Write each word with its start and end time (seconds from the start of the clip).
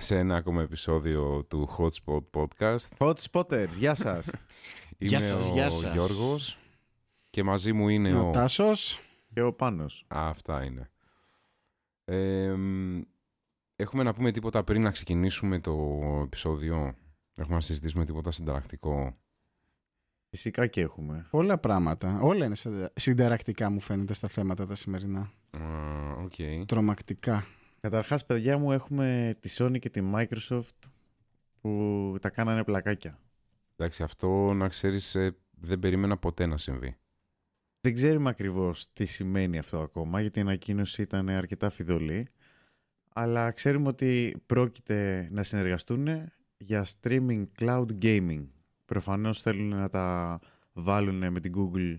σε 0.00 0.18
ένα 0.18 0.36
ακόμα 0.36 0.62
επεισόδιο 0.62 1.44
του 1.44 1.68
Hotspot 1.78 2.22
Podcast. 2.30 2.86
Hot 2.98 3.14
Spotters, 3.30 3.68
γεια 3.78 3.94
σας. 3.94 4.26
Είμαι 4.98 5.10
Γεια 5.10 5.20
σας, 5.20 5.50
ο 5.50 5.52
γεια 5.52 5.70
σας. 5.70 5.92
Γιώργος 5.92 6.58
και 7.30 7.42
μαζί 7.42 7.72
μου 7.72 7.88
είναι 7.88 8.14
ο... 8.14 8.28
Ο 8.28 8.30
Τάσος. 8.30 9.00
και 9.32 9.42
ο 9.42 9.52
Πάνος. 9.52 10.04
Α, 10.14 10.28
αυτά 10.28 10.64
είναι. 10.64 10.90
Ε, 12.04 12.52
μ, 12.52 13.00
έχουμε 13.76 14.02
να 14.02 14.14
πούμε 14.14 14.30
τίποτα 14.30 14.64
πριν 14.64 14.82
να 14.82 14.90
ξεκινήσουμε 14.90 15.60
το 15.60 16.00
επεισόδιο; 16.24 16.94
Έχουμε 17.34 17.54
να 17.54 17.60
συζητήσουμε 17.60 18.04
τίποτα 18.04 18.30
συνταρακτικό; 18.30 19.16
Φυσικά 20.30 20.66
και 20.66 20.80
έχουμε. 20.80 21.26
Πολλά 21.30 21.58
πράγματα. 21.58 22.20
Όλα 22.22 22.44
είναι 22.46 22.54
συντε- 22.54 22.98
συνταρακτικά 23.00 23.70
μου 23.70 23.80
φαίνεται 23.80 24.14
στα 24.14 24.28
θέματα 24.28 24.66
τα 24.66 24.74
σημερινά. 24.74 25.32
Α, 25.50 25.60
Οκ. 26.24 26.66
Τρομακτικά. 26.66 27.44
Καταρχάς, 27.80 28.26
παιδιά 28.26 28.58
μου, 28.58 28.72
έχουμε 28.72 29.34
τη 29.40 29.50
Sony 29.52 29.78
και 29.78 29.90
τη 29.90 30.00
Microsoft 30.14 30.90
που 31.60 32.16
τα 32.20 32.30
κάνανε 32.30 32.64
πλακάκια. 32.64 33.18
Εντάξει, 33.76 34.02
αυτό 34.02 34.52
να 34.52 34.68
ξέρεις 34.68 35.14
ε, 35.14 35.36
δεν 35.50 35.78
περίμενα 35.78 36.16
ποτέ 36.16 36.46
να 36.46 36.56
συμβεί. 36.56 36.96
Δεν 37.80 37.94
ξέρουμε 37.94 38.30
ακριβώς 38.30 38.92
τι 38.92 39.06
σημαίνει 39.06 39.58
αυτό 39.58 39.78
ακόμα, 39.78 40.20
γιατί 40.20 40.38
η 40.38 40.42
ανακοίνωση 40.42 41.02
ήταν 41.02 41.28
αρκετά 41.28 41.70
φειδωλή. 41.70 42.28
Αλλά 43.12 43.50
ξέρουμε 43.50 43.88
ότι 43.88 44.36
πρόκειται 44.46 45.28
να 45.30 45.42
συνεργαστούν 45.42 46.08
για 46.56 46.86
streaming 47.00 47.44
cloud 47.58 47.86
gaming. 48.02 48.44
Προφανώς 48.84 49.42
θέλουν 49.42 49.68
να 49.68 49.88
τα 49.88 50.38
βάλουν 50.72 51.32
με 51.32 51.40
την 51.40 51.52
Google, 51.56 51.98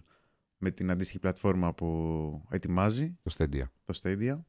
με 0.57 0.71
την 0.71 0.91
αντίστοιχη 0.91 1.19
πλατφόρμα 1.19 1.73
που 1.73 2.41
ετοιμάζει. 2.49 3.17
Το 3.23 3.33
Stadia. 3.37 3.63
το 3.85 3.99
Stadia. 4.03 4.39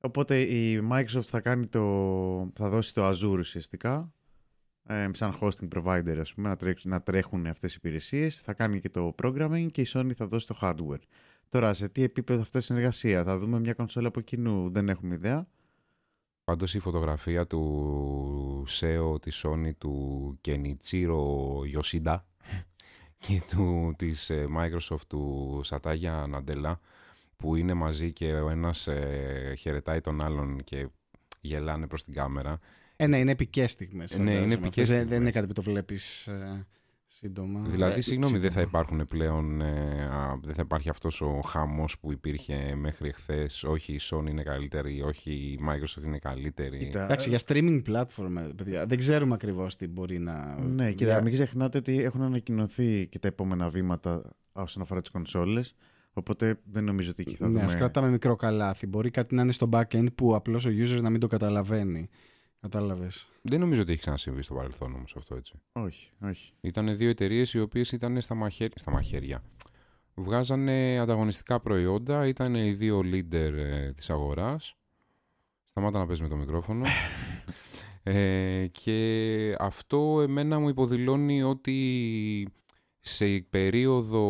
Οπότε 0.00 0.40
η 0.40 0.88
Microsoft 0.92 1.20
θα, 1.20 1.40
κάνει 1.40 1.66
το, 1.66 1.82
θα 2.54 2.68
δώσει 2.68 2.94
το 2.94 3.08
Azure 3.08 3.38
ουσιαστικά 3.38 4.12
ε, 4.88 5.08
σαν 5.12 5.38
hosting 5.40 5.68
provider 5.74 6.16
ας 6.20 6.34
πούμε, 6.34 6.48
να, 6.48 6.56
τρέξουν, 6.56 6.90
να 6.90 7.02
τρέχουν 7.02 7.46
αυτές 7.46 7.72
οι 7.72 7.76
υπηρεσίες. 7.78 8.40
Θα 8.40 8.52
κάνει 8.52 8.80
και 8.80 8.88
το 8.88 9.14
programming 9.22 9.66
και 9.72 9.80
η 9.80 9.86
Sony 9.88 10.10
θα 10.16 10.26
δώσει 10.26 10.46
το 10.46 10.58
hardware. 10.60 11.02
Τώρα 11.48 11.74
σε 11.74 11.88
τι 11.88 12.02
επίπεδο 12.02 12.40
αυτή 12.40 12.58
η 12.58 12.60
συνεργασία; 12.60 13.24
Θα 13.24 13.38
δούμε 13.38 13.60
μια 13.60 13.74
κονσόλα 13.74 14.08
από 14.08 14.20
κοινού; 14.20 14.70
Δεν 14.70 14.88
έχουμε 14.88 15.14
ιδέα. 15.14 15.46
Πάντως 16.44 16.74
η 16.74 16.78
φωτογραφία 16.78 17.46
του 17.46 18.64
SEO 18.68 19.20
της 19.20 19.44
Sony 19.46 19.70
του 19.78 20.40
Kenichiro 20.44 21.24
Yoshida 21.74 22.16
και 23.18 23.42
του, 23.50 23.94
της 23.96 24.30
ε, 24.30 24.46
Microsoft 24.58 25.06
του 25.06 25.60
Σατάγια 25.64 26.26
Ναντελά 26.28 26.80
που 27.38 27.56
είναι 27.56 27.74
μαζί 27.74 28.12
και 28.12 28.32
ο 28.34 28.50
ένας 28.50 28.86
ε, 28.86 29.54
χαιρετάει 29.58 30.00
τον 30.00 30.20
άλλον 30.22 30.64
και 30.64 30.88
γελάνε 31.40 31.86
προς 31.86 32.02
την 32.04 32.12
κάμερα. 32.14 32.58
Ε, 32.96 33.06
ναι, 33.06 33.18
είναι 33.18 33.30
επικές 33.30 33.70
στιγμές. 33.70 34.12
Ε, 34.14 34.18
ναι, 34.18 34.32
είναι 34.34 34.54
επικές 34.54 34.86
Δεν, 34.88 34.96
δεν 34.96 34.98
στιγμές. 35.06 35.18
είναι 35.18 35.30
κάτι 35.30 35.46
που 35.46 35.52
το 35.52 35.62
βλέπεις 35.62 36.28
σύντομα. 37.04 37.60
δηλαδή, 37.68 37.98
Ε, 37.98 38.02
συγγνώμη, 38.02 38.38
δεν 38.38 38.50
θα 38.52 38.60
σύντομα. 38.60 38.68
υπάρχουν 38.68 39.06
πλέον, 39.06 39.60
ε, 39.60 40.04
α, 40.04 40.38
δεν 40.42 40.54
θα 40.54 40.62
υπάρχει 40.64 40.88
αυτός 40.88 41.20
ο 41.20 41.40
χαμός 41.40 41.98
που 41.98 42.12
υπήρχε 42.12 42.74
μέχρι 42.74 43.08
εχθές. 43.08 43.64
Όχι 43.64 43.92
η 43.92 44.00
Sony 44.10 44.28
είναι 44.30 44.42
καλύτερη, 44.42 45.02
όχι 45.02 45.30
η 45.30 45.58
Microsoft 45.68 46.06
είναι 46.06 46.18
καλύτερη. 46.18 46.78
Κοίτα, 46.78 47.04
Εντάξει, 47.04 47.28
για 47.28 47.40
streaming 47.46 47.82
platform, 47.86 48.36
ε, 48.36 48.48
παιδιά, 48.56 48.86
δεν 48.86 48.98
ξέρουμε 48.98 49.34
ακριβώς 49.34 49.76
τι 49.76 49.86
μπορεί 49.88 50.18
να. 50.18 50.60
ναι, 50.64 50.92
κοίτα, 50.92 51.10
δια- 51.12 51.22
μην 51.22 51.32
ξεχνάτε 51.32 51.78
ότι 51.78 52.02
έχουν 52.02 52.22
ανακοινωθεί 52.22 53.06
και 53.06 53.18
τα 53.18 53.28
επόμενα 53.28 53.68
βήματα 53.68 54.22
όσον 54.52 54.82
αφορά 54.82 55.00
τις 55.00 55.10
κονσόλες. 55.10 55.74
Οπότε 56.18 56.58
δεν 56.64 56.84
νομίζω 56.84 57.10
ότι 57.10 57.22
εκεί 57.26 57.34
θα 57.34 57.46
Ναι, 57.46 57.52
δούμε... 57.52 57.64
ας 57.64 57.76
κρατάμε 57.76 58.08
μικρό 58.08 58.36
καλάθι. 58.36 58.86
Μπορεί 58.86 59.10
κάτι 59.10 59.34
να 59.34 59.42
είναι 59.42 59.52
στο 59.52 59.68
backend 59.72 60.06
που 60.14 60.34
απλώς 60.34 60.66
ο 60.66 60.68
user 60.68 61.00
να 61.02 61.10
μην 61.10 61.20
το 61.20 61.26
καταλαβαίνει. 61.26 62.08
Κατάλαβες. 62.60 63.28
Δεν 63.42 63.60
νομίζω 63.60 63.82
ότι 63.82 63.90
έχει 63.92 64.00
ξανασυμβεί 64.00 64.42
στο 64.42 64.54
παρελθόν 64.54 64.94
όμως 64.94 65.14
αυτό 65.16 65.34
έτσι. 65.34 65.52
Όχι, 65.72 66.10
όχι. 66.20 66.52
Ήταν 66.60 66.96
δύο 66.96 67.08
εταιρείες 67.08 67.54
οι 67.54 67.60
οποίες 67.60 67.92
ήταν 67.92 68.20
στα, 68.20 68.34
μαχαίρια, 68.34 68.76
στα 68.78 68.90
μαχαίρια. 68.90 69.42
Βγάζανε 70.14 70.98
ανταγωνιστικά 70.98 71.60
προϊόντα, 71.60 72.26
ήταν 72.26 72.54
οι 72.54 72.72
δύο 72.72 73.00
leader 73.04 73.52
ε, 73.56 73.92
της 73.92 74.10
αγοράς. 74.10 74.76
Σταμάτα 75.64 75.98
να 75.98 76.06
παίζει 76.06 76.22
με 76.22 76.28
το 76.28 76.36
μικρόφωνο. 76.36 76.84
ε, 78.02 78.66
και 78.66 79.56
αυτό 79.58 80.20
εμένα 80.20 80.58
μου 80.58 80.68
υποδηλώνει 80.68 81.42
ότι 81.42 82.48
σε 83.00 83.40
περίοδο 83.50 84.22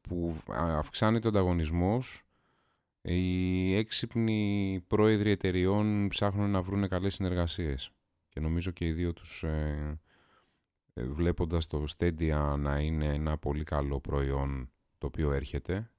που 0.00 0.36
αυξάνεται 0.48 1.26
ο 1.26 1.30
ανταγωνισμός 1.30 2.24
οι 3.02 3.74
έξυπνοι 3.74 4.84
πρόεδροι 4.86 5.30
εταιριών 5.30 6.08
ψάχνουν 6.08 6.50
να 6.50 6.62
βρουν 6.62 6.88
καλές 6.88 7.14
συνεργασίες. 7.14 7.92
Και 8.28 8.40
νομίζω 8.40 8.70
και 8.70 8.86
οι 8.86 8.92
δύο 8.92 9.12
τους 9.12 9.42
ε, 9.42 9.98
ε, 10.94 11.04
βλέποντας 11.04 11.66
το 11.66 11.84
Stadia 11.96 12.54
να 12.58 12.78
είναι 12.78 13.06
ένα 13.06 13.38
πολύ 13.38 13.64
καλό 13.64 14.00
προϊόν 14.00 14.70
το 14.98 15.06
οποίο 15.06 15.32
έρχεται 15.32 15.90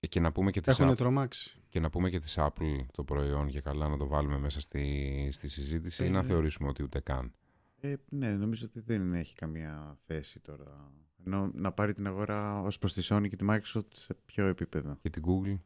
και, 0.00 0.06
και 0.06 0.20
να 0.20 0.32
πούμε 0.32 0.50
και 0.50 0.60
της 0.60 0.78
Έχουν 0.78 0.92
Apple, 0.92 0.96
τρομάξει. 0.96 1.60
και 1.68 1.80
να 1.80 1.90
πούμε 1.90 2.10
και 2.10 2.20
της 2.20 2.34
Apple 2.38 2.84
το 2.92 3.04
προϊόν 3.04 3.48
και 3.48 3.60
καλά 3.60 3.88
να 3.88 3.96
το 3.96 4.06
βάλουμε 4.06 4.38
μέσα 4.38 4.60
στη, 4.60 5.28
στη 5.32 5.48
συζήτηση 5.48 6.02
ή 6.04 6.06
Ε, 6.06 6.10
να 6.10 6.22
ναι. 6.22 6.28
θεωρήσουμε 6.28 6.68
ότι 6.68 6.82
ούτε 6.82 7.00
καν. 7.00 7.34
Ε, 7.80 7.94
ναι, 8.08 8.34
νομίζω 8.34 8.66
ότι 8.66 8.80
δεν 8.80 9.14
έχει 9.14 9.34
καμία 9.34 9.98
θέση 10.06 10.40
τώρα. 10.40 10.92
Ενώ 11.26 11.50
να 11.54 11.72
πάρει 11.72 11.94
την 11.94 12.06
αγορά 12.06 12.60
ως 12.60 12.78
προς 12.78 12.92
τη 12.92 13.00
Sony 13.04 13.26
και 13.28 13.36
τη 13.36 13.44
Microsoft 13.48 13.88
σε 13.92 14.16
ποιο 14.26 14.46
επίπεδο; 14.46 14.96
Και 15.02 15.10
την 15.10 15.22
Google, 15.26 15.58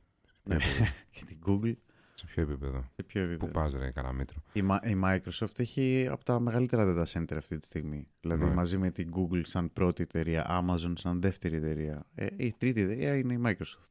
Ναι, 0.43 0.57
και 1.15 1.25
την 1.27 1.39
Google 1.47 1.75
σε 2.15 2.27
ποιο 2.27 2.43
επίπεδο; 2.43 2.85
σε 2.95 3.03
ποιο 3.03 3.21
επίπεδο; 3.23 3.47
Πού 3.47 3.53
πας 3.53 3.75
ρε 3.75 3.91
καραμίτρο. 3.91 4.43
Η, 4.53 4.63
Ma- 4.71 4.87
η 4.89 5.01
Microsoft 5.05 5.59
έχει 5.59 6.07
από 6.11 6.25
τα 6.25 6.41
μεγαλύτερα 6.41 6.85
data 6.87 7.13
center 7.13 7.35
αυτή 7.37 7.59
τη 7.59 7.67
στιγμή. 7.67 8.09
Δηλαδή 8.21 8.45
Ναι. 8.45 8.55
μαζί 8.55 8.79
με 8.79 8.91
την 8.91 9.13
Google 9.15 9.41
σαν 9.45 9.73
πρώτη 9.73 10.03
εταιρεία, 10.03 10.47
Amazon 10.65 10.93
σαν 10.97 11.21
δεύτερη 11.21 11.57
εταιρεία. 11.57 12.07
Ε, 12.15 12.27
η 12.37 12.55
τρίτη 12.59 12.81
εταιρεία 12.81 13.17
είναι 13.17 13.33
η 13.35 13.41
Microsoft. 13.45 13.91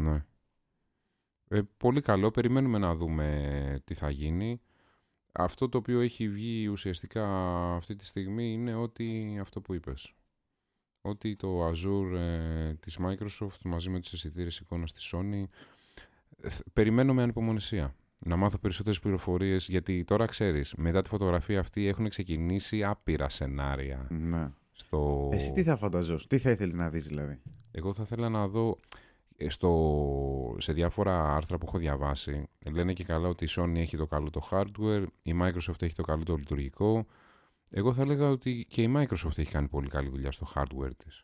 Ναι. 0.00 0.24
Ε, 1.48 1.60
πολύ 1.76 2.00
καλό. 2.00 2.30
Περιμένουμε 2.30 2.78
να 2.78 2.94
δούμε 2.94 3.80
τι 3.84 3.94
θα 3.94 4.10
γίνει. 4.10 4.60
Αυτό 5.32 5.68
το 5.68 5.78
οποίο 5.78 6.00
έχει 6.00 6.28
βγει 6.28 6.66
ουσιαστικά 6.68 7.26
αυτή 7.74 7.96
τη 7.96 8.04
στιγμή 8.04 8.52
είναι 8.52 8.74
ότι 8.74 9.38
αυτό 9.40 9.60
που 9.60 9.74
είπες. 9.74 10.12
Ότι 11.00 11.36
το 11.36 11.68
Azure 11.68 12.14
ε, 12.16 12.74
της 12.74 12.98
Microsoft 13.00 13.58
μαζί 13.64 13.88
με 13.90 14.00
τις 14.00 14.12
αισθητήρες 14.12 14.58
εικόνας 14.58 14.92
της 14.92 15.14
Sony 15.14 15.44
ε, 16.42 16.48
θ- 16.48 16.62
περιμένω 16.72 17.14
με 17.14 17.22
ανυπομονησία. 17.22 17.94
Να 18.24 18.36
μάθω 18.36 18.58
περισσότερες 18.58 19.00
πληροφορίες 19.00 19.68
γιατί 19.68 20.04
τώρα 20.04 20.26
ξέρεις, 20.26 20.74
μετά 20.76 21.02
τη 21.02 21.08
φωτογραφία 21.08 21.60
αυτή 21.60 21.86
έχουν 21.86 22.08
ξεκινήσει 22.08 22.84
άπειρα 22.84 23.28
σενάρια 23.28 24.06
Ναι. 24.10 24.50
στο... 24.72 25.28
Εσύ 25.32 25.52
τι 25.52 25.62
θα 25.62 25.76
φανταζόσουν, 25.76 26.28
τι 26.28 26.38
θα 26.38 26.50
ήθελες 26.50 26.74
να 26.74 26.90
δεις 26.90 27.06
δηλαδή; 27.06 27.40
Εγώ 27.70 27.92
θα 27.92 28.02
ήθελα 28.02 28.28
να 28.28 28.48
δω 28.48 28.76
ε, 29.36 29.50
στο, 29.50 30.56
σε 30.58 30.72
διάφορα 30.72 31.34
άρθρα 31.36 31.58
που 31.58 31.64
έχω 31.68 31.78
διαβάσει. 31.78 32.48
Λένε 32.72 32.92
και 32.92 33.04
καλά 33.04 33.28
ότι 33.28 33.44
η 33.44 33.48
Sony 33.50 33.74
έχει 33.76 33.96
το 33.96 34.06
καλό 34.06 34.30
το 34.30 34.48
hardware, 34.50 35.04
η 35.22 35.34
Microsoft 35.42 35.82
έχει 35.82 35.94
το 35.94 36.02
καλό 36.02 36.22
το 36.22 36.36
λειτουργικό. 36.36 37.06
Εγώ 37.70 37.94
θα 37.94 38.02
έλεγα 38.02 38.28
ότι 38.28 38.66
και 38.68 38.82
η 38.82 38.92
Microsoft 38.96 39.38
έχει 39.38 39.50
κάνει 39.50 39.68
πολύ 39.68 39.88
καλή 39.88 40.08
δουλειά 40.08 40.32
στο 40.32 40.46
hardware 40.54 40.90
της. 40.96 41.22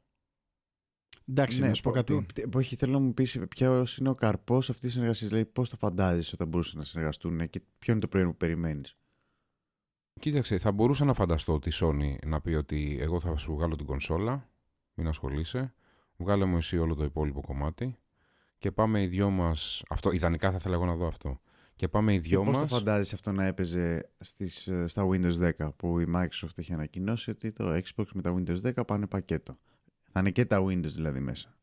Εντάξει, 1.29 1.61
να 1.61 1.75
σου 1.75 1.83
πω 1.83 1.91
πο- 1.91 1.97
κάτι. 1.97 2.15
πο- 2.15 2.49
πο- 2.49 2.59
όχι, 2.59 2.77
θέλω 2.77 2.93
να 2.93 2.99
μου 2.99 3.15
πεις 3.15 3.39
ποιος 3.49 3.99
είναι 3.99 4.09
ο 4.09 4.15
καρπός 4.15 4.69
αυτής 4.69 4.83
της 4.83 4.93
συνεργασίας. 4.93 5.31
Δηλαδή 5.31 5.47
πώς 5.49 5.69
το 5.69 5.77
φαντάζεσαι 5.77 6.31
όταν 6.35 6.49
μπορούσαν 6.49 6.79
να 6.79 6.85
συνεργαστούν 6.85 7.49
και 7.51 7.61
ποιο 7.79 7.93
είναι 7.93 8.01
το 8.01 8.09
προϊόν 8.09 8.31
που 8.31 8.37
περιμένεις; 8.37 8.97
Κοίταξε, 10.21 10.59
θα 10.59 10.73
μπορούσα 10.73 11.05
να 11.05 11.15
φανταστώ 11.15 11.53
ότι 11.53 11.69
η 11.69 11.73
Sony 11.75 12.17
να 12.27 12.41
πει 12.41 12.55
ότι 12.55 12.99
εγώ 13.01 13.21
θα 13.21 13.37
σου 13.37 13.55
βγάλω 13.55 13.77
την 13.77 13.87
κονσόλα, 13.87 14.49
μην 14.95 15.09
ασχολείσαι, 15.09 15.75
βγάλε 16.17 16.45
μου 16.45 16.57
εσύ 16.57 16.79
όλο 16.79 16.95
το 16.95 17.05
υπόλοιπο 17.05 17.41
κομμάτι 17.41 17.97
και 18.59 18.71
πάμε 18.71 19.03
οι 19.03 19.07
δυο 19.07 19.31
μας, 19.31 19.83
αυτό, 19.89 20.11
ιδανικά 20.13 20.51
θα 20.51 20.57
ήθελα 20.57 20.75
εγώ 20.75 20.85
να 20.85 20.97
δω 20.97 21.07
αυτό, 21.07 21.41
και 21.77 21.89
πάμε 21.89 22.13
οι 22.13 22.21
Και 22.21 22.29
δυο 22.29 22.43
πώς 22.43 22.57
μας... 22.57 22.69
το 22.69 22.75
φαντάζεσαι 22.75 23.15
αυτό 23.15 23.33
να 23.33 23.45
έπαιζε 23.45 24.11
στις, 24.21 24.67
ε, 24.67 24.87
στα 24.87 25.09
Windows 25.09 25.53
10 25.59 25.69
που 25.77 26.01
η 26.01 26.07
Microsoft 26.15 26.59
έχει 26.59 26.73
ανακοινώσει 26.73 27.31
ότι 27.31 27.53
το 27.53 27.75
Xbox 27.75 28.05
με 28.13 28.23
τα 28.23 28.35
Windows 28.37 28.75
10 28.75 28.87
πάνε 28.87 29.07
πακέτο. 29.07 29.59
Θα 30.11 30.21
είναι 30.21 30.31
και 30.31 30.45
τα 30.45 30.65
Windows 30.65 30.93
δηλαδή 30.93 31.21
μέσα. 31.21 31.59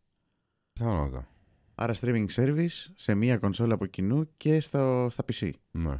Πιθανότατα. 0.73 1.27
Άρα 1.75 1.93
streaming 2.01 2.27
service 2.35 2.91
σε 2.95 3.13
μία 3.13 3.37
κονσόλα 3.37 3.73
από 3.73 3.85
κοινού 3.85 4.29
και 4.37 4.59
στο, 4.59 5.07
στα 5.09 5.25
PC. 5.31 5.51
Ναι. 5.71 5.95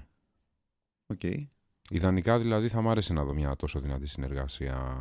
Οκ. 1.05 1.23
Ιδανικά 1.89 2.39
δηλαδή 2.39 2.67
θα 2.67 2.81
μ' 2.81 2.89
άρεσε 2.89 3.13
να 3.13 3.23
δω 3.23 3.33
μια 3.33 3.55
τόσο 3.55 3.79
δυνατή 3.79 4.05
συνεργασία. 4.05 4.97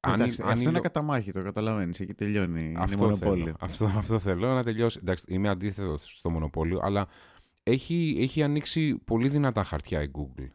Αν 0.00 0.14
Εντάξει, 0.14 0.34
είναι- 0.40 0.46
αν 0.46 0.48
αυτό 0.52 0.60
είναι- 0.60 0.70
είναι 0.70 0.80
καταμάχη, 0.80 1.30
το 1.32 1.42
καταλαβαίνεις. 1.42 2.00
Εκεί 2.00 2.14
τελειώνει. 2.14 2.64
είναι 2.64 2.78
αυτό 2.82 2.96
μονοπόλιο. 3.04 3.44
θέλω. 3.44 3.56
Αυτό, 3.60 3.84
αυτό 3.84 4.18
θέλω 4.18 4.54
να 4.54 4.62
τελειώσει. 4.64 4.98
Εντάξει, 5.02 5.24
είμαι 5.28 5.48
αντίθετο 5.48 5.96
στο 5.98 6.30
μονοπόλιο, 6.30 6.80
αλλά 6.82 7.06
έχει, 7.62 8.16
έχει 8.20 8.42
ανοίξει 8.42 8.94
πολύ 9.04 9.28
δυνατά 9.28 9.64
χαρτιά 9.64 10.02
η 10.02 10.10
Google. 10.14 10.48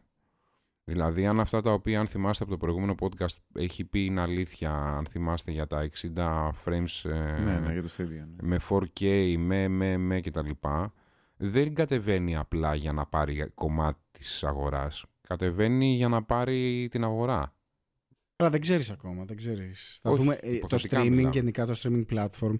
Δηλαδή, 0.88 1.26
αν 1.26 1.40
αυτά 1.40 1.62
τα 1.62 1.72
οποία, 1.72 2.00
αν 2.00 2.06
θυμάστε 2.06 2.44
από 2.44 2.52
το 2.52 2.58
προηγούμενο 2.58 2.94
podcast, 3.00 3.36
έχει 3.54 3.84
πει 3.84 4.04
είναι 4.04 4.20
αλήθεια, 4.20 4.72
αν 4.72 5.06
θυμάστε 5.10 5.50
για 5.50 5.66
τα 5.66 5.80
60 5.80 6.50
frames 6.64 7.10
ε, 7.10 7.40
Ναι, 7.44 7.58
ναι, 7.58 7.72
για 7.72 7.82
το 7.82 7.88
Stadia. 7.98 8.08
Ναι. 8.08 8.48
με 8.48 8.58
4K, 8.68 9.34
με, 9.38 9.68
με, 9.68 9.96
με 9.96 10.20
κτλ. 10.20 10.50
δεν 11.36 11.74
κατεβαίνει 11.74 12.36
απλά 12.36 12.74
για 12.74 12.92
να 12.92 13.06
πάρει 13.06 13.50
κομμάτι 13.54 13.98
της 14.10 14.44
αγοράς. 14.44 15.04
Κατεβαίνει 15.28 15.94
για 15.94 16.08
να 16.08 16.22
πάρει 16.22 16.88
την 16.90 17.04
αγορά. 17.04 17.54
Αλλά 18.36 18.50
δεν 18.50 18.60
ξέρεις 18.60 18.90
ακόμα, 18.90 19.24
δεν 19.24 19.36
ξέρεις. 19.36 19.98
Θα 20.02 20.10
Όχι, 20.10 20.20
δούμε 20.20 20.34
ε, 20.34 20.48
το 20.48 20.52
υποθετικά 20.54 21.00
streaming, 21.00 21.08
μιλάμε. 21.08 21.30
γενικά 21.32 21.66
το 21.66 21.74
streaming 21.82 22.04
platform, 22.10 22.54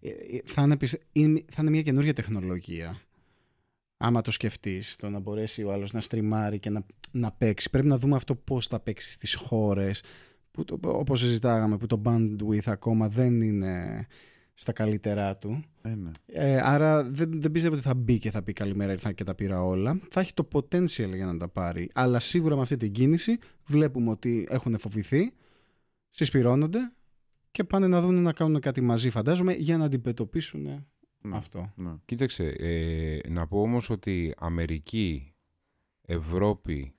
ε, 0.00 0.08
ε, 0.10 0.40
θα 0.44 0.62
είναι, 0.62 0.76
πισ- 0.76 1.02
είναι- 1.12 1.44
θα 1.50 1.56
είναι 1.62 1.70
μια 1.70 1.82
καινούργια 1.82 2.12
τεχνολογία. 2.12 3.00
Άμα 3.96 4.20
το 4.20 4.30
σκεφτείς, 4.30 4.96
το 4.96 5.08
να 5.10 5.18
μπορέσει 5.18 5.62
ο 5.62 5.72
άλλος 5.72 5.92
να 5.92 6.00
στριμάρει 6.00 6.58
και 6.58 6.70
να, 6.70 6.86
να 7.10 7.32
παίξει. 7.32 7.70
Πρέπει 7.70 7.86
να 7.86 7.98
δούμε 7.98 8.16
αυτό 8.16 8.34
πώς 8.34 8.66
θα 8.66 8.80
παίξει 8.80 9.12
στις 9.12 9.34
χώρες, 9.34 10.02
που 10.50 10.64
το, 10.64 10.78
όπως 10.82 11.20
συζητάγαμε, 11.20 11.76
που 11.76 11.86
το 11.86 12.02
bandwidth 12.04 12.58
ακόμα 12.66 13.08
δεν 13.08 13.40
είναι 13.40 14.06
στα 14.60 14.72
καλύτερά 14.72 15.36
του. 15.36 15.64
Ε, 15.82 15.88
ναι. 15.94 16.10
Ε, 16.26 16.60
άρα 16.62 17.02
δεν, 17.04 17.40
δεν 17.40 17.50
πιστεύω 17.50 17.74
ότι 17.74 17.82
θα 17.82 17.94
μπει 17.94 18.18
και 18.18 18.30
θα 18.30 18.42
πει 18.42 18.52
καλημέρα 18.52 18.92
ήρθα 18.92 19.12
και 19.12 19.24
τα 19.24 19.34
πήρα 19.34 19.64
όλα. 19.64 20.00
Θα 20.10 20.20
έχει 20.20 20.34
το 20.34 20.48
potential 20.52 21.10
για 21.14 21.26
να 21.26 21.36
τα 21.36 21.48
πάρει. 21.48 21.90
Αλλά 21.94 22.18
σίγουρα 22.18 22.56
με 22.56 22.62
αυτή 22.62 22.76
την 22.76 22.92
κίνηση 22.92 23.38
βλέπουμε 23.64 24.10
ότι 24.10 24.46
έχουν 24.50 24.78
φοβηθεί, 24.78 25.32
συσπυρώνονται 26.10 26.92
και 27.50 27.64
πάνε 27.64 27.86
να 27.86 28.00
δουν 28.00 28.22
να 28.22 28.32
κάνουν 28.32 28.60
κάτι 28.60 28.80
μαζί 28.80 29.10
φαντάζομαι 29.10 29.52
για 29.52 29.76
να 29.76 29.84
αντιμετωπίσουν 29.84 30.62
Ναι. 30.62 31.36
αυτό. 31.36 31.72
Ναι. 31.76 31.90
Κοίταξε, 32.04 32.44
ε, 32.44 33.18
να 33.28 33.46
πω 33.46 33.60
όμως 33.60 33.90
ότι 33.90 34.34
Αμερική, 34.38 35.34
Ευρώπη 36.02 36.94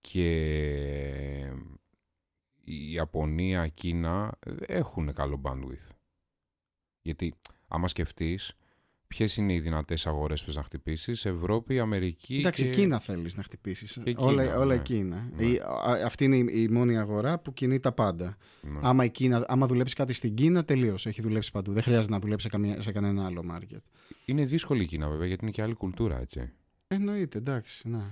και 0.00 0.30
η 2.64 2.92
Ιαπωνία, 2.92 3.68
Κίνα 3.68 4.38
έχουν 4.66 5.12
καλό 5.12 5.40
bandwidth. 5.44 6.01
Γιατί 7.02 7.34
άμα 7.68 7.88
σκεφτείς 7.88 8.52
ποιες 9.06 9.36
είναι 9.36 9.52
οι 9.52 9.60
δυνατές 9.60 10.06
αγορές 10.06 10.40
που 10.40 10.46
θες 10.46 10.56
να 10.56 10.62
χτυπήσεις, 10.62 11.24
Ευρώπη, 11.24 11.78
Αμερική 11.78 12.36
Εντάξει, 12.38 12.62
και... 12.64 12.70
Κίνα 12.70 13.00
θέλεις 13.00 13.36
να 13.36 13.42
χτυπήσεις. 13.42 14.00
Και 14.04 14.12
Κίνα, 14.12 14.26
όλα 14.26 14.58
όλα 14.58 14.74
ναι. 14.74 14.82
Κίνα. 14.82 15.30
Ναι. 15.36 15.44
Η- 15.44 15.58
α- 15.58 16.02
αυτή 16.06 16.24
είναι 16.24 16.36
η, 16.36 16.46
η 16.62 16.68
μόνη 16.68 16.98
αγορά 16.98 17.38
που 17.38 17.52
κινεί 17.52 17.80
τα 17.80 17.92
πάντα. 17.92 18.36
Ναι. 18.60 18.78
Άμα, 18.82 19.04
η 19.04 19.10
Κίνα, 19.10 19.44
άμα 19.48 19.66
δουλέψει 19.66 19.94
κάτι 19.94 20.12
στην 20.12 20.34
Κίνα, 20.34 20.64
τελείωσε. 20.64 21.08
Έχει 21.08 21.22
δουλέψει 21.22 21.50
παντού. 21.50 21.72
Δεν 21.72 21.82
χρειάζεται 21.82 22.12
να 22.12 22.18
δουλέψει 22.20 22.44
σε, 22.44 22.50
καμία, 22.50 22.80
σε 22.82 22.92
κανένα 22.92 23.24
άλλο 23.26 23.44
market. 23.52 23.80
Είναι 24.24 24.44
δύσκολη 24.44 24.82
η 24.82 24.86
Κίνα 24.86 25.08
βέβαια 25.08 25.26
γιατί 25.26 25.42
είναι 25.44 25.52
και 25.52 25.62
άλλη 25.62 25.74
κουλτούρα 25.74 26.20
έτσι. 26.20 26.50
Εννοείται, 26.88 27.38
εντάξει. 27.38 27.88
Ναι. 27.88 28.04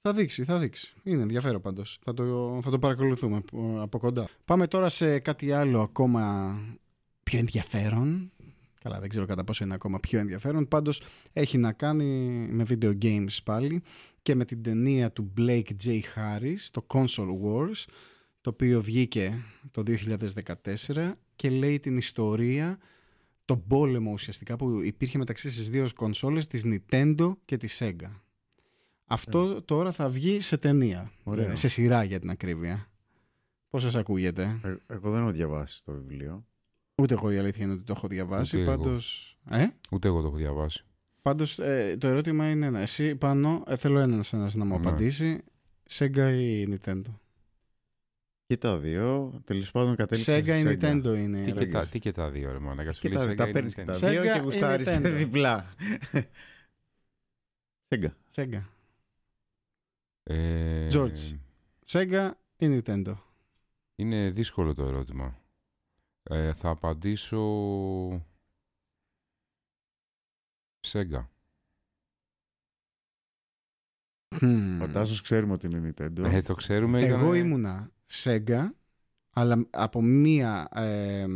Θα 0.00 0.12
δείξει, 0.12 0.44
θα 0.44 0.58
δείξει. 0.58 0.94
Είναι 1.02 1.22
ενδιαφέρον 1.22 1.60
πάντως. 1.60 1.98
Θα 2.02 2.14
το, 2.14 2.58
θα 2.62 2.70
το 2.70 2.78
παρακολουθούμε 2.78 3.36
από- 3.36 3.76
από 3.80 3.98
κοντά. 3.98 4.28
Πάμε 4.44 4.66
τώρα 4.66 4.88
σε 4.88 5.18
κάτι 5.18 5.52
άλλο 5.52 5.80
ακόμα 5.80 6.54
πιο 7.30 7.38
ενδιαφέρον. 7.38 8.30
Καλά, 8.82 9.00
δεν 9.00 9.08
ξέρω 9.08 9.26
κατά 9.26 9.44
πόσο 9.44 9.64
είναι 9.64 9.74
ακόμα 9.74 10.00
πιο 10.00 10.18
ενδιαφέρον. 10.18 10.68
Πάντως 10.68 11.02
έχει 11.32 11.58
να 11.58 11.72
κάνει 11.72 12.04
με 12.50 12.64
video 12.68 12.98
games 13.02 13.36
πάλι 13.44 13.82
και 14.22 14.34
με 14.34 14.44
την 14.44 14.62
ταινία 14.62 15.12
του 15.12 15.32
Blake 15.38 15.70
J. 15.84 15.88
Harris, 15.88 16.58
το 16.70 16.86
Console 16.86 17.30
Wars, 17.44 17.84
το 18.40 18.50
οποίο 18.50 18.82
βγήκε 18.82 19.42
το 19.70 19.82
2014 20.94 21.12
και 21.36 21.50
λέει 21.50 21.80
την 21.80 21.96
ιστορία, 21.96 22.78
τον 23.44 23.66
πόλεμο 23.66 24.12
ουσιαστικά 24.12 24.56
που 24.56 24.80
υπήρχε 24.82 25.18
μεταξύ 25.18 25.50
στις 25.50 25.70
δύο 25.70 25.88
κονσόλες 25.96 26.46
της 26.46 26.62
Nintendo 26.66 27.32
και 27.44 27.56
της 27.56 27.82
Sega. 27.82 28.10
Αυτό 29.06 29.62
τώρα 29.62 29.92
θα 29.92 30.08
βγει 30.08 30.40
σε 30.40 30.56
ταινία, 30.56 31.12
Ωραίο. 31.22 31.50
Ε, 31.50 31.54
σε 31.54 31.68
σειρά 31.68 32.04
για 32.04 32.20
την 32.20 32.30
ακρίβεια. 32.30 32.90
Πώς 33.68 33.82
σας 33.82 33.94
ακούγεται; 33.94 34.60
Ε, 34.64 34.76
εγώ 34.86 35.10
δεν 35.10 35.20
έχω 35.20 35.30
διαβάσει 35.30 35.84
το 35.84 35.92
βιβλίο. 35.92 36.46
Ούτε 37.02 37.14
εγώ 37.14 37.30
η 37.32 37.38
αλήθεια 37.38 37.64
είναι 37.64 37.72
ότι 37.74 37.82
το 37.82 37.92
έχω 37.96 38.06
διαβάσει. 38.08 38.56
Ούτε 38.60 38.70
εγώ. 38.70 38.76
Πάντως, 38.82 39.36
ε; 39.50 39.66
Ούτε 39.90 40.08
εγώ 40.08 40.20
το 40.20 40.26
έχω 40.26 40.36
διαβάσει. 40.36 40.84
Πάντως 41.22 41.58
ε, 41.58 41.96
το 42.00 42.06
ερώτημα 42.06 42.50
είναι 42.50 42.66
ένα. 42.66 42.78
Εσύ 42.80 43.16
πάνω, 43.16 43.64
ε, 43.66 43.76
θέλω 43.76 43.98
ένας, 44.00 44.32
ένας 44.32 44.54
να 44.54 44.64
μου 44.64 44.78
Ναι. 44.78 44.86
απαντήσει. 44.88 45.44
Sega 45.90 46.36
ή 46.40 46.66
Nintendo; 46.70 47.02
Και 48.46 48.56
τα 48.56 48.78
δύο, 48.78 49.40
τέλος 49.44 49.70
πάντων 49.70 49.96
κατέληξα 49.96 50.38
Sega 50.38 50.46
ή 50.46 50.60
στη 50.60 50.78
Nintendo 50.80 51.04
είναι. 51.18 51.38
η 51.38 51.44
Τι 51.44 51.44
και, 51.44 51.50
ερώτηση. 51.50 51.70
τα, 51.70 51.86
τι 51.86 51.98
και 51.98 52.12
τα 52.12 52.30
δύο 52.30 52.52
ρε 52.52 52.58
μάνα. 52.58 52.92
Και 52.92 53.08
τα, 53.10 53.34
τα 53.34 53.50
παίρνεις 53.50 53.74
και 53.74 53.84
τα 53.84 53.94
Sega 53.94 54.08
δύο 54.10 54.22
και 54.22 54.38
ή 54.38 54.40
γουστάρεις 54.42 54.96
Nintendo? 54.98 55.12
διπλά. 55.18 55.66
Sega. 57.88 58.08
Sega. 58.34 58.62
Ε, 60.22 60.86
George. 60.92 61.36
Sega 61.86 62.30
ή 62.56 62.66
Nintendo; 62.84 63.14
Είναι 63.96 64.30
δύσκολο 64.30 64.74
το 64.74 64.84
ερώτημα. 64.84 65.38
Ε, 66.30 66.52
θα 66.52 66.70
απαντήσω... 66.70 67.42
Sega. 70.86 71.26
Hmm. 74.40 74.78
Ο 74.82 74.88
Τάσος 74.88 75.20
ξέρουμε 75.20 75.52
ότι 75.52 75.66
είναι 75.66 75.94
Nintendo. 75.98 76.24
Ε, 76.24 76.42
το 76.42 76.54
ξέρουμε. 76.54 76.98
Εγώ 77.06 77.34
ήταν- 77.34 77.46
ήμουνα 77.46 77.90
Sega, 78.12 78.70
αλλά 79.30 79.66
από 79.70 80.02
μία 80.02 80.68
ε, 80.74 81.26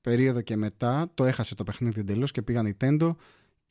περίοδο 0.00 0.40
και 0.40 0.56
μετά 0.56 1.10
το 1.14 1.24
έχασε 1.24 1.54
το 1.54 1.64
παιχνίδι 1.64 2.00
εντελώς 2.00 2.30
και 2.30 2.42
πήγα 2.42 2.62
Nintendo. 2.64 3.14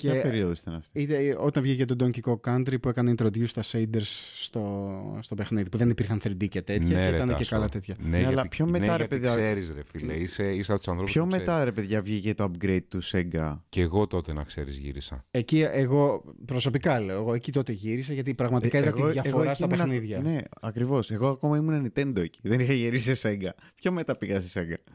Ποια 0.01 0.13
Και 0.13 0.27
περίοδος 0.27 0.59
ήταν 0.59 0.74
αυτή; 0.75 1.01
είτε, 1.01 1.36
όταν 1.39 1.63
βγήκε 1.63 1.86
το 1.86 1.95
Donkey 2.00 2.19
Kong 2.31 2.39
Country 2.56 2.81
που 2.81 2.89
έκανε 2.89 3.13
introduce 3.18 3.50
τα 3.53 3.62
shaders 3.71 4.01
στο, 4.36 5.19
στο 5.21 5.36
παιχνίδι, 5.36 5.69
που 5.69 5.77
δεν 5.77 5.89
υπήρχαν 5.89 6.19
3D 6.24 6.48
και 6.50 6.62
τέτοια 6.62 6.98
Ναι, 6.98 7.03
και 7.03 7.09
ρε, 7.09 7.15
ήταν 7.15 7.27
και 7.27 7.33
Τάσο. 7.33 7.50
καλά 7.56 7.69
τέτοια. 7.69 7.95
Ναι, 8.00 8.09
Ναι, 8.09 8.18
γιατί, 8.18 8.33
αλλά 8.33 8.48
πιο 8.48 8.65
ναι, 8.65 8.71
μετά, 8.71 8.86
ρε, 8.98 9.06
γιατί 9.06 9.15
παιδιά. 9.15 9.30
ξέρεις 9.36 9.71
ρε 9.75 9.81
φίλε. 9.92 10.13
Είσαι, 10.13 10.44
είσαι 10.56 10.71
από 10.71 10.80
τους 10.80 10.88
ανθρώπους 10.89 11.13
Πιο 11.13 11.24
που 11.24 11.27
ξέρεις. 11.30 11.48
μετά, 11.48 11.63
ρε 11.63 11.71
παιδιά, 11.71 12.01
βγήκε 12.01 12.33
το 12.33 12.51
upgrade 12.51 12.83
του 12.88 13.03
Sega. 13.03 13.57
Και 13.69 13.81
εγώ 13.81 14.07
τότε 14.07 14.33
να 14.33 14.44
ξέρεις 14.44 14.77
γύρισα. 14.77 15.25
Εκεί 15.31 15.62
εγώ 15.62 16.24
προσωπικά 16.45 17.00
λέω, 17.00 17.18
εγώ 17.18 17.33
εκεί 17.33 17.51
τότε 17.51 17.71
γύρισα 17.71 18.13
γιατί 18.13 18.33
πραγματικά 18.33 18.77
είδα 18.77 18.92
τη 18.92 19.00
Ε, 19.00 19.04
Εγώ- 19.04 19.12
διαφορά 19.12 19.36
εγώ 19.42 19.50
εκεί 19.51 19.56
στα 19.63 19.65
ήμουνα- 19.65 19.83
παιχνίδια. 19.83 20.19
Ναι, 20.19 20.38
ακριβώς. 20.62 21.12
Εγώ 21.12 21.27
ακόμα 21.27 21.57
ήμουν 21.57 21.86
Nintendo 21.95 22.18
εκεί. 22.18 22.39
Δεν 22.42 22.59
είχα 22.59 22.74
γυρίσει 22.74 23.15
σε 23.15 23.30
Sega. 23.42 23.50
Πιο 23.75 23.92
μετά 23.92 24.18
πήγα 24.18 24.42
σε 24.42 24.59
Sega. 24.62 24.92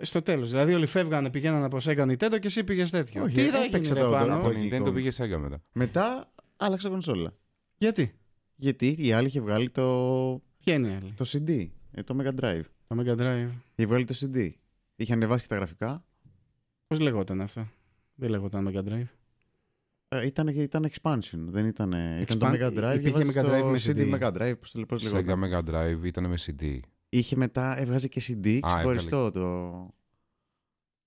Στο 0.00 0.22
τέλος. 0.22 0.50
Δηλαδή 0.50 0.74
όλοι 0.74 0.86
φεύγανε, 0.86 1.30
πηγαίνανε 1.30 1.64
από 1.64 1.78
Sega 1.82 2.10
Nintendo 2.10 2.38
και 2.40 2.46
εσύ 2.46 2.64
πήγες 2.64 2.90
τέτοιο. 2.90 3.22
Όχι, 3.22 3.34
Τι 3.34 3.40
ε, 3.40 3.50
θα 3.50 3.58
έπαιξε 3.58 3.76
έγινε 3.76 3.94
ρε 3.94 4.00
το- 4.00 4.10
πάνω; 4.10 4.26
το- 4.26 4.38
Από 4.38 4.48
Donkey 4.48 4.72
Nintendo 4.74 4.86
Kong. 4.88 4.94
πήγε 4.94 5.10
Sega 5.16 5.38
μετά. 5.40 5.62
Μετά 5.72 6.32
άλλαξα 6.56 6.88
κονσόλα. 6.88 7.34
Γιατί, 7.78 8.14
Γιατί 8.56 8.94
η 8.98 9.12
άλλη 9.12 9.26
είχε 9.26 9.40
βγάλει 9.40 9.70
το, 9.70 9.84
ποια 10.58 10.74
είναι 10.74 10.88
η 10.88 10.94
άλλη; 10.94 11.12
το 11.12 11.24
CD, 11.28 11.66
ε, 11.92 12.02
το 12.02 12.16
Mega 12.20 12.40
Drive. 12.44 12.62
Το 12.86 12.96
Mega 13.00 13.16
Drive. 13.20 13.48
Είχε 13.74 13.86
βγάλει 13.88 14.04
το 14.04 14.14
CD. 14.20 14.50
Είχε 14.96 15.12
ανεβάσει 15.12 15.42
και 15.42 15.48
τα 15.48 15.56
γραφικά. 15.56 16.04
Πώς 16.86 16.98
λεγόταν 17.00 17.40
αυτό; 17.40 17.66
Δεν 18.14 18.30
λεγόταν 18.30 18.68
Mega 18.72 18.88
Drive. 18.88 19.06
Ε, 20.08 20.26
ήταν, 20.26 20.48
ήταν 20.48 20.90
expansion, 20.90 21.38
δεν 21.38 21.66
ήταν. 21.66 21.92
Ήταν 22.20 22.38
το 22.38 22.46
Expan- 22.46 22.52
Mega 22.54 22.66
Drive. 22.78 22.94
υπήρχε 22.94 23.22
και 23.24 23.38
έβαζε 23.38 23.40
Mega 23.40 23.44
Drive 23.44 23.60
το 23.60 23.68
με 23.68 23.78
CD. 23.82 23.96
CD. 23.96 24.18
Mega 24.18 24.32
Drive, 24.32 24.54
πώς, 24.60 24.70
το- 24.70 24.86
πώς 24.86 25.08
Sega 25.08 25.12
λεγόταν. 25.24 25.42
Mega 25.44 25.70
Drive 25.70 26.04
ήταν 26.04 26.24
με 26.26 26.34
CD. 26.46 26.78
Είχε 27.12 27.36
μετά, 27.36 27.78
έβγαζε 27.78 28.08
και 28.08 28.22
CD, 28.28 28.58
Α, 28.62 28.74
ξεχωριστό 28.74 29.30
το. 29.30 29.88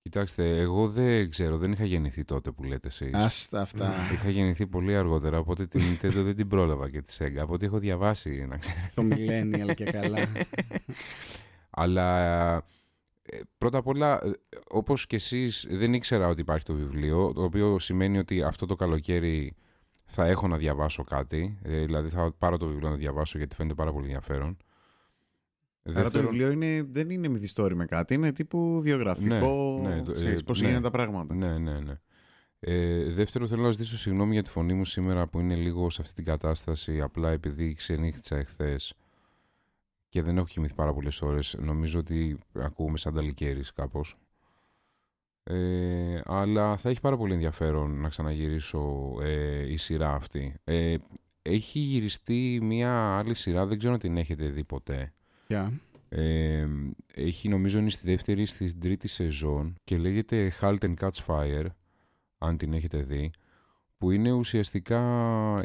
Κοιτάξτε, 0.01 0.59
εγώ 0.59 0.89
δεν 0.89 1.29
ξέρω, 1.29 1.57
δεν 1.57 1.71
είχα 1.71 1.85
γεννηθεί 1.85 2.25
τότε 2.25 2.51
που 2.51 2.63
λέτε 2.63 2.87
εσείς. 2.87 3.13
Άστα 3.13 3.61
αυτά. 3.61 3.93
Είχα 4.13 4.29
γεννηθεί 4.29 4.67
πολύ 4.67 4.95
αργότερα, 4.95 5.39
οπότε 5.39 5.67
την 5.67 5.81
Nintendo 5.81 6.23
δεν 6.23 6.35
την 6.35 6.47
πρόλαβα 6.47 6.89
και 6.89 7.01
τη 7.01 7.15
Sega. 7.19 7.37
Από 7.37 7.53
ό,τι 7.53 7.65
έχω 7.65 7.79
διαβάσει, 7.79 8.45
να 8.45 8.57
ξέρω. 8.57 8.79
το 8.93 9.03
millennial 9.11 9.73
και 9.75 9.83
καλά. 9.83 10.27
Αλλά 11.69 12.55
ε, 13.21 13.39
πρώτα 13.57 13.77
απ' 13.77 13.87
όλα, 13.87 14.23
ε, 14.23 14.31
όπως 14.69 15.07
και 15.07 15.15
εσείς, 15.15 15.65
δεν 15.69 15.93
ήξερα 15.93 16.27
ότι 16.27 16.41
υπάρχει 16.41 16.65
το 16.65 16.73
βιβλίο, 16.73 17.33
το 17.33 17.43
οποίο 17.43 17.79
σημαίνει 17.79 18.17
ότι 18.17 18.43
αυτό 18.43 18.65
το 18.65 18.75
καλοκαίρι 18.75 19.55
θα 20.05 20.25
έχω 20.25 20.47
να 20.47 20.57
διαβάσω 20.57 21.03
κάτι. 21.03 21.57
Ε, 21.61 21.85
δηλαδή 21.85 22.09
θα 22.09 22.33
πάρω 22.37 22.57
το 22.57 22.65
βιβλίο 22.65 22.87
να 22.87 22.93
το 22.93 22.99
διαβάσω 22.99 23.37
γιατί 23.37 23.55
φαίνεται 23.55 23.75
πάρα 23.75 23.91
πολύ 23.91 24.05
ενδιαφέρον. 24.05 24.57
Άρα 25.85 25.95
το 25.95 26.01
Δεύτερον- 26.01 26.29
βιβλίο 26.29 26.51
είναι, 26.51 26.83
δεν 26.89 27.09
είναι 27.09 27.27
μυθιστόρη 27.27 27.75
με 27.75 27.85
κάτι, 27.85 28.13
είναι 28.13 28.31
τύπου 28.33 28.79
βιογραφικό. 28.81 29.79
Ναι, 29.83 29.95
ναι, 29.95 30.01
το- 30.01 30.13
ξέρεις 30.13 30.39
ε, 30.39 30.43
πώς 30.43 30.59
ναι. 30.61 30.65
γίνανε 30.67 30.83
τα 30.83 30.91
πράγματα. 30.91 31.35
Ναι, 31.35 31.57
ναι, 31.57 31.79
ναι. 31.79 31.99
Ε, 32.59 33.03
δεύτερο, 33.11 33.47
θέλω 33.47 33.61
να 33.61 33.71
ζητήσω 33.71 33.97
συγγνώμη 33.97 34.33
για 34.33 34.43
τη 34.43 34.49
φωνή 34.49 34.73
μου 34.73 34.85
σήμερα 34.85 35.27
που 35.27 35.39
είναι 35.39 35.55
λίγο 35.55 35.89
σε 35.89 36.01
αυτή 36.01 36.13
την 36.13 36.23
κατάσταση, 36.25 37.01
απλά 37.01 37.31
επειδή 37.31 37.73
ξενύχτησα 37.73 38.35
εχθές 38.37 38.93
και 40.09 40.21
δεν 40.21 40.37
έχω 40.37 40.45
κοιμηθεί 40.45 40.73
πάρα 40.73 40.93
πολλές 40.93 41.21
ώρες. 41.21 41.55
Νομίζω 41.59 41.99
ότι 41.99 42.37
ακούγομαι 42.53 42.97
σαν 42.97 43.13
ταλικέρης 43.13 43.73
κάπως. 43.73 44.15
Ε, 45.43 46.21
αλλά 46.25 46.77
θα 46.77 46.89
έχει 46.89 46.99
πάρα 46.99 47.17
πολύ 47.17 47.33
ενδιαφέρον 47.33 47.99
να 48.01 48.09
ξαναγυρίσω 48.09 49.13
ε, 49.21 49.71
η 49.71 49.77
σειρά 49.77 50.13
αυτή. 50.13 50.55
Ε, 50.63 50.95
έχει 51.41 51.79
γυριστεί 51.79 52.59
μια 52.61 53.17
άλλη 53.17 53.33
σειρά, 53.33 53.65
δεν 53.65 53.77
ξέρω 53.77 53.93
αν 53.93 53.99
την 53.99 54.17
έχετε 54.17 54.47
δει 54.49 54.63
ποτέ. 54.63 55.13
Yeah. 55.53 55.69
Ε, 56.09 56.67
έχει 57.13 57.49
νομίζω 57.49 57.79
είναι 57.79 57.89
στη 57.89 58.07
δεύτερη 58.07 58.41
ή 58.41 58.45
στη 58.45 58.73
τρίτη 58.77 59.07
σεζόν 59.07 59.75
και 59.83 59.97
λέγεται 59.97 60.51
Halt 60.61 60.77
and 60.79 60.93
Catch 60.99 61.25
Fire 61.27 61.65
αν 62.37 62.57
την 62.57 62.73
έχετε 62.73 63.01
δει 63.01 63.31
που 63.97 64.11
είναι 64.11 64.31
ουσιαστικά 64.31 65.01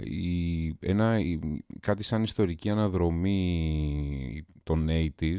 η, 0.03 0.67
ένα, 0.81 1.19
η- 1.19 1.39
κάτι 1.81 2.03
σαν 2.03 2.23
ιστορική 2.23 2.71
αναδρομή 2.71 4.45
των 4.63 4.89
80s 4.91 5.39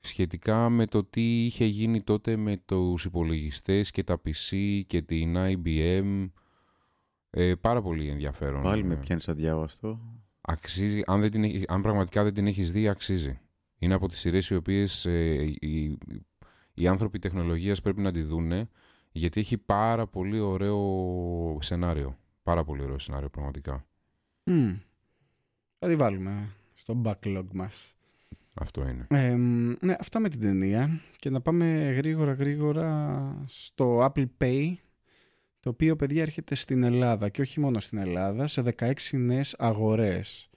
σχετικά 0.00 0.68
με 0.68 0.86
το 0.86 1.04
τι 1.04 1.44
είχε 1.44 1.64
γίνει 1.64 2.02
τότε 2.02 2.36
με 2.36 2.56
τους 2.66 3.04
υπολογιστές 3.04 3.90
και 3.90 4.02
τα 4.04 4.20
PC 4.26 4.80
και 4.86 5.02
την 5.02 5.34
IBM 5.36 6.30
Ε, 7.30 7.54
πάρα 7.54 7.82
πολύ 7.82 8.08
ενδιαφέρον. 8.08 8.62
Πάλι 8.62 8.84
με 8.84 8.94
Ε, 8.94 8.96
πιάνεις 8.96 9.28
αδιάβαστο. 9.28 10.00
Αξίζει, 10.44 11.02
αν, 11.06 11.20
δεν 11.20 11.30
την, 11.30 11.44
έχεις- 11.44 11.68
αν 11.68 11.82
πραγματικά 11.82 12.22
δεν 12.22 12.34
την 12.34 12.46
έχεις 12.46 12.72
δει, 12.72 12.88
αξίζει. 12.88 13.40
Είναι 13.78 13.94
από 13.94 14.08
τις 14.08 14.18
σειρές 14.18 14.50
οι 14.50 14.54
οποίες 14.54 15.06
ε, 15.06 15.34
οι, 15.60 15.98
οι 16.74 16.86
άνθρωποι 16.86 17.18
τεχνολογίας 17.18 17.80
πρέπει 17.82 18.00
να 18.00 18.12
τη 18.12 18.22
δούνε, 18.22 18.68
γιατί 19.12 19.40
έχει 19.40 19.58
πάρα 19.58 20.06
πολύ 20.06 20.40
ωραίο 20.40 21.58
σενάριο. 21.60 22.18
Πάρα 22.42 22.64
πολύ 22.64 22.82
ωραίο 22.82 22.98
σενάριο, 22.98 23.28
πραγματικά. 23.28 23.86
Μμ. 24.44 24.72
Θα 25.78 25.88
τη 25.88 25.96
βάλουμε 25.96 26.48
στο 26.74 27.02
backlog 27.04 27.46
μας. 27.52 27.94
Αυτό 28.54 28.88
είναι. 28.88 29.06
Ε, 29.10 29.36
μ, 29.36 29.72
ναι, 29.80 29.96
αυτά 30.00 30.20
με 30.20 30.28
την 30.28 30.40
ταινία. 30.40 31.00
Και 31.18 31.30
να 31.30 31.40
πάμε 31.40 31.92
γρήγορα 31.96 32.32
γρήγορα 32.32 33.42
στο 33.46 34.04
Apple 34.04 34.26
Pay, 34.38 34.74
το 35.62 35.70
οποίο, 35.70 35.96
παιδιά, 35.96 36.22
έρχεται 36.22 36.54
στην 36.54 36.82
Ελλάδα 36.82 37.28
και 37.28 37.40
όχι 37.40 37.60
μόνο 37.60 37.80
στην 37.80 37.98
Ελλάδα, 37.98 38.46
σε 38.46 38.62
16 38.62 38.92
νέες 39.12 39.54
αγορές. 39.58 40.50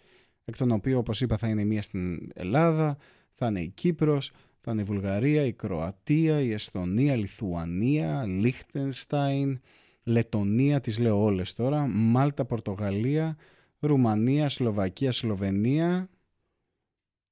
Εκ 0.46 0.58
των 0.58 0.72
οποίων, 0.72 1.00
όπως 1.00 1.22
είπα, 1.22 1.38
θα 1.38 1.48
είναι 1.48 1.64
μία 1.64 1.82
στην 1.82 2.32
Ελλάδα, 2.34 2.98
θα 3.34 3.48
είναι 3.48 3.60
η 3.60 3.68
Κύπρος, 3.68 4.32
θα 4.62 4.72
είναι 4.72 4.82
η 4.82 4.84
Βουλγαρία, 4.84 5.46
η 5.46 5.54
Κροατία, 5.54 6.42
η 6.42 6.52
Εσθονία, 6.52 7.14
η 7.14 7.18
Λιθουανία, 7.18 8.26
Λίχτενστάιν, 8.26 9.60
Λετωνία, 10.04 10.80
τις 10.80 11.00
λέω 11.00 11.24
όλες 11.24 11.54
τώρα, 11.54 11.88
Μάλτα, 11.88 12.46
Πορτογαλία, 12.46 13.38
Ρουμανία, 13.80 14.50
Σλοβακία, 14.50 15.12
Σλοβενία 15.12 16.10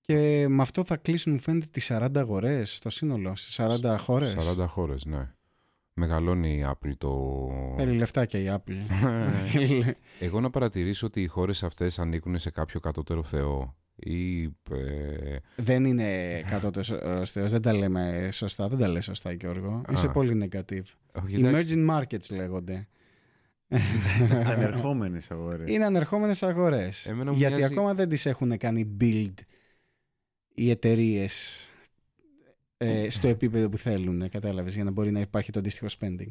και 0.02 0.48
με 0.50 0.62
αυτό 0.62 0.84
θα 0.84 0.98
κλείσουν 0.98 1.34
μου 1.34 1.40
φαίνεται 1.40 1.68
τις 1.72 1.92
40 1.92 2.10
αγορές 2.16 2.76
στο 2.76 2.90
σύνολο, 2.90 3.36
στις 3.36 3.60
40 3.60 3.98
χώρες. 4.00 4.34
40 4.34 4.68
χώρες, 4.68 5.06
ναι. 5.06 5.34
Μεγαλώνει 5.94 6.54
η 6.58 6.66
Apple 6.68 6.92
το... 6.98 7.30
Θέλει 7.78 7.98
λεφτάκια 7.98 8.40
η 8.40 8.46
Apple. 8.58 8.78
Θέλει- 9.52 9.96
Εγώ 10.20 10.40
να 10.40 10.50
παρατηρήσω 10.50 11.08
ότι 11.08 11.22
οι 11.22 11.28
χώρες 11.28 11.64
αυτές 11.64 12.00
ανήκουν 12.00 12.38
σε 12.38 12.50
κάποιο 12.50 12.80
κατώτερο 12.80 13.24
θεό. 13.24 13.76
Ή, 13.96 14.44
ε, 14.44 15.38
δεν 15.56 15.86
είναι 15.86 16.42
κατώτερος 16.50 17.32
θεός, 17.32 17.52
δεν 17.52 17.62
τα 17.62 17.74
λέμε 17.74 18.30
σωστά, 18.32 18.68
δεν 18.68 18.78
τα 18.80 18.88
λέει 18.88 19.02
σωστά 19.02 19.32
Γιώργο. 19.32 19.82
Είσαι 19.92 20.08
Α. 20.08 20.12
πολύ 20.12 20.50
negative. 20.52 20.84
όχι, 21.24 21.36
εντάξει, 21.36 21.74
Emerging 21.86 21.90
markets 22.00 22.32
λέγονται. 22.36 22.88
Ανερχόμενες 24.46 25.32
αγορές. 25.32 25.70
Είναι 25.70 25.86
ανερχόμενες 25.86 26.44
αγορές. 26.44 27.06
Εμένα 27.06 27.32
μου 27.32 27.38
γιατί 27.38 27.56
μοιάζει- 27.56 27.72
ακόμα 27.74 27.94
δεν 27.94 28.10
τις 28.10 28.26
έχουν 28.26 28.58
κάνει 28.58 28.98
build 29.02 29.34
οι 30.56 30.70
εταιρείες 30.70 31.68
στο 33.10 33.28
επίπεδο 33.28 33.70
που 33.70 33.78
θέλουν, 33.78 34.30
κατάλαβες, 34.30 34.76
για 34.76 34.84
να 34.84 34.92
μπορεί 34.92 35.12
να 35.12 35.20
υπάρχει 35.20 35.52
το 35.52 35.60
αντίστοιχο 35.60 35.88
spending. 36.00 36.30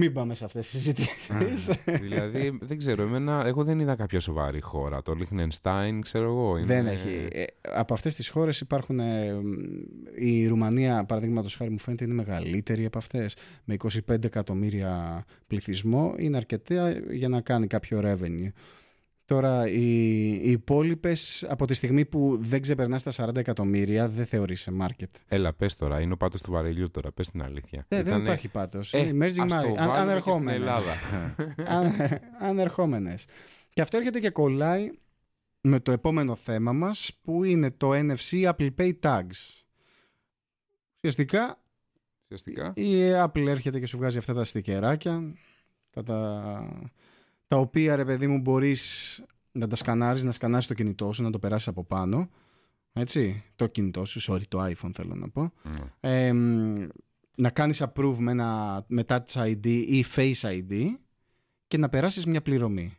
Μην 0.00 0.12
πάμε 0.12 0.34
σε 0.34 0.44
αυτές 0.44 0.68
τις 0.68 0.80
συζητήσεις. 0.80 1.70
δηλαδή, 2.00 2.58
δεν 2.60 2.78
ξέρω, 2.78 3.02
εμένα, 3.02 3.46
εγώ 3.46 3.64
δεν 3.64 3.80
είδα 3.80 3.94
κάποια 3.94 4.20
σοβαρή 4.20 4.60
χώρα. 4.60 5.02
Το 5.02 5.14
Liechtenstein, 5.18 5.98
ξέρω 6.02 6.24
εγώ. 6.24 6.56
Είναι... 6.56 6.66
Δεν 6.66 6.86
έχει. 6.86 7.28
Ε, 7.32 7.44
από 7.60 7.94
αυτές 7.94 8.14
τις 8.14 8.28
χώρες 8.28 8.60
υπάρχουν... 8.60 9.00
ε, 9.00 9.32
μ, 9.32 9.52
η 10.16 10.46
Ρουμανία, 10.46 11.04
παραδείγματος 11.04 11.56
χάρη 11.56 11.70
μου 11.70 11.78
φαίνεται, 11.78 12.04
είναι 12.04 12.14
μεγαλύτερη 12.14 12.84
από 12.84 12.98
αυτές. 12.98 13.36
Με 13.64 13.76
25 14.08 14.24
εκατομμύρια 14.24 15.24
πληθυσμό 15.46 16.14
είναι 16.18 16.36
αρκετά 16.36 16.90
για 17.10 17.28
να 17.28 17.40
κάνει 17.40 17.66
κάποιο 17.66 18.00
revenue. 18.04 18.52
Τώρα, 19.28 19.68
οι, 19.68 20.28
οι 20.28 20.50
υπόλοιπες 20.50 21.44
από 21.48 21.66
τη 21.66 21.74
στιγμή 21.74 22.04
που 22.04 22.38
δεν 22.40 22.60
ξεπερνάς 22.60 23.02
τα 23.02 23.12
40 23.16 23.36
εκατομμύρια, 23.36 24.08
δεν 24.08 24.26
θεωρείσαι 24.26 24.72
market. 24.80 25.10
Έλα, 25.28 25.52
πες 25.54 25.76
τώρα, 25.76 26.00
είναι 26.00 26.12
ο 26.12 26.16
πάτος 26.16 26.42
του 26.42 26.50
βαρελιού 26.52 26.90
τώρα, 26.90 27.12
πες 27.12 27.30
την 27.30 27.42
αλήθεια. 27.42 27.78
Ε, 27.88 27.96
δεν 27.96 28.06
Ήτανε- 28.06 28.22
υπάρχει 28.24 28.48
πάτος. 28.48 28.94
Ε, 28.94 28.98
είναι 28.98 29.10
emerging 29.26 29.28
ας 29.28 29.34
το 29.34 29.42
market. 29.44 29.50
βάλουμε 29.50 29.74
και 29.74 29.80
στην 29.82 29.92
Ανερχόμενες. 30.00 30.54
Ελλάδα. 30.54 30.92
Αν- 31.78 32.20
ανερχόμενες. 32.40 33.24
Και 33.70 33.80
αυτό 33.80 33.96
έρχεται 33.96 34.20
και 34.20 34.30
κολλάει 34.30 34.90
με 35.60 35.80
το 35.80 35.92
επόμενο 35.92 36.34
θέμα 36.34 36.72
μας 36.72 37.10
που 37.22 37.44
είναι 37.44 37.70
το 37.70 37.90
NFC 37.94 38.52
Apple 38.52 38.70
Pay 38.78 38.92
Tags. 39.02 39.62
Ουσιαστικά 40.96 41.58
Ουσιαστικά. 42.24 42.72
η 42.74 42.94
Apple 43.24 43.46
έρχεται 43.46 43.78
και 43.80 43.86
σου 43.86 43.96
βγάζει 43.96 44.18
αυτά 44.18 44.34
τα 44.34 44.44
στικεράκια 44.44 45.34
τα, 45.92 46.02
τα, 46.02 46.90
τα 47.48 47.56
οποία 47.56 47.96
ρε 47.96 48.04
παιδί 48.04 48.26
μου 48.26 48.38
μπορείς 48.38 49.22
να 49.52 49.66
τα 49.66 49.76
σκανάρεις, 49.76 50.24
να 50.24 50.32
σκανάρεις 50.32 50.66
το 50.66 50.74
κινητό 50.74 51.12
σου, 51.12 51.22
να 51.22 51.30
το 51.30 51.38
περάσεις 51.38 51.68
από 51.68 51.84
πάνω. 51.84 52.28
Έτσι, 52.92 53.44
το 53.56 53.66
κινητό 53.66 54.04
σου, 54.04 54.32
sorry, 54.32 54.46
το 54.48 54.64
iPhone 54.64 54.90
θέλω 54.92 55.14
να 55.14 55.28
πω. 55.28 55.52
Ναι. 55.62 55.80
Ε, 56.00 56.32
μ, 56.32 56.74
να 57.34 57.50
κάνεις 57.50 57.82
approve 57.82 58.16
με, 58.18 58.30
ένα, 58.30 58.84
με 58.88 59.04
Touch 59.08 59.32
ID 59.32 59.66
ή 59.66 60.04
Face 60.16 60.40
ID 60.40 60.84
και 61.66 61.78
να 61.78 61.88
περάσεις 61.88 62.26
μια 62.26 62.42
πληρωμή. 62.42 62.97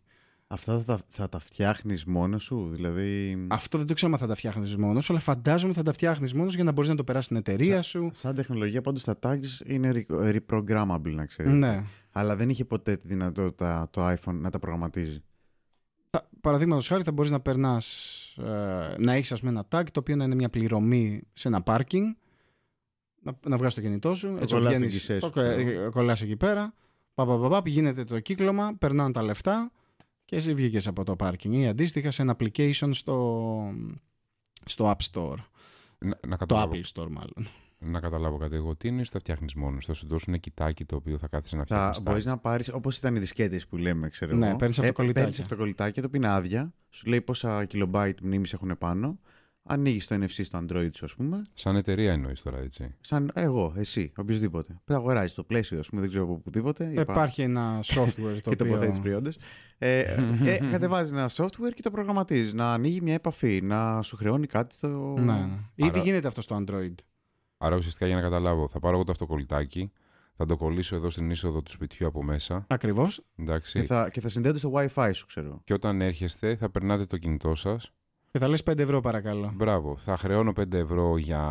Αυτά 0.52 0.78
θα, 0.78 0.84
τα- 0.84 1.00
θα 1.10 1.30
τα 1.30 1.40
φτιάχνει 1.40 1.98
μόνο 2.08 2.40
σου, 2.40 2.70
δηλαδή. 2.74 3.46
Αυτό 3.50 3.78
δεν 3.78 3.88
το 3.88 3.94
ξέρω 3.94 4.12
αν 4.14 4.18
θα 4.20 4.28
τα 4.28 4.36
φτιάχνεις 4.36 4.76
μόνος, 4.78 5.10
αλλά 5.10 5.20
φαντάζομαι 5.20 5.74
θα 5.74 5.84
τα 5.84 5.94
φτιάχνεις 5.94 6.34
μόνος 6.34 6.56
για 6.56 6.64
να 6.64 6.72
μπορείς 6.72 6.90
να 6.90 6.96
το 6.96 7.04
περάσεις 7.04 7.26
στην 7.26 7.38
εταιρεία 7.38 7.82
σου. 7.82 8.10
Σαν 8.14 8.36
τεχνολογία 8.36 8.82
πάντως 8.82 9.04
τα 9.04 9.20
tags 9.22 9.66
είναι 9.66 10.06
re- 10.10 10.40
reprogrammable 10.50 11.12
να 11.14 11.26
ξέρεις. 11.26 11.52
Ναι. 11.52 11.84
Αλλά 12.12 12.36
δεν 12.36 12.50
είχε 12.50 12.66
ποτέ 12.66 12.98
τη 12.98 13.08
δυνατότητα 13.08 13.88
το 13.92 14.08
iPhone 14.10 14.34
να 14.34 14.50
τα 14.50 14.60
προγραμματίζει. 14.60 15.24
Παραδείγματο 16.42 16.82
χάρη 16.88 17.04
θα 17.04 17.12
μπορείς 17.12 17.32
να 17.32 17.40
περνάς, 17.40 17.86
ε, 18.38 18.96
να 18.98 19.14
έχεις 19.14 19.32
ας 19.32 19.40
πούμε 19.40 19.52
ένα 19.52 19.68
tag 19.72 19.84
το 19.92 20.00
οποίο 20.00 20.16
να 20.16 20.24
είναι 20.24 20.36
μια 20.36 20.50
πληρωμή 20.50 21.22
σε 21.34 21.48
ένα 21.48 21.64
parking, 21.66 22.04
να, 23.22 23.32
να 23.48 23.58
βγάζεις 23.58 23.76
το 23.76 23.82
κινητό 23.82 24.16
σου, 24.16 24.38
έτσι 24.42 24.54
κολλάς 24.56 24.74
βγαίνεις, 24.74 24.88
στην 24.94 25.00
κησέ 25.00 25.14
σου, 25.14 25.32
το, 25.32 25.42
ξέρω. 25.42 25.90
κολλάς 25.92 26.22
εκεί 26.22 26.36
πέρα, 26.36 26.74
πα, 27.14 27.26
πα, 27.26 27.38
πα, 27.38 27.48
πα, 27.50 27.62
γίνεται 27.66 28.04
το 28.04 28.20
κύκλωμα, 28.20 28.76
περνάνε 28.80 29.12
τα 29.12 29.24
λεφτά 29.24 29.72
και 30.30 30.36
εσύ 30.36 30.54
βγήκες 30.54 30.88
από 30.88 31.04
το 31.04 31.16
parking 31.20 31.50
ή 31.52 31.68
αντίστοιχα 31.68 32.12
σε 32.12 32.22
ένα 32.22 32.36
application 32.40 32.90
στο, 32.92 33.74
στο 34.66 34.96
App 34.98 35.12
Store, 35.12 35.36
Να, 35.98 36.08
να, 36.28 36.38
το 36.38 36.46
καταλάβω, 36.46 36.72
Apple 36.74 37.02
Store 37.02 37.08
μάλλον. 37.10 37.48
να 37.80 38.00
καταλάβω 38.00 38.38
κάτι 38.38 38.56
εγώ. 38.56 38.76
Τι 38.76 38.88
είναι 38.88 39.04
θα 39.04 39.20
φτιάχνεις 39.20 39.54
μόνος. 39.56 39.86
Θα 39.86 39.94
σου 39.94 40.08
δώσουν 40.08 40.40
κοιτάκι 40.40 40.86
το 40.86 40.96
οποίο 40.96 41.18
θα 41.18 41.28
κάθεσαι 41.28 41.56
να 41.56 41.62
Θα 41.66 41.76
φτιάχνεις. 41.76 42.02
μπορείς 42.04 42.26
να 42.26 42.38
πάρεις 42.38 42.70
όπως 42.70 42.98
ήταν 42.98 43.16
οι 43.16 43.20
δισκέτες 43.20 43.68
που 43.68 43.78
λέμε, 43.78 44.10
ξέρω 44.10 44.36
Ναι, 44.36 44.48
εγώ. 44.48 44.56
παίρνεις 44.56 44.78
Ε, 44.78 44.82
αυτοκολλητάκια. 44.82 45.22
παίρνεις 45.24 45.40
αυτοκολλητάκια, 45.40 46.02
το 46.02 46.08
οποίο 46.08 46.22
είναι 46.22 46.30
άδεια. 46.34 46.74
Σου 46.90 47.06
λέει 47.10 47.22
πόσα 47.22 47.68
kilobyte 47.72 48.22
μνήμης 48.22 48.54
έχουν 48.54 48.78
πάνω. 48.78 49.20
Ανοίγεις 49.72 50.08
το 50.08 50.16
NFC 50.16 50.28
στο 50.44 50.60
Android 50.64 50.90
σου, 50.94 51.06
ας 51.06 51.16
πούμε. 51.16 51.42
Σαν 51.54 51.76
εταιρεία 51.76 52.12
εννοείς 52.12 52.42
τώρα, 52.42 52.58
έτσι. 52.58 52.96
Σαν 53.00 53.32
εγώ, 53.34 53.74
εσύ, 53.78 54.12
οποιοδήποτε. 54.18 54.80
Που 54.86 54.94
αγοράζει 54.94 55.34
το 55.34 55.44
πλαίσιο, 55.44 55.80
ας 55.80 55.90
πούμε, 55.90 56.02
δεν 56.02 56.10
ξέρω 56.10 56.24
από 56.26 56.34
οπουδήποτε. 56.34 56.90
Είπα- 56.92 57.02
Υπάρχει 57.02 57.42
ένα 57.42 57.80
software 57.84 58.40
το 58.44 58.50
και 58.50 58.56
τοποθέτεις 58.56 58.90
οποίο... 58.90 59.02
προϊόντες. 59.02 59.38
Ε, 59.78 60.00
ε, 60.44 60.58
κατεβάζεις 60.72 61.12
ένα 61.12 61.30
software 61.34 61.74
και 61.76 61.82
το 61.82 61.92
προγραμματίζεις. 61.92 62.54
Να 62.54 62.74
ανοίγει 62.74 63.02
μια 63.02 63.14
επαφή, 63.14 63.62
να 63.62 64.02
σου 64.02 64.16
χρεώνει 64.16 64.48
κάτι 64.48 64.76
στο. 64.76 64.88
Ναι, 65.18 65.24
ναι. 65.34 65.50
Ήδη 65.76 65.90
Άρα- 65.90 66.00
γίνεται 66.04 66.28
αυτό 66.28 66.42
στο 66.42 66.64
Android; 66.66 66.94
Άρα 67.58 67.76
ουσιαστικά 67.76 68.06
για 68.06 68.16
να 68.16 68.22
καταλάβω, 68.22 68.68
θα 68.68 68.80
πάρω 68.80 68.96
εγώ 68.96 69.04
το 69.04 69.12
αυτοκολλητάκι, 69.12 69.92
θα 70.36 70.46
το 70.46 70.58
κολλήσω 70.58 70.96
εδώ 70.96 71.10
στην 71.10 71.30
είσοδο 71.30 71.62
του 71.62 71.72
σπιτιού 71.72 72.08
από 72.08 72.24
μέσα. 72.24 72.66
Ακριβώς. 72.68 73.22
Εντάξει. 73.36 73.80
Και 73.80 73.86
θα, 73.86 74.10
και 74.10 74.22
θα 74.22 74.30
συνδέεται 74.30 74.58
στο 74.58 74.72
WiFi 74.76 75.12
σου, 75.14 75.26
ξέρω. 75.26 75.62
Και 75.64 75.74
όταν 75.74 76.02
έρχεστε, 76.02 76.56
θα 76.56 76.70
περνάτε 76.70 77.06
το 77.06 77.18
κινητό 77.18 77.56
σας. 77.56 77.92
Και 78.32 78.40
θα 78.40 78.48
λες 78.48 78.64
5 78.70 78.78
ευρώ 78.78 79.00
παρακαλώ. 79.00 79.52
Μπράβο. 79.56 79.98
Θα 79.98 80.18
χρεώνω 80.18 80.54
5 80.60 80.74
ευρώ 80.74 81.18
για 81.18 81.44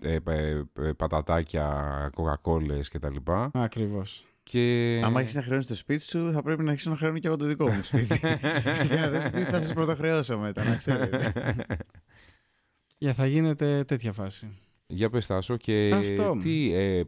ε, 0.00 0.16
ε, 0.24 0.62
ε, 0.78 0.92
πατατάκια, 0.92 2.10
κοκακόλες 2.14 2.88
κτλ. 2.88 3.16
Ακριβώς. 3.52 4.24
Και... 4.42 5.00
Άμα 5.04 5.20
έχεις 5.20 5.34
να 5.34 5.42
χρεώνεις 5.42 5.66
το 5.66 5.74
σπίτι 5.74 6.02
σου, 6.02 6.32
θα 6.32 6.42
πρέπει 6.42 6.62
να 6.62 6.70
αρχίσει 6.70 6.88
να 6.88 6.96
χρεώνω 6.96 7.18
και 7.18 7.26
εγώ 7.26 7.36
το 7.36 7.44
δικό 7.44 7.68
μου 7.68 7.82
σπίτι. 7.82 8.20
Για 8.86 9.00
να 9.00 9.08
δείτε 9.08 9.30
τι 9.30 9.44
θα 9.44 9.62
σας 9.62 9.72
πρωτοχρεώσω 9.72 10.38
μετά, 10.38 10.64
να 10.64 10.76
ξέρετε. 10.76 11.32
Για 12.98 13.14
θα 13.14 13.26
γίνεται 13.26 13.84
τέτοια 13.84 14.12
φάση. 14.12 14.58
Για 14.92 15.10
πες 15.10 15.26
Τάσο, 15.26 15.56
και 15.56 15.90
Αυτό. 15.94 16.38
τι 16.42 16.72
ε, 16.74 16.98
ε, 16.98 17.04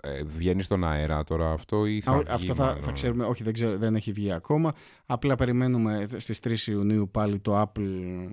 ε, 0.00 0.22
βγαίνει 0.24 0.62
στον 0.62 0.84
αέρα 0.84 1.24
τώρα 1.24 1.50
αυτό 1.52 1.86
ή 1.86 2.00
θα 2.00 2.12
Α, 2.12 2.16
βγει, 2.18 2.24
αυτό 2.28 2.54
θα, 2.54 2.64
μάλλον; 2.64 2.82
θα 2.82 2.92
ξέρουμε, 2.92 3.24
όχι 3.24 3.42
δεν, 3.42 3.52
ξέρω, 3.52 3.78
δεν 3.78 3.94
έχει 3.94 4.12
βγει 4.12 4.32
ακόμα. 4.32 4.72
Απλά 5.06 5.34
περιμένουμε 5.36 6.06
στις 6.16 6.38
3 6.42 6.56
Ιουνίου 6.68 7.10
πάλι 7.10 7.38
το 7.38 7.60
Apple 7.62 8.28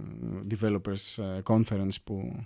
Developers 0.54 1.24
ε, 1.24 1.40
Conference 1.44 1.96
που 2.04 2.46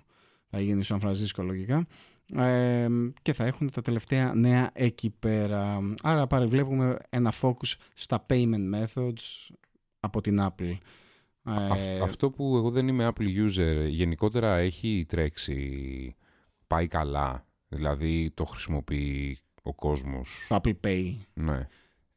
θα 0.49 0.59
γίνει 0.59 0.83
στο 0.83 0.93
Σαν 0.93 0.99
Φρανσίσκο 0.99 1.43
λογικά. 1.43 1.87
Ε, 2.35 2.87
και 3.21 3.33
θα 3.33 3.45
έχουν 3.45 3.71
τα 3.71 3.81
τελευταία 3.81 4.33
νέα 4.33 4.69
εκεί 4.73 5.09
πέρα. 5.19 5.79
Άρα 6.03 6.27
πάλι 6.27 6.45
βλέπουμε 6.47 6.97
ένα 7.09 7.33
focus 7.41 7.73
στα 7.93 8.25
payment 8.29 8.73
methods 8.75 9.49
από 9.99 10.21
την 10.21 10.39
Apple. 10.41 10.77
Αυ- 11.43 11.77
Ε, 11.79 11.99
αυτό 11.99 12.29
που 12.29 12.57
εγώ 12.57 12.69
δεν 12.69 12.87
είμαι 12.87 13.09
Apple 13.15 13.45
user, 13.47 13.87
γενικότερα 13.87 14.57
έχει 14.57 15.05
τρέξει, 15.07 16.15
πάει 16.69 16.87
καλά, 16.87 17.45
δηλαδή 17.67 18.31
το 18.33 18.45
χρησιμοποιεί 18.45 19.37
ο 19.63 19.73
κόσμος. 19.73 20.45
το 20.49 20.59
Apple 20.63 20.73
Pay. 20.85 21.15
Ναι. 21.33 21.67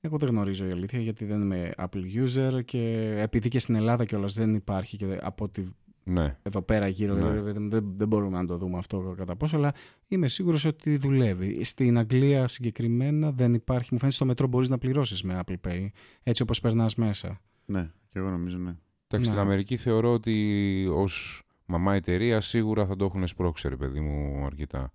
Εγώ 0.01 0.17
δεν 0.19 0.29
γνωρίζω 0.29 0.67
η 0.67 0.71
αλήθεια 0.71 1.01
γιατί 1.01 1.25
δεν 1.25 1.41
είμαι 1.41 1.73
Apple 1.77 2.25
user 2.25 2.65
και 2.65 3.15
επειδή 3.19 3.49
και 3.49 3.59
στην 3.59 3.75
Ελλάδα 3.75 4.05
κιόλας 4.05 4.35
δεν 4.35 4.55
υπάρχει 4.55 4.97
και 4.97 5.19
από 5.23 5.45
ό,τι 5.45 5.63
Ναι. 6.05 6.37
εδώ 6.43 6.63
πέρα 6.63 6.89
γύρω. 6.89 7.15
Ναι. 7.15 7.41
Δεν, 7.41 7.71
δεν, 7.71 7.93
δεν 7.97 8.09
μπορούμε 8.09 8.39
να 8.39 8.47
το 8.47 8.57
δούμε 8.59 8.79
αυτό 8.79 9.15
κατά 9.17 9.37
πόσο, 9.37 9.57
αλλά 9.57 9.73
είμαι 10.09 10.29
σίγουρος 10.29 10.65
ότι 10.65 10.97
δουλεύει. 10.97 11.65
Στην 11.65 11.99
Αγγλία 11.99 12.49
συγκεκριμένα 12.49 13.33
δεν 13.33 13.55
υπάρχει. 13.55 13.89
Μου 13.93 13.99
φαίνεται 13.99 14.17
στο 14.17 14.25
μετρό 14.25 14.47
μπορείς 14.47 14.69
να 14.69 14.79
πληρώσεις 14.79 15.23
με 15.23 15.41
Apple 15.47 15.69
Pay, 15.69 15.87
έτσι 16.23 16.43
όπως 16.43 16.61
περνάς 16.61 16.95
μέσα. 16.95 17.41
Ναι, 17.65 17.91
και 18.09 18.19
εγώ 18.19 18.31
νομίζω 18.31 18.57
ναι. 18.57 18.75
Εντάξει, 19.07 19.31
στην 19.31 19.35
Ναι. 19.35 19.41
Αμερική 19.41 19.77
θεωρώ 19.77 20.13
ότι 20.13 20.87
ως 20.93 21.43
μαμά 21.73 21.95
εταιρεία 21.95 22.41
σίγουρα 22.41 22.87
θα 22.87 22.97
το 22.97 23.05
έχουν 23.05 23.27
σπρώξει, 23.27 23.69
ρε 23.69 23.77
παιδί 23.77 24.01
μου, 24.01 24.45
αρκετά. 24.47 24.93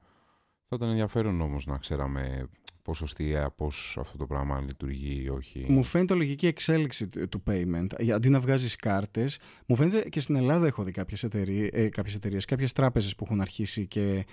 Θα 0.70 0.76
ήταν 0.76 0.90
ενδιαφέρον 0.90 1.42
όμως 1.42 1.66
να 1.66 1.78
ξέραμε 1.78 2.50
ποσοστιαία 2.82 3.50
πώς 3.52 3.98
αυτό 4.00 4.18
το 4.18 4.26
πράγμα 4.26 4.62
λειτουργεί 4.62 5.22
ή 5.24 5.30
όχι. 5.30 5.66
Μου 5.70 5.84
φαίνεται 5.84 6.14
λογική 6.14 6.48
εξέλιξη 6.48 7.08
του 7.08 7.28
του 7.30 7.44
payment. 7.48 7.88
Για- 8.00 8.16
Αντί 8.16 8.30
να 8.30 8.40
βγάζεις 8.40 8.76
κάρτες, 8.76 9.40
μου 9.66 9.76
φαίνεται 9.76 10.10
και 10.10 10.20
στην 10.20 10.36
Ελλάδα 10.36 10.68
έχω 10.68 10.84
δει 10.84 10.92
κάποιες 10.92 11.24
εταιρείες, 11.24 11.70
ε, 11.74 11.90
κάποιες 11.90 12.16
εταιρείες, 12.16 12.46
κάποιες 12.46 12.74
τράπεζες 12.74 13.16
που 13.16 13.24
έχουν 13.28 13.42
αρχίσει 13.42 13.88
και 13.88 14.26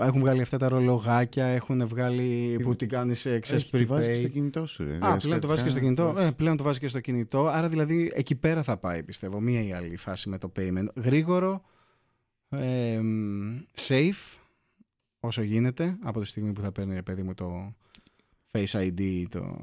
έχουν 0.00 0.20
βγάλει 0.20 0.40
αυτά 0.40 0.58
τα 0.58 0.68
ρολογάκια, 0.68 1.46
έχουν 1.46 1.86
βγάλει 1.88 2.56
που 2.62 2.76
την 2.76 2.88
κάνεις 2.88 3.20
σε 3.20 3.36
excess 3.36 3.52
Έχει, 3.52 3.70
τη 3.76 3.84
βάζεις 3.84 4.06
και 4.08 4.14
στο 4.14 4.26
prepaid. 4.26 4.30
κινητό 4.32 4.66
σου. 4.66 4.84
Ρε. 4.84 4.98
Α, 5.00 5.16
πλέον 5.16 5.40
το 5.40 5.46
βάζεις 5.46 5.62
και 5.64 5.70
στο 5.70 5.80
κινητό. 5.80 6.14
Ε, 6.18 6.26
Ε, 6.26 6.30
πλέον 6.30 6.56
το 6.56 6.62
βάζεις 6.64 6.80
και 6.80 6.88
στο 6.88 7.00
κινητό. 7.00 7.46
Άρα 7.46 7.68
δηλαδή 7.68 8.10
εκεί 8.14 8.34
πέρα 8.34 8.62
θα 8.62 8.76
πάει, 8.76 9.02
πιστεύω. 9.02 9.40
Μία 9.40 9.62
ή 9.66 9.72
άλλη 9.72 9.96
φάση 9.96 10.28
με 10.28 10.38
το 10.38 10.52
payment. 10.56 10.86
Γρήγορο, 10.94 11.62
ε, 12.48 13.00
μ, 13.02 13.58
safe, 13.74 14.38
όσο 15.20 15.42
γίνεται, 15.42 15.98
από 16.02 16.20
τη 16.20 16.26
στιγμή 16.26 16.52
που 16.52 16.60
θα 16.60 16.72
παίρνει, 16.72 16.94
ρε 16.94 17.02
παιδί 17.02 17.22
μου, 17.22 17.34
το 17.34 17.74
Face 18.50 18.88
ID 18.88 19.00
ή 19.00 19.28
το 19.28 19.56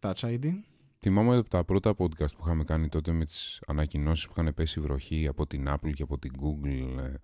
Touch 0.00 0.12
ID. 0.20 0.52
Θυμάμαι 1.00 1.36
από 1.36 1.48
τα 1.48 1.64
πρώτα 1.64 1.94
podcast 1.98 2.36
που 2.36 2.42
είχαμε 2.42 2.64
κάνει 2.64 2.88
τότε 2.88 3.12
με 3.12 3.24
τις 3.24 3.62
ανακοινώσεις 3.66 4.26
που 4.26 4.32
είχαν 4.36 4.54
πέσει 4.54 4.80
βροχή 4.80 5.26
από 5.26 5.46
την 5.46 5.68
Apple 5.68 5.92
και 5.94 6.02
από 6.02 6.18
την 6.18 6.32
Google. 6.40 6.98
ε, 7.02 7.14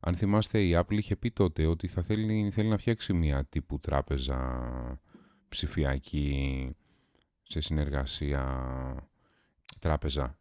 Αν 0.00 0.14
θυμάστε 0.16 0.62
η 0.62 0.76
Apple 0.76 0.92
είχε 0.98 1.16
πει 1.16 1.30
τότε 1.30 1.66
ότι 1.66 1.86
θα 1.86 2.02
θέλει, 2.02 2.50
θέλει 2.50 2.68
να 2.68 2.78
φτιάξει 2.78 3.12
μια 3.12 3.44
τύπου 3.44 3.80
τράπεζα 3.80 5.00
ψηφιακή 5.48 6.70
σε 7.42 7.60
συνεργασία 7.60 8.42
τράπεζα. 9.78 10.38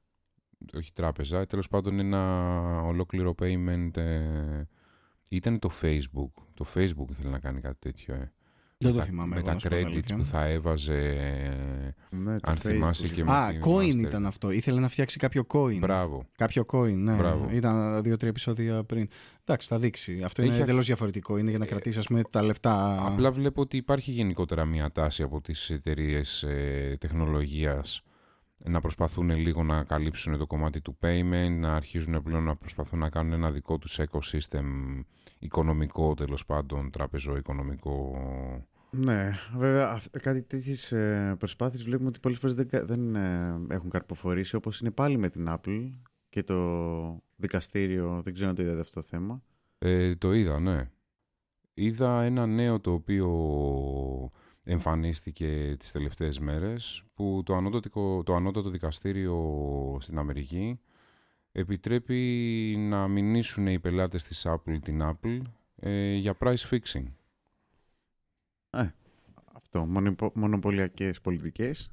Όχι 0.77 0.91
τράπεζα, 0.93 1.45
τέλος 1.45 1.67
πάντων 1.67 1.99
ένα 1.99 2.81
ολόκληρο 2.81 3.35
payment. 3.41 3.97
ε, 3.97 4.67
ήταν 5.29 5.59
το 5.59 5.69
Facebook. 5.81 6.43
Το 6.53 6.65
Facebook 6.75 7.11
θέλει 7.13 7.29
να 7.29 7.39
κάνει 7.39 7.61
κάτι 7.61 7.77
τέτοιο. 7.79 8.13
Ε. 8.13 8.31
Δεν 8.77 8.91
με 8.91 8.97
το 8.97 9.03
τα- 9.03 9.03
θυμάμαι. 9.11 9.29
Με 9.29 9.35
εγώ, 9.35 9.45
τα 9.45 9.53
να 9.53 9.59
σου 9.59 9.67
πω 9.69 9.75
την 9.75 9.85
credits 9.85 9.91
αλήθεια. 9.91 10.15
που 10.15 10.25
θα 10.25 10.45
έβαζε 10.45 10.99
Ναι, 12.09 12.39
το 12.39 12.51
αν 12.51 12.55
Facebook. 12.55 12.59
θυμάσαι 12.59 13.07
και 13.07 13.23
με 13.23 13.31
Α, 13.31 13.51
τη 13.51 13.57
coin 13.61 13.89
Master. 13.93 13.97
ήταν 13.97 14.25
αυτό. 14.25 14.51
Ήθελε 14.51 14.79
να 14.79 14.87
φτιάξει 14.89 15.17
κάποιο 15.17 15.45
coin. 15.53 15.77
Μπράβο. 15.79 16.23
Κάποιο 16.37 16.65
coin, 16.67 16.93
ναι. 16.93 17.15
Μπράβο. 17.15 17.47
Ήταν 17.51 18.01
δύο-τρία 18.03 18.29
επεισόδια 18.29 18.83
πριν. 18.83 19.07
Εντάξει, 19.43 19.67
θα 19.67 19.79
δείξει. 19.79 20.21
Αυτό 20.23 20.41
είναι 20.43 20.53
Έχει 20.53 20.61
εντελώς 20.61 20.85
διαφορετικό. 20.85 21.37
Είναι 21.37 21.49
για 21.49 21.59
να 21.59 21.65
κρατήσεις, 21.65 21.97
ας 21.99 22.05
πούμε, 22.07 22.21
τα 22.31 22.43
λεφτά. 22.43 23.05
Απλά 23.05 23.31
βλέπω 23.31 23.61
ότι 23.61 23.77
υπάρχει 23.77 24.11
γενικότερα 24.11 24.65
μια 24.65 24.91
τάση 24.91 25.23
από 25.23 25.41
τις 25.41 25.69
εταιρείες 25.69 26.43
ε, 26.43 26.95
τεχνολογίας 26.99 28.01
να 28.65 28.81
προσπαθούν 28.81 29.29
λίγο 29.29 29.63
να 29.63 29.83
καλύψουν 29.83 30.37
το 30.37 30.47
κομμάτι 30.47 30.81
του 30.81 30.97
payment, 31.01 31.55
να 31.59 31.75
αρχίζουν 31.75 32.23
πλέον 32.23 32.43
να 32.43 32.55
προσπαθούν 32.55 32.99
να 32.99 33.09
κάνουν 33.09 33.33
ένα 33.33 33.51
δικό 33.51 33.77
τους 33.77 33.99
ecosystem 33.99 34.65
οικονομικό, 35.39 36.13
τέλος 36.13 36.45
πάντων, 36.45 36.91
τραπεζό 36.91 37.37
οικονομικό. 37.37 38.17
Ναι, 38.91 39.31
βέβαια 39.55 39.89
αυ- 39.89 40.17
κάτι 40.19 40.43
τέτοιες 40.43 40.93
προσπάθειες 41.37 41.83
βλέπουμε 41.83 42.07
ότι 42.07 42.19
πολλές 42.19 42.39
φορές 42.39 42.55
δεν, 42.55 42.67
κα- 42.67 42.85
δεν 42.85 43.15
ε, 43.15 43.55
έχουν 43.69 43.89
καρποφορήσει 43.89 44.55
όπως 44.55 44.79
είναι 44.79 44.91
πάλι 44.91 45.17
με 45.17 45.29
την 45.29 45.47
Apple 45.49 45.91
και 46.29 46.43
το 46.43 47.21
δικαστήριο, 47.35 48.21
δεν 48.23 48.33
ξέρω 48.33 48.49
αν 48.49 48.55
το 48.55 48.61
είδατε 48.61 48.79
αυτό 48.79 49.01
το 49.01 49.07
θέμα. 49.07 49.43
Ε, 49.79 50.15
το 50.15 50.33
είδα, 50.33 50.59
ναι. 50.59 50.89
Είδα 51.73 52.23
ένα 52.23 52.45
νέο 52.45 52.79
το 52.79 52.91
οποίο 52.91 53.27
εμφανίστηκε 54.63 55.75
τις 55.79 55.91
τελευταίες 55.91 56.39
μέρες 56.39 57.03
που 57.13 57.41
το 57.45 57.55
ανώτατο, 57.55 58.23
το 58.23 58.35
ανώτατο 58.35 58.69
δικαστήριο 58.69 59.97
στην 60.01 60.17
Αμερική 60.17 60.79
επιτρέπει 61.51 62.75
να 62.77 63.07
μηνύσουν 63.07 63.67
οι 63.67 63.79
πελάτες 63.79 64.23
της 64.23 64.45
Apple 64.49 64.77
την 64.83 65.01
Apple 65.03 65.41
ε, 65.75 66.13
για 66.13 66.35
price 66.39 66.69
fixing. 66.69 67.05
Αυτό, 69.53 69.85
μονοπο, 69.85 70.31
μονοπωλιακές 70.35 71.21
πολιτικές, 71.21 71.91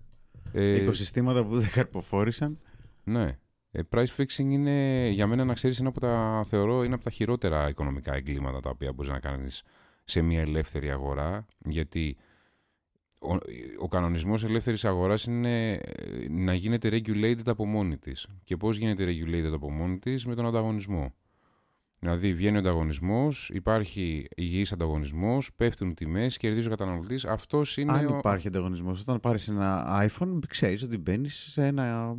Ε, 0.52 0.82
οικοσυστήματα 0.82 1.44
που 1.44 1.60
δεν 1.60 1.70
καρποφόρησαν. 1.70 2.58
Ναι. 3.04 3.38
Ε, 3.70 3.80
price 3.90 4.16
fixing 4.16 4.38
είναι 4.38 5.08
για 5.08 5.26
μένα 5.26 5.44
να 5.44 5.54
ξέρεις 5.54 5.78
είναι 5.78 5.88
από 5.88 6.00
τα, 6.00 6.42
θεωρώ, 6.46 6.84
είναι 6.84 6.94
από 6.94 7.04
τα 7.04 7.10
χειρότερα 7.10 7.68
οικονομικά 7.68 8.14
εγκλήματα 8.14 8.60
τα 8.60 8.70
οποία 8.70 8.92
μπορείς 8.92 9.10
να 9.10 9.20
κάνεις 9.20 9.62
σε 10.04 10.20
μια 10.22 10.40
ελεύθερη 10.40 10.90
αγορά 10.90 11.46
γιατί 11.58 12.16
ο, 13.20 13.36
ο 13.78 13.88
κανονισμός 13.88 14.44
ελεύθερης 14.44 14.84
αγοράς 14.84 15.24
είναι 15.24 15.72
ε, 15.72 15.80
να 16.28 16.54
γίνεται 16.54 16.88
regulated 16.92 17.46
από 17.46 17.66
μόνη 17.66 17.98
της. 17.98 18.26
Και 18.44 18.56
πώς 18.56 18.76
γίνεται 18.76 19.04
regulated 19.04 19.52
από 19.54 19.70
μόνη 19.70 19.98
της; 19.98 20.26
Με 20.26 20.34
τον 20.34 20.46
ανταγωνισμό. 20.46 21.14
Δηλαδή 22.00 22.34
βγαίνει 22.34 22.56
ο 22.56 22.58
ανταγωνισμός, 22.58 23.50
υπάρχει 23.52 24.28
υγιής 24.36 24.72
ανταγωνισμός, 24.72 25.52
πέφτουν 25.56 25.94
τιμές, 25.94 26.36
κερδίζει 26.36 26.66
ο 26.66 26.70
καταναλωτής. 26.70 27.24
Αυτός 27.24 27.76
είναι 27.76 27.92
Αν 27.92 28.06
ο... 28.06 28.16
υπάρχει 28.18 28.46
ανταγωνισμός, 28.46 29.00
όταν 29.00 29.20
πάρεις 29.20 29.48
ένα 29.48 29.86
iPhone, 30.08 30.38
ξέρεις 30.48 30.82
ότι 30.82 30.98
μπαίνεις 30.98 31.34
σε 31.34 31.66
ένα 31.66 32.16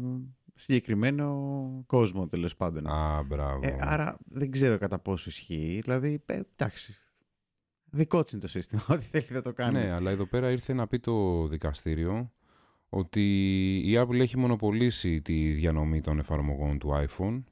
συγκεκριμένο 0.56 1.84
κόσμο 1.86 2.28
τέλος 2.28 2.56
πάντων. 2.56 2.88
Α, 2.88 3.24
μπράβο. 3.24 3.60
Ε, 3.64 3.78
άρα 3.80 4.18
δεν 4.26 4.52
ξέρω 4.52 4.78
κατά 4.78 5.00
πόσο 5.00 5.30
ισχύει. 5.30 5.80
Δηλαδή, 5.84 6.22
ε, 6.26 6.42
εντάξει. 6.56 6.96
Δικό 7.94 8.24
της 8.24 8.32
είναι 8.32 8.42
το 8.42 8.48
σύστημα. 8.48 8.82
Ό,τι 8.90 9.02
θέλει 9.02 9.26
θα 9.26 9.42
το 9.42 9.54
κάνει. 9.54 9.80
Ναι, 9.80 9.92
αλλά 9.92 10.12
εδώ 10.12 10.26
πέρα 10.26 10.52
ήρθε 10.52 10.74
να 10.74 10.88
πει 10.88 11.00
το 11.00 11.48
δικαστήριο 11.48 12.32
ότι 12.90 13.24
η 13.78 13.94
Apple 13.98 14.20
έχει 14.20 14.38
μονοπολίσει 14.38 15.22
τη 15.22 15.52
διανομή 15.52 16.02
των 16.02 16.20
εφαρμογών 16.20 16.80
του 16.80 17.08
iPhone 17.08 17.44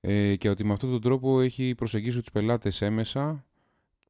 ε, 0.00 0.36
και 0.36 0.48
ότι 0.48 0.64
με 0.64 0.72
αυτόν 0.72 0.90
τον 0.90 1.00
τρόπο 1.00 1.40
έχει 1.40 1.74
προσεγγίσει 1.74 2.18
τους 2.18 2.30
πελάτες 2.30 2.82
έμεσα 2.82 3.44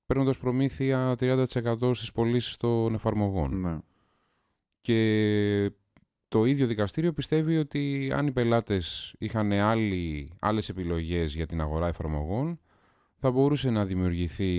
παίρνοντας 0.06 0.38
προμήθεια 0.38 1.14
30% 1.20 1.46
στις 1.92 2.12
πωλήσεις 2.12 2.56
των 2.56 2.94
εφαρμογών. 2.94 3.60
Ναι. 3.60 3.78
Και 4.80 5.70
το 6.28 6.44
ίδιο 6.44 6.66
δικαστήριο 6.66 7.12
πιστεύει 7.12 7.56
ότι 7.56 8.10
αν 8.14 8.26
οι 8.26 8.32
πελάτες 8.32 9.14
είχαν 9.18 9.52
άλλοι, 9.52 10.32
άλλες 10.38 10.68
επιλογές 10.68 11.34
για 11.34 11.46
την 11.46 11.60
αγορά 11.60 11.86
εφαρμογών 11.86 12.60
θα 13.16 13.30
μπορούσε 13.30 13.70
να 13.70 13.84
δημιουργηθεί 13.84 14.58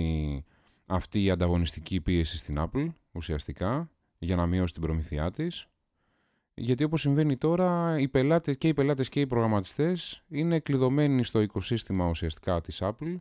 αυτή 0.94 1.22
η 1.24 1.30
ανταγωνιστική 1.30 2.00
πίεση 2.00 2.36
στην 2.36 2.56
Apple 2.58 2.86
ουσιαστικά 3.12 3.90
για 4.18 4.36
να 4.36 4.46
μειώσει 4.46 4.72
την 4.72 4.82
προμηθειά 4.82 5.30
της 5.30 5.66
γιατί 6.54 6.84
όπως 6.84 7.00
συμβαίνει 7.00 7.36
τώρα 7.36 7.98
οι 7.98 8.08
πελάτες 8.08 8.56
και 8.58 8.68
οι 8.68 8.74
πελάτες 8.74 9.08
και 9.08 9.20
οι 9.20 9.26
προγραμματιστές 9.26 10.24
είναι 10.28 10.60
κλειδωμένοι 10.60 11.24
στο 11.24 11.40
οικοσύστημα 11.40 12.08
ουσιαστικά 12.08 12.60
της 12.60 12.82
Apple 12.82 13.16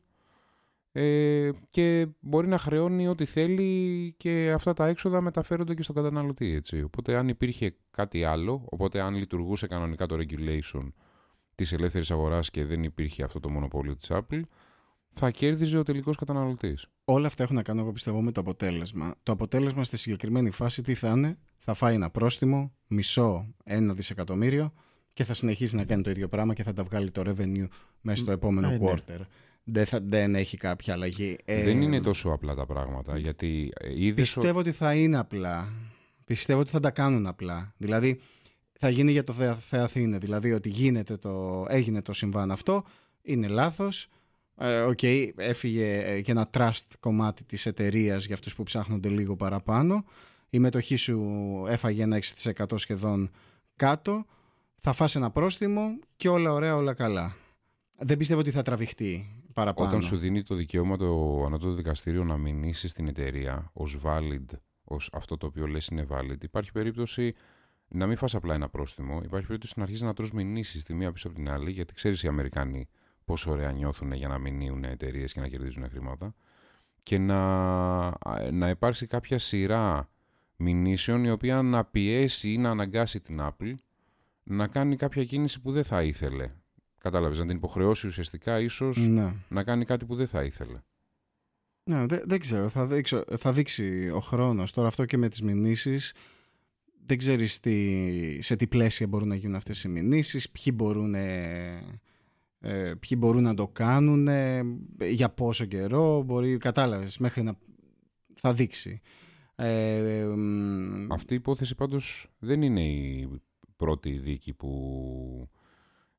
ε, 0.91 1.49
και 1.69 2.07
μπορεί 2.19 2.47
να 2.47 2.57
χρεώνει 2.57 3.07
ό,τι 3.07 3.25
θέλει 3.25 4.13
και 4.17 4.51
αυτά 4.51 4.73
τα 4.73 4.87
έξοδα 4.87 5.21
μεταφέρονται 5.21 5.73
και 5.73 5.83
στον 5.83 5.95
καταναλωτή. 5.95 6.53
Έτσι. 6.53 6.81
Οπότε 6.81 7.15
αν 7.15 7.27
υπήρχε 7.27 7.75
κάτι 7.91 8.23
άλλο, 8.23 8.65
οπότε 8.69 9.01
αν 9.01 9.15
λειτουργούσε 9.15 9.67
κανονικά 9.67 10.05
το 10.05 10.17
regulation 10.19 10.91
της 11.55 11.73
ελεύθερης 11.73 12.11
αγοράς 12.11 12.49
και 12.49 12.65
δεν 12.65 12.83
υπήρχε 12.83 13.23
αυτό 13.23 13.39
το 13.39 13.49
μονοπόλιο 13.49 13.95
της 13.95 14.11
Apple, 14.11 14.41
θα 15.13 15.31
κέρδιζε 15.31 15.77
ο 15.77 15.83
τελικός 15.83 16.15
καταναλωτής. 16.15 16.85
Όλα 17.05 17.27
αυτά 17.27 17.43
έχουν 17.43 17.55
να 17.55 17.61
κάνουν, 17.63 17.81
εγώ 17.83 17.91
πιστεύω, 17.91 18.21
με 18.21 18.31
το 18.31 18.41
αποτέλεσμα. 18.41 19.15
Το 19.23 19.31
αποτέλεσμα 19.31 19.83
στη 19.83 19.97
συγκεκριμένη 19.97 20.51
φάση 20.51 20.81
τι 20.81 20.95
θα 20.95 21.09
είναι, 21.09 21.37
θα 21.57 21.73
φάει 21.73 21.95
ένα 21.95 22.09
πρόστιμο, 22.09 22.73
μισό, 22.87 23.53
ένα 23.63 23.93
δισεκατομμύριο 23.93 24.73
και 25.13 25.23
θα 25.23 25.33
συνεχίσει 25.33 25.75
να 25.75 25.83
κάνει 25.83 26.01
το 26.01 26.09
ίδιο 26.09 26.27
πράγμα 26.27 26.53
και 26.53 26.63
θα 26.63 26.73
τα 26.73 26.83
βγάλει 26.83 27.11
το 27.11 27.21
revenue 27.25 27.67
μέσα 28.01 28.17
στο 28.17 28.31
επόμενο 28.31 28.67
Ε, 28.69 28.77
ναι. 28.77 28.91
quarter. 28.91 29.19
Δεν, 29.63 29.85
θα, 29.85 29.99
δεν 30.03 30.35
έχει 30.35 30.57
κάποια 30.57 30.93
αλλαγή. 30.93 31.37
Ε, 31.45 31.63
δεν 31.63 31.81
είναι 31.81 32.01
τόσο 32.01 32.29
απλά 32.29 32.55
τα 32.55 32.65
πράγματα, 32.65 33.17
γιατί 33.17 33.71
ε, 33.79 34.03
είδες 34.03 34.33
Πιστεύω 34.33 34.59
ότι 34.59 34.71
θα 34.71 34.95
είναι 34.95 35.17
απλά. 35.17 35.73
Πιστεύω 36.25 36.59
ότι 36.59 36.69
θα 36.69 36.79
τα 36.79 36.91
κάνουν 36.91 37.27
απλά. 37.27 37.73
Δηλαδή, 37.77 38.19
θα 38.79 38.89
γίνει 38.89 39.11
για 39.11 39.23
το 39.23 39.33
θεα- 39.33 39.55
θεαθήναι. 39.55 40.17
Δηλαδή, 40.17 40.51
ότι 40.51 40.69
γίνεται 40.69 41.17
το, 41.17 41.65
έγινε 41.69 42.01
το 42.01 42.13
συμβάν 42.13 42.51
αυτό, 42.51 42.83
είναι 43.21 43.47
λάθος. 43.47 44.07
Ε, 44.63 44.81
Οκ, 44.81 45.03
έφυγε 45.35 46.03
ε, 46.03 46.21
και 46.21 46.31
ένα 46.31 46.49
trust 46.53 46.85
κομμάτι 46.99 47.43
της 47.43 47.65
εταιρείας 47.65 48.25
για 48.25 48.35
αυτούς 48.35 48.55
που 48.55 48.63
ψάχνονται 48.63 49.09
λίγο 49.09 49.35
παραπάνω. 49.35 50.05
Η 50.49 50.59
μετοχή 50.59 50.95
σου 50.95 51.19
έφαγε 51.67 52.03
ένα 52.03 52.19
6% 52.43 52.65
σχεδόν 52.75 53.31
κάτω. 53.75 54.25
Θα 54.77 54.93
φας 54.93 55.15
ένα 55.15 55.31
πρόστιμο 55.31 55.99
και 56.15 56.29
όλα 56.29 56.53
ωραία, 56.53 56.75
όλα 56.75 56.93
καλά. 56.93 57.35
Δεν 57.99 58.17
πιστεύω 58.17 58.39
ότι 58.39 58.51
θα 58.51 58.61
τραβηχτεί 58.61 59.43
παραπάνω. 59.53 59.89
Όταν 59.89 60.01
σου 60.01 60.17
δίνει 60.17 60.43
το 60.43 60.55
δικαίωμα 60.55 60.97
το 60.97 61.43
ανώτατο 61.45 61.73
δικαστήριο 61.73 62.23
να 62.23 62.37
μηνύσει 62.37 62.87
την 62.87 63.07
εταιρεία 63.07 63.69
ως 63.73 63.97
valid, 64.03 64.45
ως 64.83 65.09
αυτό 65.13 65.37
το 65.37 65.45
οποίο 65.45 65.67
λες 65.67 65.87
είναι 65.87 66.07
valid, 66.09 66.43
υπάρχει 66.43 66.71
περίπτωση 66.71 67.33
να 67.87 68.07
μην 68.07 68.17
φας 68.17 68.35
απλά 68.35 68.53
ένα 68.53 68.69
πρόστιμο, 68.69 69.21
υπάρχει 69.23 69.47
περίπτωση 69.47 69.73
να 69.77 69.83
αρχίσει 69.83 70.03
να 70.03 70.13
τρως 70.13 70.31
μηνύσεις 70.31 70.83
τη 70.83 70.93
μία 70.93 71.11
πίσω 71.11 71.27
από 71.27 71.35
την 71.35 71.49
άλλη, 71.49 71.71
γιατί 71.71 71.93
ξέρεις 71.93 72.23
οι 72.23 72.27
Αμερικανοί 72.27 72.87
πόσο 73.31 73.51
ωραία 73.51 73.71
νιώθουν 73.71 74.11
για 74.11 74.27
να 74.27 74.37
μηνύουν 74.37 74.83
εταιρείες 74.83 75.33
και 75.33 75.39
να 75.39 75.47
κερδίζουν 75.47 75.89
χρήματα 75.89 76.35
και 77.03 77.17
να, 77.17 77.39
να 78.51 78.69
υπάρξει 78.69 79.07
κάποια 79.07 79.39
σειρά 79.39 80.09
μηνύσεων 80.55 81.23
η 81.23 81.31
οποία 81.31 81.61
να 81.61 81.85
πιέσει 81.85 82.51
ή 82.51 82.57
να 82.57 82.69
αναγκάσει 82.69 83.19
την 83.19 83.39
Apple 83.41 83.73
να 84.43 84.67
κάνει 84.67 84.95
κάποια 84.95 85.23
κίνηση 85.25 85.61
που 85.61 85.71
δεν 85.71 85.83
θα 85.83 86.03
ήθελε. 86.03 86.51
Κατάλαβες, 86.97 87.37
να 87.37 87.45
την 87.45 87.55
υποχρεώσει 87.55 88.07
ουσιαστικά 88.07 88.59
ίσως 88.59 88.97
Ναι. 88.97 89.33
να 89.49 89.63
κάνει 89.63 89.85
κάτι 89.85 90.05
που 90.05 90.15
δεν 90.15 90.27
θα 90.27 90.43
ήθελε. 90.43 90.79
Ναι, 91.83 92.05
δεν, 92.05 92.21
δεν 92.25 92.39
ξέρω. 92.39 92.69
Θα, 92.69 92.87
δείξω, 92.87 93.23
θα 93.37 93.53
δείξει 93.53 94.09
ο 94.13 94.19
χρόνος. 94.19 94.71
Τώρα 94.71 94.87
αυτό 94.87 95.05
και 95.05 95.17
με 95.17 95.29
τις 95.29 95.41
μηνύσεις. 95.41 96.13
Δεν 97.05 97.17
ξέρεις 97.17 97.59
τι, 97.59 98.41
σε 98.41 98.55
τι 98.55 98.67
πλαίσια 98.67 99.07
μπορούν 99.07 99.27
να 99.27 99.35
γίνουν 99.35 99.55
αυτές 99.55 99.83
οι 99.83 99.87
μηνύσεις, 99.89 100.49
ποιοι 100.49 100.73
μπορούν, 100.75 101.15
ε, 102.61 102.89
ε, 102.89 102.95
ποιοι 102.95 103.17
μπορούν 103.17 103.43
να 103.43 103.53
το 103.53 103.67
κάνουν, 103.67 104.27
ε, 104.27 104.61
για 105.09 105.29
πόσο 105.29 105.65
καιρό, 105.65 106.23
μπορεί, 106.23 106.57
κατάλαβες, 106.57 107.17
μέχρι 107.17 107.43
να 107.43 107.57
θα 108.41 108.53
δείξει. 108.53 109.01
Ε, 109.55 110.19
ε, 110.19 110.25
μ, 110.25 111.13
Αυτή 111.13 111.33
η 111.33 111.35
υπόθεση 111.35 111.75
πάντως 111.75 112.31
δεν 112.39 112.61
είναι 112.61 112.83
η 112.83 113.29
πρώτη 113.75 114.11
δίκη 114.11 114.53
που 114.53 115.49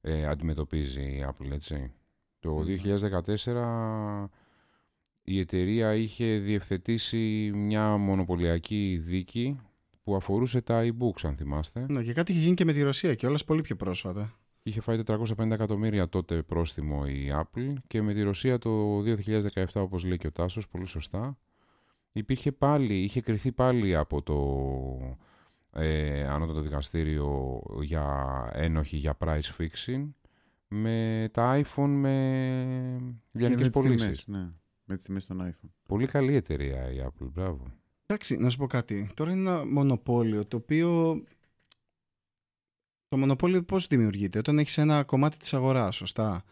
ε, 0.00 0.26
αντιμετωπίζει 0.26 1.02
η 1.02 1.26
Apple, 1.28 1.50
έτσι. 1.50 1.92
Το 2.38 2.64
2014 3.44 4.26
η 5.22 5.38
εταιρεία 5.38 5.94
είχε 5.94 6.38
διευθετήσει 6.38 7.50
μια 7.54 7.96
μονοπωλιακή 7.96 8.98
δίκη 9.02 9.60
που 10.02 10.16
αφορούσε 10.16 10.60
τα 10.60 10.82
e-books, 10.84 11.20
αν 11.22 11.36
θυμάστε. 11.36 11.86
ναι, 11.88 12.02
και 12.02 12.12
κάτι 12.12 12.32
είχε 12.32 12.40
γίνει 12.40 12.54
και 12.54 12.64
με 12.64 12.72
τη 12.72 12.82
Ρωσία 12.82 13.14
και 13.14 13.26
όλας 13.26 13.44
πολύ 13.44 13.60
πιο 13.60 13.76
πρόσφατα. 13.76 14.41
Είχε 14.62 14.80
φάει 14.80 15.00
450 15.06 15.50
εκατομμύρια 15.50 16.08
τότε 16.08 16.42
πρόστιμο 16.42 17.04
η 17.06 17.30
Apple 17.32 17.72
και 17.86 18.02
με 18.02 18.14
τη 18.14 18.22
Ρωσία 18.22 18.58
το 18.58 18.98
2017, 18.98 19.64
όπως 19.74 20.04
λέει 20.04 20.16
και 20.16 20.26
ο 20.26 20.32
Τάσος, 20.32 20.68
πολύ 20.68 20.86
σωστά, 20.86 21.38
υπήρχε 22.12 22.52
πάλι, 22.52 22.94
είχε 22.94 23.20
κριθεί 23.20 23.52
πάλι 23.52 23.96
από 23.96 24.22
το 24.22 25.18
ε, 25.72 26.26
ανώτατο 26.26 26.60
δικαστήριο 26.60 27.60
για 27.80 28.48
ένοχη 28.52 28.96
για 28.96 29.16
price 29.18 29.50
fixing 29.58 30.08
με 30.68 31.28
τα 31.32 31.60
iPhone 31.62 31.88
με 31.88 32.08
Και 33.32 33.38
λιανικές 33.38 33.66
με 33.66 33.70
τις 33.70 33.70
πωλήσεις. 33.70 34.24
τιμές, 34.24 34.42
ναι. 34.42 34.50
Με 34.84 34.96
τις 34.96 35.06
τιμές 35.06 35.26
των 35.26 35.40
iPhone. 35.42 35.68
Πολύ 35.86 36.06
καλή 36.06 36.34
εταιρεία 36.34 36.90
η 36.92 36.96
Apple, 37.06 37.28
μπράβο. 37.32 37.72
Εντάξει, 38.06 38.36
να 38.36 38.50
σου 38.50 38.58
πω 38.58 38.66
κάτι. 38.66 39.10
Τώρα 39.14 39.32
είναι 39.32 39.40
ένα 39.40 39.64
μονοπόλιο 39.66 40.44
το 40.46 40.56
οποίο. 40.56 41.22
Το 43.12 43.18
μονοπόλιο 43.18 43.62
πώς 43.62 43.86
δημιουργείται, 43.86 44.38
όταν 44.38 44.58
έχεις 44.58 44.78
ένα 44.78 45.02
κομμάτι 45.04 45.36
της 45.36 45.54
αγοράς, 45.54 45.96
σωστά; 45.96 46.44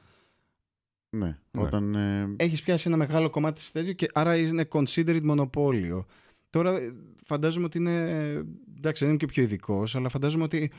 Ναι. 1.11 1.39
Ναι. 1.51 1.63
Όταν, 1.63 1.95
ε, 1.95 2.35
Έχεις 2.37 2.63
πιάσει 2.63 2.89
ένα 2.89 2.97
μεγάλο 2.97 3.31
κομμάτι 3.31 3.55
της 3.61 3.71
τέτοιου 3.73 3.95
και 3.95 4.07
άρα 4.13 4.37
είναι 4.37 4.69
considered 4.73 5.21
μονοπόλιο. 5.23 6.07
Τώρα 6.51 6.77
ε, 6.77 6.95
φαντάζομαι 7.25 7.65
ότι 7.65 7.79
είναι, 7.79 7.93
εντάξει 8.77 9.05
δεν 9.05 9.09
είμαι 9.09 9.17
και 9.17 9.27
πιο 9.27 9.43
ειδικός, 9.43 9.97
αλλά 9.97 10.09
φαντάζομαι 10.09 10.45
ότι 10.45 10.71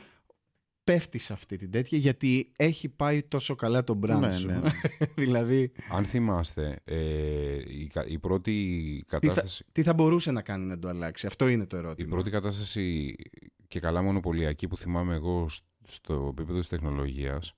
πέφτει 0.84 1.18
σε 1.18 1.32
αυτή 1.32 1.56
την 1.56 1.70
τέτοια 1.70 1.98
γιατί 1.98 2.52
έχει 2.56 2.88
πάει 2.88 3.22
τόσο 3.22 3.54
καλά 3.54 3.84
το 3.84 3.98
brand 4.02 4.18
ναι, 4.20 4.30
σου. 4.30 4.46
ναι, 4.46 4.54
ναι. 4.58 4.70
δηλαδή, 5.24 5.72
Αν 5.90 6.04
θυμάστε, 6.04 6.80
ε, 6.84 6.96
η, 7.66 7.86
κα- 7.92 8.06
η 8.06 8.18
πρώτη 8.18 9.04
κατάσταση... 9.08 9.64
τι 9.72 9.82
θα 9.82 9.94
μπορούσε 9.94 10.30
να 10.30 10.42
κάνει 10.42 10.64
να 10.66 10.78
το 10.78 10.88
αλλάξει; 10.88 11.26
Αυτό 11.26 11.48
είναι 11.48 11.66
το 11.66 11.76
ερώτημα. 11.76 12.06
Η 12.08 12.10
πρώτη 12.10 12.30
κατάσταση 12.30 13.14
και 13.68 13.80
καλά 13.80 14.02
μονοπωλιακή 14.02 14.68
που 14.68 14.76
θυμάμαι 14.76 15.14
εγώ 15.14 15.48
σ- 15.48 15.64
στο 15.88 16.28
επίπεδο 16.32 16.58
της 16.58 16.68
τεχνολογίας 16.68 17.54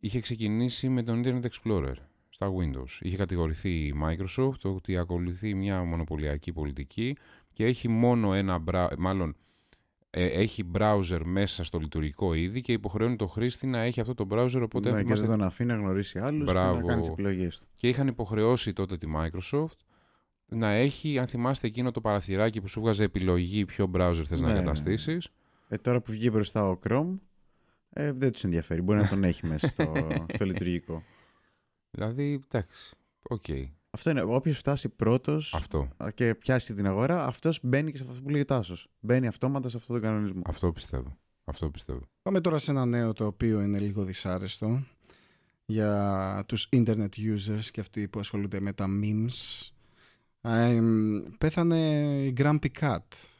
είχε 0.00 0.20
ξεκινήσει 0.20 0.88
με 0.88 1.02
τον 1.02 1.22
Internet 1.24 1.42
Explorer 1.46 1.94
στα 2.28 2.52
Windows. 2.58 3.00
Είχε 3.00 3.16
κατηγορηθεί 3.16 3.70
η 3.70 3.94
Microsoft 4.04 4.60
ότι 4.62 4.96
ακολουθεί 4.96 5.54
μια 5.54 5.84
μονοπωλιακή 5.84 6.52
πολιτική 6.52 7.16
και 7.52 7.64
έχει 7.64 7.88
μόνο 7.88 8.34
ένα 8.34 8.58
μπρα... 8.58 8.88
μάλλον 8.98 9.36
ε, 10.10 10.24
έχει 10.26 10.64
browser 10.78 11.20
μέσα 11.24 11.64
στο 11.64 11.78
λειτουργικό 11.78 12.34
ήδη 12.34 12.60
και 12.60 12.72
υποχρεώνει 12.72 13.16
το 13.16 13.26
χρήστη 13.26 13.66
να 13.66 13.78
έχει 13.78 14.00
αυτό 14.00 14.14
το 14.14 14.26
browser 14.30 14.60
οπότε 14.62 14.88
ναι, 14.90 14.94
αν 14.94 15.00
και 15.00 15.04
θυμάστε- 15.04 15.28
δεν 15.28 15.38
τον 15.38 15.46
αφήνει 15.46 15.72
να 15.72 15.78
γνωρίσει 15.78 16.18
άλλους 16.18 16.46
και 16.46 16.52
να 16.52 16.60
Μπράβο. 16.70 16.86
κάνει 16.86 17.00
τις 17.00 17.08
επιλογές 17.10 17.58
του. 17.58 17.66
και 17.74 17.88
είχαν 17.88 18.06
υποχρεώσει 18.06 18.72
τότε 18.72 18.96
τη 18.96 19.06
Microsoft 19.16 19.76
να 20.50 20.68
έχει, 20.70 21.18
αν 21.18 21.26
θυμάστε 21.26 21.66
εκείνο 21.66 21.90
το 21.90 22.00
παραθυράκι 22.00 22.60
που 22.60 22.68
σου 22.68 22.80
βγάζε 22.80 23.02
επιλογή 23.04 23.64
ποιο 23.64 23.90
browser 23.94 24.22
θες 24.26 24.40
να 24.40 24.46
Ναι, 24.46 24.52
ναι. 24.52 24.58
εγκαταστήσεις 24.58 25.28
Ε, 25.68 25.76
τώρα 25.76 26.00
που 26.00 26.12
βγήκε 26.12 26.30
μπροστά 26.30 26.68
ο 26.68 26.78
Chrome, 26.88 27.18
ε, 27.90 28.12
δεν 28.12 28.32
τους 28.32 28.44
ενδιαφέρει. 28.44 28.82
Μπορεί 28.82 28.98
να 28.98 29.08
τον 29.08 29.24
έχει 29.24 29.46
μέσα 29.46 29.68
στο, 29.68 29.92
στο 30.34 30.44
λειτουργικό. 30.44 31.02
Δηλαδή, 31.90 32.40
εντάξει, 32.44 32.96
οκ, 33.22 33.44
Αυτό 33.90 34.10
είναι. 34.10 34.22
Όποιος 34.22 34.58
φτάσει 34.58 34.88
πρώτος 34.88 35.54
αυτό, 35.54 35.88
και 36.14 36.34
πιάσει 36.34 36.74
την 36.74 36.86
αγορά, 36.86 37.26
αυτός 37.26 37.60
μπαίνει 37.62 37.90
και 37.90 37.96
σε 37.96 38.04
αυτό 38.08 38.22
που 38.22 38.28
λέει 38.28 38.40
ο 38.40 38.44
Τάσος. 38.44 38.88
Μπαίνει 39.00 39.26
αυτόματα 39.26 39.68
σε 39.68 39.76
αυτόν 39.76 40.00
τον 40.00 40.04
κανονισμό. 40.04 40.42
αυτό 40.46 40.72
πιστεύω, 40.72 41.16
αυτό 41.44 41.70
πιστεύω. 41.70 42.00
Πάμε 42.22 42.40
τώρα 42.40 42.58
σε 42.58 42.70
ένα 42.70 42.84
νέο 42.84 43.12
το 43.12 43.26
οποίο 43.26 43.60
είναι 43.60 43.78
λίγο 43.78 44.02
δυσάρεστο 44.02 44.82
για 45.66 46.44
τους 46.46 46.68
internet 46.70 47.08
users 47.16 47.64
και 47.70 47.80
αυτοί 47.80 48.08
που 48.08 48.18
ασχολούνται 48.18 48.60
με 48.60 48.72
τα 48.72 48.86
memes. 49.02 49.68
Ε, 50.40 50.80
πέθανε 51.38 51.76
η 52.24 52.34
Grumpy 52.36 52.68
Cat. 52.80 52.98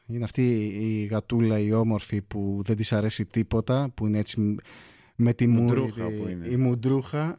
Είναι 0.09 0.25
αυτή 0.25 0.65
η 0.81 1.05
γατούλα 1.05 1.59
η 1.59 1.73
όμορφη 1.73 2.23
που 2.23 2.63
δεν 2.65 2.77
της 2.77 2.93
αρέσει 2.93 3.25
τίποτα, 3.27 3.91
που 3.95 4.07
είναι 4.07 4.19
έτσι 4.19 4.57
με 5.17 5.33
τη 5.33 5.47
μούρη. 5.47 5.81
Μουντρούχα 5.81 6.07
τη- 6.07 6.15
που 6.17 6.29
είναι. 6.29 6.49
Η 6.49 6.57
μουντρούχα. 6.57 7.37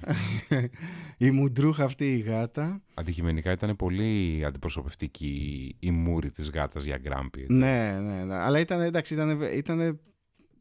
η 1.17 1.31
μουντρούχα 1.31 1.83
αυτή 1.83 2.13
η 2.13 2.17
γάτα. 2.17 2.81
Αντικειμενικά 2.93 3.51
ήταν 3.51 3.75
πολύ 3.75 4.43
αντιπροσωπευτική 4.45 5.75
η 5.79 5.91
μούρη 5.91 6.31
της 6.31 6.49
γάτας 6.49 6.83
για 6.83 6.97
γκράμπι. 6.97 7.41
έτσι. 7.41 7.53
Ναι, 7.53 7.99
ναι, 8.01 8.23
ναι. 8.23 8.35
Αλλά 8.35 8.59
ήταν, 8.59 8.81
εντάξει, 8.81 9.13
ήταν, 9.13 9.41
ήταν 9.55 9.99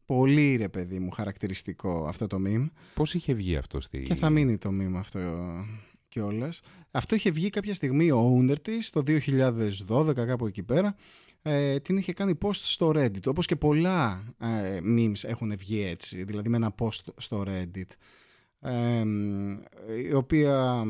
πολύ 0.06 0.56
ρε 0.56 0.68
παιδί 0.68 0.98
μου 0.98 1.10
χαρακτηριστικό 1.10 2.06
αυτό 2.08 2.26
το 2.26 2.36
meme. 2.46 2.70
Πώς 2.94 3.14
είχε 3.14 3.34
βγει 3.34 3.56
αυτό 3.56 3.80
στη... 3.80 4.02
Και 4.02 4.14
θα 4.14 4.30
μείνει 4.30 4.58
το 4.58 4.70
μήμα 4.70 4.98
αυτό 4.98 5.20
κιόλας. 6.08 6.60
Αυτό 6.90 7.14
είχε 7.14 7.30
βγει 7.30 7.50
κάποια 7.50 7.74
στιγμή 7.74 8.10
ο 8.10 8.36
owner 8.38 8.60
της 8.62 8.90
το 8.90 9.02
2012, 9.88 10.12
κάπου 10.14 10.46
εκεί 10.46 10.62
πέρα. 10.62 10.94
Ε, 11.42 11.78
την 11.80 11.96
είχε 11.96 12.12
κάνει 12.12 12.38
post 12.42 12.52
στο 12.54 12.88
Reddit. 12.94 13.26
Όπως 13.26 13.46
και 13.46 13.56
πολλά 13.56 14.34
ε, 14.38 14.78
memes 14.82 15.24
έχουν 15.24 15.56
βγει 15.56 15.80
έτσι, 15.82 16.24
δηλαδή 16.24 16.48
με 16.48 16.56
ένα 16.56 16.74
post 16.78 17.00
στο 17.16 17.44
Reddit. 17.46 17.90
Ε, 18.60 19.04
η 20.08 20.12
οποία 20.12 20.84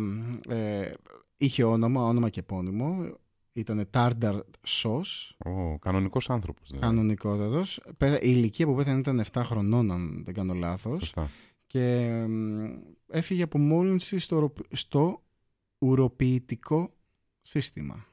ε, 0.49 0.93
είχε 1.37 1.65
όνομα, 1.65 2.03
όνομα 2.05 2.29
και 2.29 2.41
επώνυμο. 2.41 3.17
Ήταν 3.53 3.89
Tardar 3.93 4.41
Sauce, 4.67 5.31
Ο 5.39 5.79
κανονικός 5.79 6.31
άνθρωπος. 6.31 6.69
Δηλαδή. 6.69 6.87
κανονικότατος. 6.87 7.81
Πέ- 7.97 8.25
Η 8.25 8.29
ηλικία 8.31 8.67
που 8.67 8.75
πέθανε 8.75 8.99
ήταν 8.99 9.21
7 9.33 9.43
χρονών, 9.45 9.91
αν 9.93 10.23
δεν 10.25 10.35
κάνω 10.35 10.55
λάθος 10.55 11.01
Σωστά. 11.01 11.31
και 11.67 12.09
μ, 12.29 12.65
έφυγε 13.09 13.43
από 13.43 13.59
μόλυνση 13.59 14.19
στο, 14.19 14.37
ουρο- 14.37 14.53
στο 14.71 15.23
ουροποιητικό 15.79 16.93
σύστημα 17.43 18.07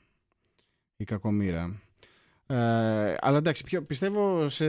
η 0.97 1.03
κακομήρα. 1.03 1.81
Ε, 2.47 3.15
αλλά 3.19 3.37
εντάξει, 3.37 3.63
πιο, 3.63 3.83
πιστεύω 3.83 4.49
σε 4.49 4.67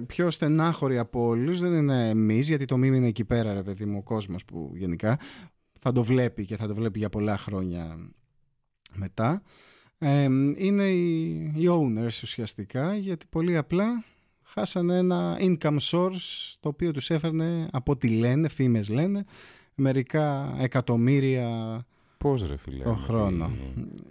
πιο 0.00 0.30
στενάχωροι 0.30 0.98
από 0.98 1.26
όλους 1.26 1.60
δεν 1.60 1.72
είναι 1.72 2.08
εμείς, 2.08 2.48
γιατί 2.48 2.64
το 2.64 2.76
μήνυμα 2.76 2.96
είναι 2.96 3.08
εκεί 3.08 3.24
πέρα, 3.24 3.54
ρε 3.54 3.62
παιδί 3.62 3.84
μου, 3.84 3.98
ο 3.98 4.02
κόσμος 4.02 4.44
που 4.44 4.72
γενικά 4.74 5.18
θα 5.80 5.92
το 5.92 6.02
βλέπει 6.02 6.44
και 6.44 6.56
θα 6.56 6.66
το 6.66 6.74
βλέπει 6.74 6.98
για 6.98 7.08
πολλά 7.08 7.38
χρόνια 7.38 8.10
μετά. 8.92 9.42
Ε, 9.98 10.22
είναι 10.56 10.84
οι, 10.84 11.30
οι 11.54 11.68
owners 11.68 12.22
ουσιαστικά, 12.22 12.96
γιατί 12.96 13.26
πολύ 13.30 13.56
απλά 13.56 14.04
χάσανε 14.42 14.96
ένα 14.96 15.36
income 15.40 15.78
source 15.90 16.54
το 16.60 16.68
οποίο 16.68 16.90
τους 16.90 17.10
έφερνε 17.10 17.68
από 17.72 17.92
ό,τι 17.92 18.08
λένε, 18.08 18.48
φήμες 18.48 18.88
λένε, 18.88 19.24
μερικά 19.74 20.56
εκατομμύρια 20.60 21.48
Πώς 22.18 22.46
ρε 22.46 22.56
φίλε. 22.56 22.82
το 22.84 22.90
με 22.90 22.96
χρόνο. 22.96 23.50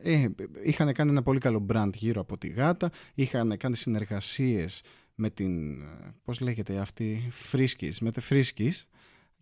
τη- 0.04 0.12
Ε, 0.12 0.28
είχαν 0.64 0.94
κάνει 0.94 1.10
ένα 1.12 1.24
πολύ 1.24 1.40
καλό 1.40 1.66
brand 1.74 1.90
γύρω 1.94 2.22
από 2.22 2.38
τη 2.38 2.48
γάτα, 2.48 2.92
είχαν 3.14 3.58
κάνει 3.58 3.76
συνεργασίες 3.76 4.82
με 5.16 5.30
την, 5.30 5.82
ε, 5.82 5.86
πώς 6.24 6.40
λέγεται 6.40 6.78
αυτή, 6.78 7.28
Φρίσκης, 7.30 8.00
με 8.02 8.12
τη 8.12 8.22
Φρίσκης 8.22 8.88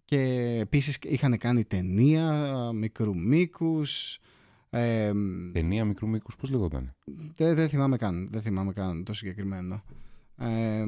και 0.06 0.20
επίσης 0.62 0.98
είχαν 1.04 1.38
κάνει 1.38 1.64
ταινία 1.64 2.52
μικρού 2.74 3.18
μήκους, 3.20 4.20
ε, 4.70 5.12
Ταινία 5.52 5.86
μικρού 5.86 6.08
μήκους, 6.08 6.36
πώς 6.36 6.50
λεγόταν. 6.50 6.96
δεν, 7.36 7.56
δεν 7.56 7.70
θυμάμαι 7.70 7.98
καν, 7.98 8.28
δεν 8.32 8.42
θυμάμαι 8.42 8.74
καν 8.74 9.04
το 9.04 9.14
συγκεκριμένο. 9.14 9.84
Ε, 10.38 10.84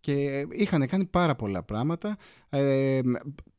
και 0.00 0.46
είχαν 0.50 0.86
κάνει 0.86 1.04
πάρα 1.04 1.34
πολλά 1.34 1.62
πράγματα. 1.62 2.16
Ε, 2.48 3.00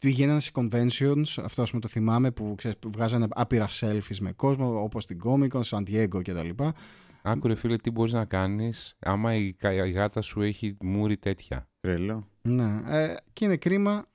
πηγαίνανε 0.02 0.40
σε 0.40 0.52
conventions, 0.54 1.24
αυτό 1.44 1.62
ας 1.62 1.70
πούμε 1.70 1.82
το 1.82 1.88
θυμάμαι, 1.88 2.32
που, 2.32 2.54
ξέρεις, 2.58 2.78
που 2.78 2.90
βγάζανε 2.94 3.28
άπειρα 3.30 3.68
selfies 3.80 4.18
με 4.20 4.32
κόσμο, 4.32 4.84
όπως 4.84 5.06
την 5.06 5.20
Comic 5.24 5.48
Con, 5.48 5.62
San 5.62 5.80
Diego 5.90 6.22
κτλ. 6.24 6.64
Άκου 7.22 7.48
ρε 7.48 7.56
φίλε 7.56 7.78
τι 7.78 7.92
μπορείς 7.92 8.14
να 8.14 8.26
κάνεις 8.26 8.96
άμα 9.00 9.36
η, 9.36 9.54
κα- 9.54 9.86
η 9.86 9.92
γάτα 9.92 10.22
σου 10.22 10.42
έχει 10.42 10.78
μούρη 10.82 11.18
τέτοια. 11.18 11.68
Τρελό. 11.80 12.28
Ναι, 12.42 12.82
ε, 12.88 13.14
και 13.34 13.46
είναι 13.46 13.58
κρίμα 13.58 14.06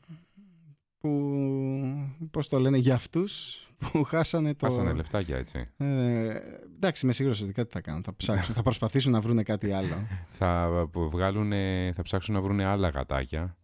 που 1.00 2.28
πώς 2.30 2.48
το 2.48 2.58
λένε, 2.58 2.78
για 2.78 2.94
αυτούς 2.94 3.64
που 3.78 4.04
χάσανε 4.04 4.54
το... 4.54 4.66
Χάσανε 4.66 4.92
λεφτάκια 4.92 5.36
έτσι. 5.36 5.68
Ε, 5.76 6.40
εντάξει, 6.74 7.04
είμαι 7.04 7.14
σίγουρος 7.14 7.42
ότι 7.42 7.52
κάτι 7.52 7.72
θα 7.72 7.80
κάνουν. 7.80 8.02
Θα, 8.02 8.16
ψάξουν, 8.16 8.54
θα 8.54 8.62
προσπαθήσουν 8.62 9.12
να 9.12 9.20
βρουν 9.20 9.42
κάτι 9.42 9.72
άλλο. 9.72 10.06
θα, 10.38 10.88
βγάλουνε, 10.94 11.92
θα 11.96 12.02
ψάξουν 12.02 12.34
να 12.34 12.40
βρουν 12.40 12.60
άλλα 12.60 12.88
γατάκια 12.88 13.56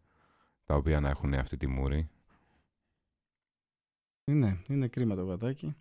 τα 0.64 0.75
οποία 0.75 1.01
να 1.01 1.09
έχουν 1.09 1.35
αυτή 1.35 1.57
τη 1.57 1.66
μούρη. 1.66 2.09
Ναι, 4.25 4.59
είναι 4.68 4.88
κρίμα 4.88 5.14
το 5.14 5.25
γατάκι. 5.25 5.77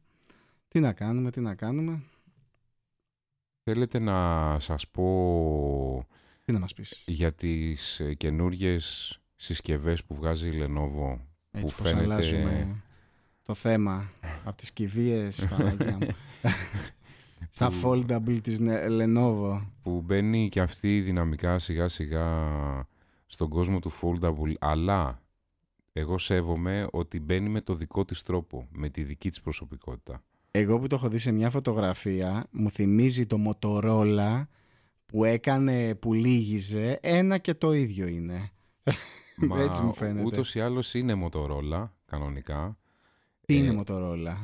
Τι 0.67 0.79
να 0.79 0.93
κάνουμε, 0.93 1.31
τι 1.31 1.41
να 1.41 1.55
κάνουμε. 1.55 2.03
Θέλετε 3.63 3.99
να 3.99 4.59
σας 4.59 4.87
πω 4.87 6.07
τι 6.45 6.51
να 6.51 6.59
μας 6.59 6.73
πεις; 6.73 7.03
για 7.05 7.33
τις 7.33 7.99
ε, 7.99 8.13
καινούργιες 8.13 9.17
συσκευές 9.35 10.03
που 10.03 10.15
βγάζει 10.15 10.49
η 10.49 10.63
Lenovo; 10.63 11.19
Έτσι 11.55 11.75
που 11.75 11.81
πως 11.81 11.89
φαίνεται... 11.89 12.13
αλλάζουμε 12.13 12.83
το 13.43 13.53
θέμα 13.53 14.11
από 14.43 14.57
τις 14.57 14.71
κηδείες, 14.71 15.45
Παναγία 15.49 15.97
μου. 16.01 16.07
Στα 17.49 17.71
foldable 17.83 18.37
της 18.41 18.59
Lenovo. 18.99 19.61
Που 19.81 20.01
μπαίνει 20.01 20.49
και 20.49 20.61
αυτή 20.61 21.01
δυναμικά 21.01 21.59
σιγά 21.59 21.87
σιγά 21.87 22.27
στον 23.25 23.49
κόσμο 23.49 23.79
του 23.79 23.91
foldable, 24.01 24.53
αλλά 24.59 25.21
εγώ 25.93 26.17
σέβομαι 26.17 26.87
ότι 26.91 27.19
μπαίνει 27.19 27.49
με 27.49 27.61
το 27.61 27.73
δικό 27.73 28.05
της 28.05 28.21
τρόπο, 28.21 28.67
με 28.71 28.89
τη 28.89 29.03
δική 29.03 29.29
της 29.29 29.41
προσωπικότητα. 29.41 30.23
Εγώ 30.51 30.79
που 30.79 30.87
το 30.87 30.95
έχω 30.95 31.07
δει 31.07 31.17
σε 31.17 31.31
μια 31.31 31.49
φωτογραφία, 31.49 32.45
μου 32.51 32.69
θυμίζει 32.69 33.25
το 33.25 33.37
Motorola 33.47 34.45
που 35.05 35.23
έκανε, 35.23 35.95
που 35.95 36.13
λύγιζε, 36.13 36.99
ένα 37.01 37.37
και 37.37 37.53
το 37.53 37.73
ίδιο 37.73 38.07
είναι. 38.07 38.49
Μα 39.35 39.61
Έτσι 39.61 39.81
μου 39.81 39.93
φαίνεται. 39.93 40.25
ούτως 40.25 40.55
ή 40.55 40.59
άλλως 40.61 40.93
είναι 40.93 41.13
Motorola, 41.25 41.89
κανονικά. 42.05 42.77
Τι 43.45 43.55
Ε, 43.55 43.57
είναι 43.57 43.83
Motorola; 43.85 44.35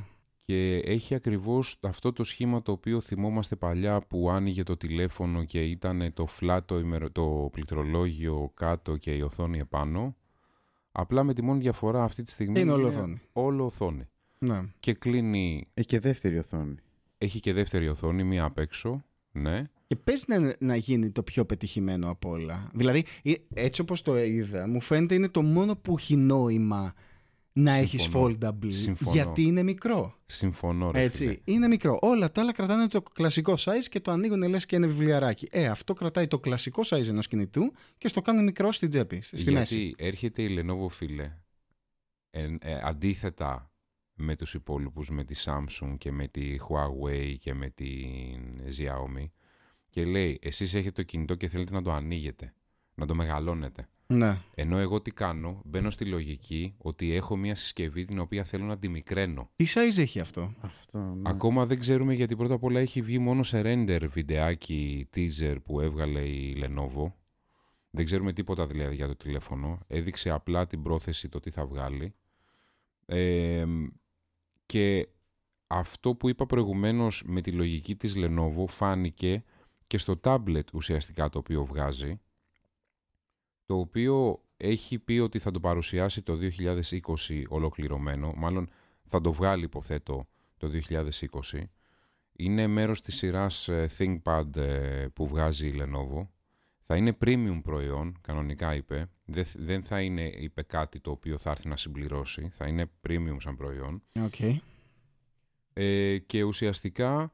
Και 0.45 0.75
έχει 0.77 1.15
ακριβώς 1.15 1.80
αυτό 1.82 2.13
το 2.13 2.23
σχήμα 2.23 2.62
το 2.62 2.71
οποίο 2.71 3.01
θυμόμαστε 3.01 3.56
παλιά 3.56 4.01
που 4.01 4.30
άνοιγε 4.30 4.63
το 4.63 4.77
τηλέφωνο 4.77 5.43
και 5.43 5.63
ήταν 5.63 6.13
το 6.13 6.25
φλάτο 6.25 6.80
ημερο... 6.80 7.12
το 7.12 7.49
πληκτρολόγιο 7.51 8.51
κάτω 8.54 8.97
και 8.97 9.15
η 9.15 9.21
οθόνη 9.21 9.60
επάνω. 9.60 10.15
Απλά 10.91 11.23
με 11.23 11.34
τη 11.34 11.41
μόνη 11.41 11.60
διαφορά 11.60 12.04
αυτή 12.04 12.23
τη 12.23 12.32
στιγμή 12.32 12.60
Είναι 12.60 12.71
όλο 12.71 12.88
οθόνη. 12.88 13.21
όλο 13.34 13.65
οθόνη. 13.65 14.04
Ναι. 14.38 14.62
Και 14.80 14.93
κλείνει, 14.93 15.67
Έχει 15.73 15.88
και 15.88 15.99
δεύτερη 15.99 16.38
οθόνη. 16.38 16.75
έχει 17.17 17.39
και 17.39 17.54
δεύτερη 17.54 17.88
οθόνη, 17.89 18.23
μία 18.23 18.43
απ' 18.43 18.58
έξω, 18.58 19.04
ναι. 19.32 19.69
Και 19.91 19.97
πες 19.97 20.27
να, 20.27 20.56
να 20.60 20.75
γίνει 20.75 21.12
το 21.12 21.23
πιο 21.23 21.45
πετυχημένο 21.45 22.10
από 22.10 22.30
όλα. 22.30 22.69
Δηλαδή, 22.73 23.06
ε, 23.23 23.34
έτσι 23.54 23.82
όπως 23.82 24.01
το 24.01 24.17
είδα, 24.17 24.67
μου 24.67 24.82
φαίνεται 24.82 25.15
είναι 25.15 25.30
το 25.30 25.41
μόνο 25.41 25.75
που 25.75 25.95
έχει 25.97 26.15
νόημα 26.15 26.93
να 27.54 27.71
έχεις 27.71 28.01
Συμφωνώ. 28.01 28.36
foldable. 28.41 28.67
Συμφωνώ. 28.73 29.12
Γιατί 29.12 29.41
είναι 29.43 29.63
μικρό. 29.63 30.19
Συμφωνώ 30.25 30.91
ρε 30.91 31.01
Έτσι. 31.01 31.17
φίλε. 31.27 31.38
Είναι 31.43 31.67
μικρό. 31.67 31.97
Όλα 32.01 32.32
τα 32.32 32.41
άλλα 32.41 32.51
κρατάνε 32.54 32.88
το 32.88 33.01
κλασικό 33.01 33.54
size 33.58 33.84
και 33.89 33.99
το 33.99 34.12
ανοίγουν 34.12 34.47
λες 34.49 34.65
και 34.65 34.75
είναι 34.75 34.88
βιβλιαράκι. 34.88 35.47
Ε, 35.51 35.67
αυτό 35.67 35.93
κρατάει 35.93 36.27
το 36.27 36.39
κλασικό 36.39 36.82
size 36.86 37.08
ενός 37.08 37.27
κινητού 37.27 37.73
και 37.97 38.08
στο 38.08 38.21
κάνει 38.21 38.43
μικρό 38.43 38.71
στην 38.71 38.89
τσέπη, 38.89 39.21
στη 39.21 39.36
Γιατί 39.36 39.51
μέση. 39.54 39.93
έρχεται 39.97 40.41
η 40.41 40.60
Lenovo, 40.60 40.89
φίλε, 40.89 41.32
εν- 42.30 42.60
ε, 42.62 42.80
αντίθετα 42.84 43.71
με 44.13 44.36
τους 44.36 44.54
υπόλοιπους, 44.54 45.10
με 45.10 45.23
τη 45.23 45.36
Samsung 45.45 45.95
και 45.97 46.12
με 46.12 46.27
τη 46.27 46.56
Huawei 46.69 47.36
και 47.39 47.54
με 47.54 47.69
την 47.69 48.62
Xiaomi 48.77 49.25
και 49.91 50.06
λέει, 50.06 50.39
εσείς 50.41 50.73
έχετε 50.73 50.91
το 50.91 51.04
κινητό 51.04 51.36
και 51.36 51.47
θέλετε 51.47 51.73
να 51.73 51.82
το 51.82 51.91
ανοίγετε, 51.91 52.54
να 52.93 53.06
το 53.06 53.15
μεγαλώνετε. 53.15 53.88
Ναι. 54.08 54.38
Ενώ 54.56 54.77
εγώ 54.77 55.01
τι 55.01 55.12
κάνω, 55.12 55.62
μπαίνω 55.65 55.89
στη 55.89 56.06
λογική 56.06 56.75
ότι 56.77 57.13
έχω 57.13 57.36
μια 57.36 57.56
συσκευή 57.56 58.06
την 58.06 58.19
οποία 58.19 58.43
θέλω 58.43 58.65
να 58.65 58.77
τη 58.77 58.88
μικραίνω. 58.88 59.49
Τι 59.56 59.65
size 59.67 59.97
έχει 59.97 60.19
αυτό; 60.19 60.54
Αυτό, 60.60 60.99
ναι. 60.99 61.30
Ακόμα 61.30 61.65
δεν 61.65 61.80
ξέρουμε 61.80 62.13
γιατί 62.13 62.36
πρώτα 62.36 62.54
απ' 62.54 62.63
όλα 62.63 62.80
έχει 62.80 63.01
βγει 63.01 63.19
μόνο 63.19 63.43
σε 63.43 63.62
render 63.65 64.08
βιντεάκι 64.10 65.10
teaser 65.15 65.58
που 65.63 65.80
έβγαλε 65.80 66.21
η 66.21 66.63
Lenovo. 66.63 67.12
Δεν 67.89 68.06
ξέρουμε 68.06 68.34
τίποτα 68.34 68.67
δηλαδή 68.67 68.95
για 68.95 69.08
το 69.08 69.15
τηλέφωνο. 69.15 69.80
Έδειξε 69.88 70.30
απλά 70.30 70.67
την 70.67 70.82
πρόθεση 70.84 71.30
το 71.30 71.39
τι 71.39 71.49
θα 71.49 71.65
βγάλει. 71.65 72.13
Ε, 73.06 73.65
και 74.65 75.08
αυτό 75.67 76.15
που 76.15 76.30
είπα 76.30 76.45
προηγουμένως 76.45 77.23
με 77.25 77.41
τη 77.41 77.51
λογική 77.51 77.95
της 77.95 78.13
Lenovo 78.17 78.67
φάνηκε 78.67 79.43
και 79.91 79.97
στο 79.97 80.19
tablet 80.23 80.73
ουσιαστικά 80.73 81.30
το 81.30 81.38
οποίο 81.39 81.65
βγάζει 81.65 82.19
το 83.65 83.77
οποίο 83.77 84.43
έχει 84.58 84.99
πει 84.99 85.19
ότι 85.19 85.39
θα 85.39 85.51
το 85.51 85.60
παρουσιάσει 85.60 86.21
το 86.21 86.38
2020 87.30 87.43
ολοκληρωμένο, 87.49 88.34
μάλλον 88.36 88.69
θα 89.06 89.21
το 89.21 89.34
βγάλει 89.34 89.63
υποθέτω 89.63 90.27
το 90.58 90.71
2020. 90.89 91.10
Είναι 92.32 92.67
μέρος 92.67 93.01
της 93.01 93.15
σειράς 93.15 93.67
ε, 93.67 93.89
ThinkPad 93.97 94.56
ε, 94.56 95.08
που 95.13 95.27
βγάζει 95.27 95.67
η 95.67 95.73
Lenovo. 95.80 96.27
Θα 96.86 96.95
είναι 96.95 97.17
premium 97.25 97.60
προϊόν, 97.63 98.17
κανονικά 98.21 98.75
είπε. 98.75 99.10
Δεν, 99.25 99.45
θ- 99.45 99.60
δεν 99.60 99.84
θα 99.84 100.01
είναι, 100.01 100.27
είπε 100.27 100.62
κάτι 100.63 100.99
το 100.99 101.12
οποίο 101.12 101.38
θα 101.38 101.49
έρθει 101.49 101.67
να 101.67 101.77
συμπληρώσει. 101.77 102.49
Θα 102.54 102.67
είναι 102.67 102.91
premium 103.08 103.36
σαν 103.39 103.56
προϊόν. 103.56 104.04
Okay. 104.13 104.56
Ε, 105.73 106.17
και 106.17 106.43
ουσιαστικά 106.43 107.32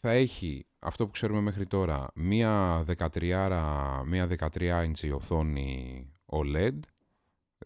θα 0.00 0.10
έχει 0.10 0.66
αυτό 0.78 1.04
που 1.04 1.10
ξέρουμε 1.10 1.40
μέχρι 1.40 1.66
τώρα 1.66 2.10
μία 2.14 2.84
13, 2.98 4.02
μία 4.06 4.28
13 4.38 4.84
inch 4.84 5.14
οθόνη 5.14 6.06
OLED 6.26 6.78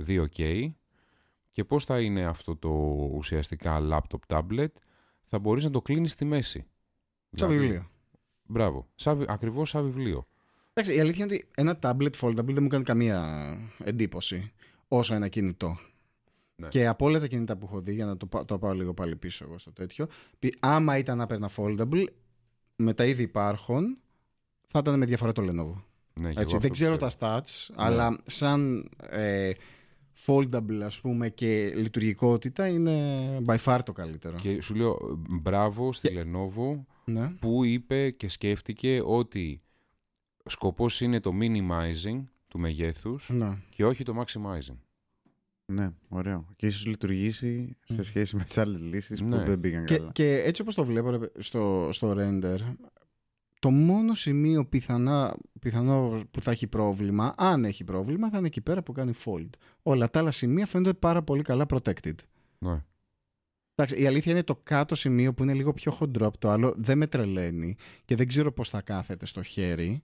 2K 0.07 0.71
και 1.53 1.65
πώς 1.65 1.85
θα 1.85 2.01
είναι 2.01 2.25
αυτό 2.25 2.57
το 2.57 2.69
ουσιαστικά 3.15 3.79
laptop 3.91 4.19
tablet 4.39 4.67
θα 5.25 5.39
μπορείς 5.39 5.65
να 5.65 5.71
το 5.71 5.83
κλείνεις 5.83 6.13
στη 6.13 6.25
μέση. 6.25 6.67
Σαν 7.33 7.49
Δηλαδή, 7.49 7.67
βιβλίο. 7.67 7.91
Μπράβο. 8.45 8.89
Σαν, 8.95 9.19
βι- 9.19 9.31
ακριβώς 9.31 9.69
σαν 9.71 9.85
βιβλίο. 9.85 10.27
Εντάξει, 10.73 10.97
η 10.97 11.01
αλήθεια 11.01 11.25
είναι 11.25 11.35
ότι 11.35 11.49
ένα 11.55 11.79
tablet 11.83 12.11
foldable 12.21 12.45
δεν 12.53 12.63
μου 12.63 12.69
κάνει 12.69 12.85
καμία 12.85 13.57
εντύπωση 13.85 14.53
όσο 14.89 15.15
ένα 15.15 15.29
κινητό. 15.29 15.77
Ναι. 16.57 16.69
Και 16.69 16.87
από 16.87 17.05
όλα 17.07 17.21
τα 17.21 17.27
κινητά 17.27 17.57
που 17.57 17.67
έχω 17.67 17.81
δει, 17.81 17.95
για 17.95 18.05
να 18.07 18.17
το, 18.17 18.27
πά- 18.27 18.45
το 18.45 18.59
πάω 18.59 18.73
λίγο 18.75 18.95
πάλι 18.95 19.17
πίσω 19.17 19.45
εγώ 19.45 19.59
στο 19.59 19.73
τέτοιο, 19.73 20.07
πι- 20.39 20.57
άμα 20.61 20.97
ήταν 20.99 21.19
να 21.19 21.27
παίρνα 21.27 21.51
foldable, 21.57 22.05
με 22.77 22.95
τα 22.95 23.05
ήδη 23.07 23.23
υπάρχον, 23.23 23.99
θα 24.69 24.79
ήταν 24.79 24.99
με 24.99 25.07
διαφορά 25.07 25.33
το 25.33 25.43
Lenovo. 25.43 25.83
Ναι, 26.15 26.33
και 26.33 26.41
Έτσι, 26.41 26.41
εγώ 26.41 26.43
αυτό 26.43 26.59
δεν 26.59 26.71
ξέρω 26.71 26.97
πιστεύω. 26.97 27.17
τα 27.19 27.43
stats, 27.45 27.75
αλλά 27.75 28.19
σαν 28.27 28.89
ε, 29.11 29.51
foldable 30.27 30.81
ας 30.85 31.01
πούμε 31.01 31.29
και 31.29 31.73
λειτουργικότητα 31.77 32.67
είναι 32.69 33.39
by 33.47 33.57
far 33.65 33.79
το 33.85 33.93
καλύτερο. 33.93 34.37
Και 34.39 34.61
σου 34.63 34.75
λέω 34.75 34.99
μπράβο 35.29 35.93
στη 35.93 36.09
Lenovo 36.13 36.81
Ναι. 37.05 37.29
που 37.41 37.65
είπε 37.65 38.11
και 38.11 38.29
σκέφτηκε 38.29 39.03
ότι 39.05 39.63
σκοπός 40.45 41.01
είναι 41.01 41.21
το 41.21 41.31
minimizing 41.41 42.23
του 42.49 42.59
μεγέθους 42.59 43.31
ναι. 43.33 43.59
και 43.71 43.85
όχι 43.85 44.05
το 44.05 44.25
maximizing. 44.25 44.77
Ναι, 45.73 45.91
ωραίο. 46.09 46.47
Και 46.57 46.67
ίσως 46.67 46.87
λειτουργήσει 46.87 47.77
σε 47.85 48.03
σχέση 48.03 48.37
με 48.37 48.43
τις 48.43 48.59
άλλες 48.59 48.81
λύσεις 48.81 49.21
Ναι. 49.21 49.39
που 49.39 49.47
δεν 49.47 49.61
πήγαν 49.61 49.85
Και, 49.85 49.97
καλά. 49.97 50.11
και 50.13 50.43
έτσι 50.45 50.63
όπως 50.63 50.75
το 50.75 50.85
βλέπω 50.85 51.11
ρε, 51.11 51.19
στο, 51.39 51.89
στο 51.93 52.15
render, 52.19 52.59
το 53.59 53.71
μόνο 53.71 54.15
σημείο 54.15 54.65
πιθανά, 54.65 55.37
πιθανό 55.61 56.21
που 56.31 56.41
θα 56.43 56.51
έχει 56.51 56.67
πρόβλημα, 56.67 57.35
αν 57.37 57.65
έχει 57.65 57.85
πρόβλημα, 57.85 58.31
θα 58.31 58.39
είναι 58.39 58.47
εκεί 58.47 58.61
πέρα 58.61 58.83
που 58.83 58.93
κάνει 58.93 59.13
fold. 59.25 59.49
Όλα 59.83 60.09
τα 60.11 60.19
άλλα 60.19 60.31
σημεία 60.31 60.67
φαίνονται 60.67 60.93
πάρα 60.95 61.23
πολύ 61.23 61.43
καλά 61.43 61.67
protected. 61.69 62.15
Ναι. 62.59 62.83
Εντάξει, 63.75 64.03
η 64.03 64.07
αλήθεια 64.07 64.33
είναι 64.33 64.43
το 64.43 64.61
κάτω 64.63 64.95
σημείο 64.95 65.35
που 65.35 65.43
είναι 65.43 65.55
λίγο 65.55 65.73
πιο 65.73 65.93
χοντρό 65.93 66.27
από 66.27 66.39
το 66.39 66.51
άλλο, 66.51 66.75
δεν 66.77 66.99
με 66.99 67.07
τρελαίνει 67.07 67.77
και 68.05 68.17
δεν 68.17 68.27
ξέρω 68.29 68.53
πώς 68.53 68.69
θα 68.69 68.81
κάθεται 68.81 69.27
στο 69.27 69.43
χέρι. 69.43 70.03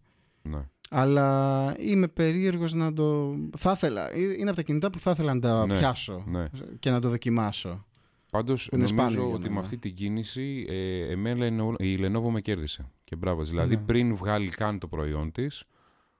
Ναι. 0.50 0.68
Αλλά 0.90 1.74
είμαι 1.78 2.08
περίεργος 2.08 2.72
να 2.72 2.92
το... 2.92 3.34
Θα 3.56 3.70
ήθελα, 3.72 4.16
είναι 4.16 4.48
από 4.48 4.56
τα 4.56 4.62
κινητά 4.62 4.90
που 4.90 4.98
θα 4.98 5.10
ήθελα 5.10 5.34
να 5.34 5.40
τα 5.40 5.66
Ναι, 5.66 5.78
πιάσω 5.78 6.24
ναι. 6.26 6.44
και 6.78 6.90
να 6.90 7.00
το 7.00 7.08
δοκιμάσω. 7.08 7.86
Πάντως 8.30 8.68
Είναι 8.72 8.86
σπάνιο 8.86 9.04
νομίζω 9.14 9.26
για 9.26 9.34
ότι 9.34 9.42
με 9.42 9.48
μένα. 9.48 9.60
αυτή 9.60 9.76
την 9.78 9.94
κίνηση 9.94 10.66
ε, 10.68 11.12
εμένα 11.12 11.46
η 11.46 11.50
Lenovo- 11.58 11.80
η 11.82 11.96
Lenovo 12.00 12.30
με 12.30 12.40
κέρδισε. 12.40 12.90
Και 13.04 13.16
μπράβο. 13.16 13.42
Δηλαδή 13.42 13.76
Ναι. 13.76 13.82
πριν 13.82 14.16
βγάλει 14.16 14.48
καν 14.48 14.78
το 14.78 14.88
προϊόν 14.88 15.32
της, 15.32 15.64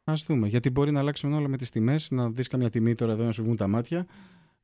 Α 0.05 0.13
δούμε. 0.27 0.49
Γιατί 0.49 0.71
μπορεί 0.71 0.91
να 0.91 0.99
αλλάξουν 1.01 1.33
όλα 1.33 1.49
με 1.49 1.57
τις 1.57 1.71
τιμές, 1.71 2.11
να 2.11 2.31
δεις 2.31 2.49
καμιά 2.49 2.71
τιμή 2.71 2.95
τώρα 2.95 3.13
εδώ 3.13 3.25
να 3.25 3.33
σου 3.33 3.43
βγουν 3.43 3.57
τα 3.57 3.69
μάτια 3.69 4.07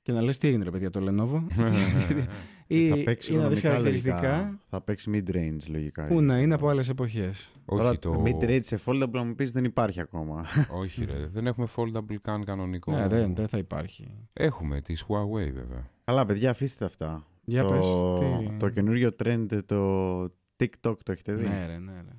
και 0.05 0.13
να 0.13 0.23
λες 0.23 0.39
τι 0.39 0.49
έγινε, 0.49 0.65
ρε 0.65 0.71
παιδιά, 0.71 0.91
το 0.91 1.01
Lenovo; 1.03 1.43
ή, 2.67 2.89
θα 2.89 2.97
παίξει 3.05 3.33
ή 3.33 3.37
να 3.37 3.49
δεις 3.49 3.59
οικονομικά 3.59 3.69
χαρακτηριστικά 3.69 4.21
λογικά. 4.21 4.59
Θα 4.69 4.81
παίξει 4.81 5.11
mid-range 5.15 5.69
λογικά. 5.69 6.07
που 6.07 6.21
να 6.21 6.39
είναι 6.39 6.55
από 6.55 6.69
άλλες 6.69 6.89
εποχές. 6.89 7.53
όχι 7.65 7.83
Τώρα, 7.83 7.99
το... 7.99 8.23
mid-range 8.27 8.61
σε 8.63 8.79
foldable 8.87 9.11
να 9.11 9.23
μου 9.23 9.35
πεις 9.35 9.53
δεν 9.53 9.65
υπάρχει 9.65 10.01
ακόμα. 10.01 10.45
όχι 10.83 11.05
ρε, 11.05 11.27
δεν 11.33 11.47
έχουμε 11.47 11.67
foldable 11.77 12.17
καν 12.23 12.45
κανονικό. 12.45 12.93
Ναι, 12.93 13.09
δεν, 13.09 13.35
δεν 13.35 13.49
θα 13.49 13.59
υπάρχει. 13.59 14.15
Έχουμε 14.33 14.81
τις 14.81 15.05
Huawei 15.09 15.53
βέβαια. 15.55 15.91
Καλά 16.05 16.27
παιδιά 16.27 16.51
αφήστε 16.51 16.85
αυτά. 16.85 17.27
Για 17.45 17.65
το, 17.65 17.73
πες. 17.73 18.49
Τι... 18.49 18.57
το 18.57 18.69
καινούριο 18.69 19.17
trend 19.25 19.47
το 19.67 20.23
TikTok 20.57 20.97
το 21.05 21.13
έχετε 21.13 21.33
δει; 21.33 21.49
Ναι, 21.49 21.67
ρε, 21.67 21.79
ναι, 21.79 21.93
ρε. 21.93 22.17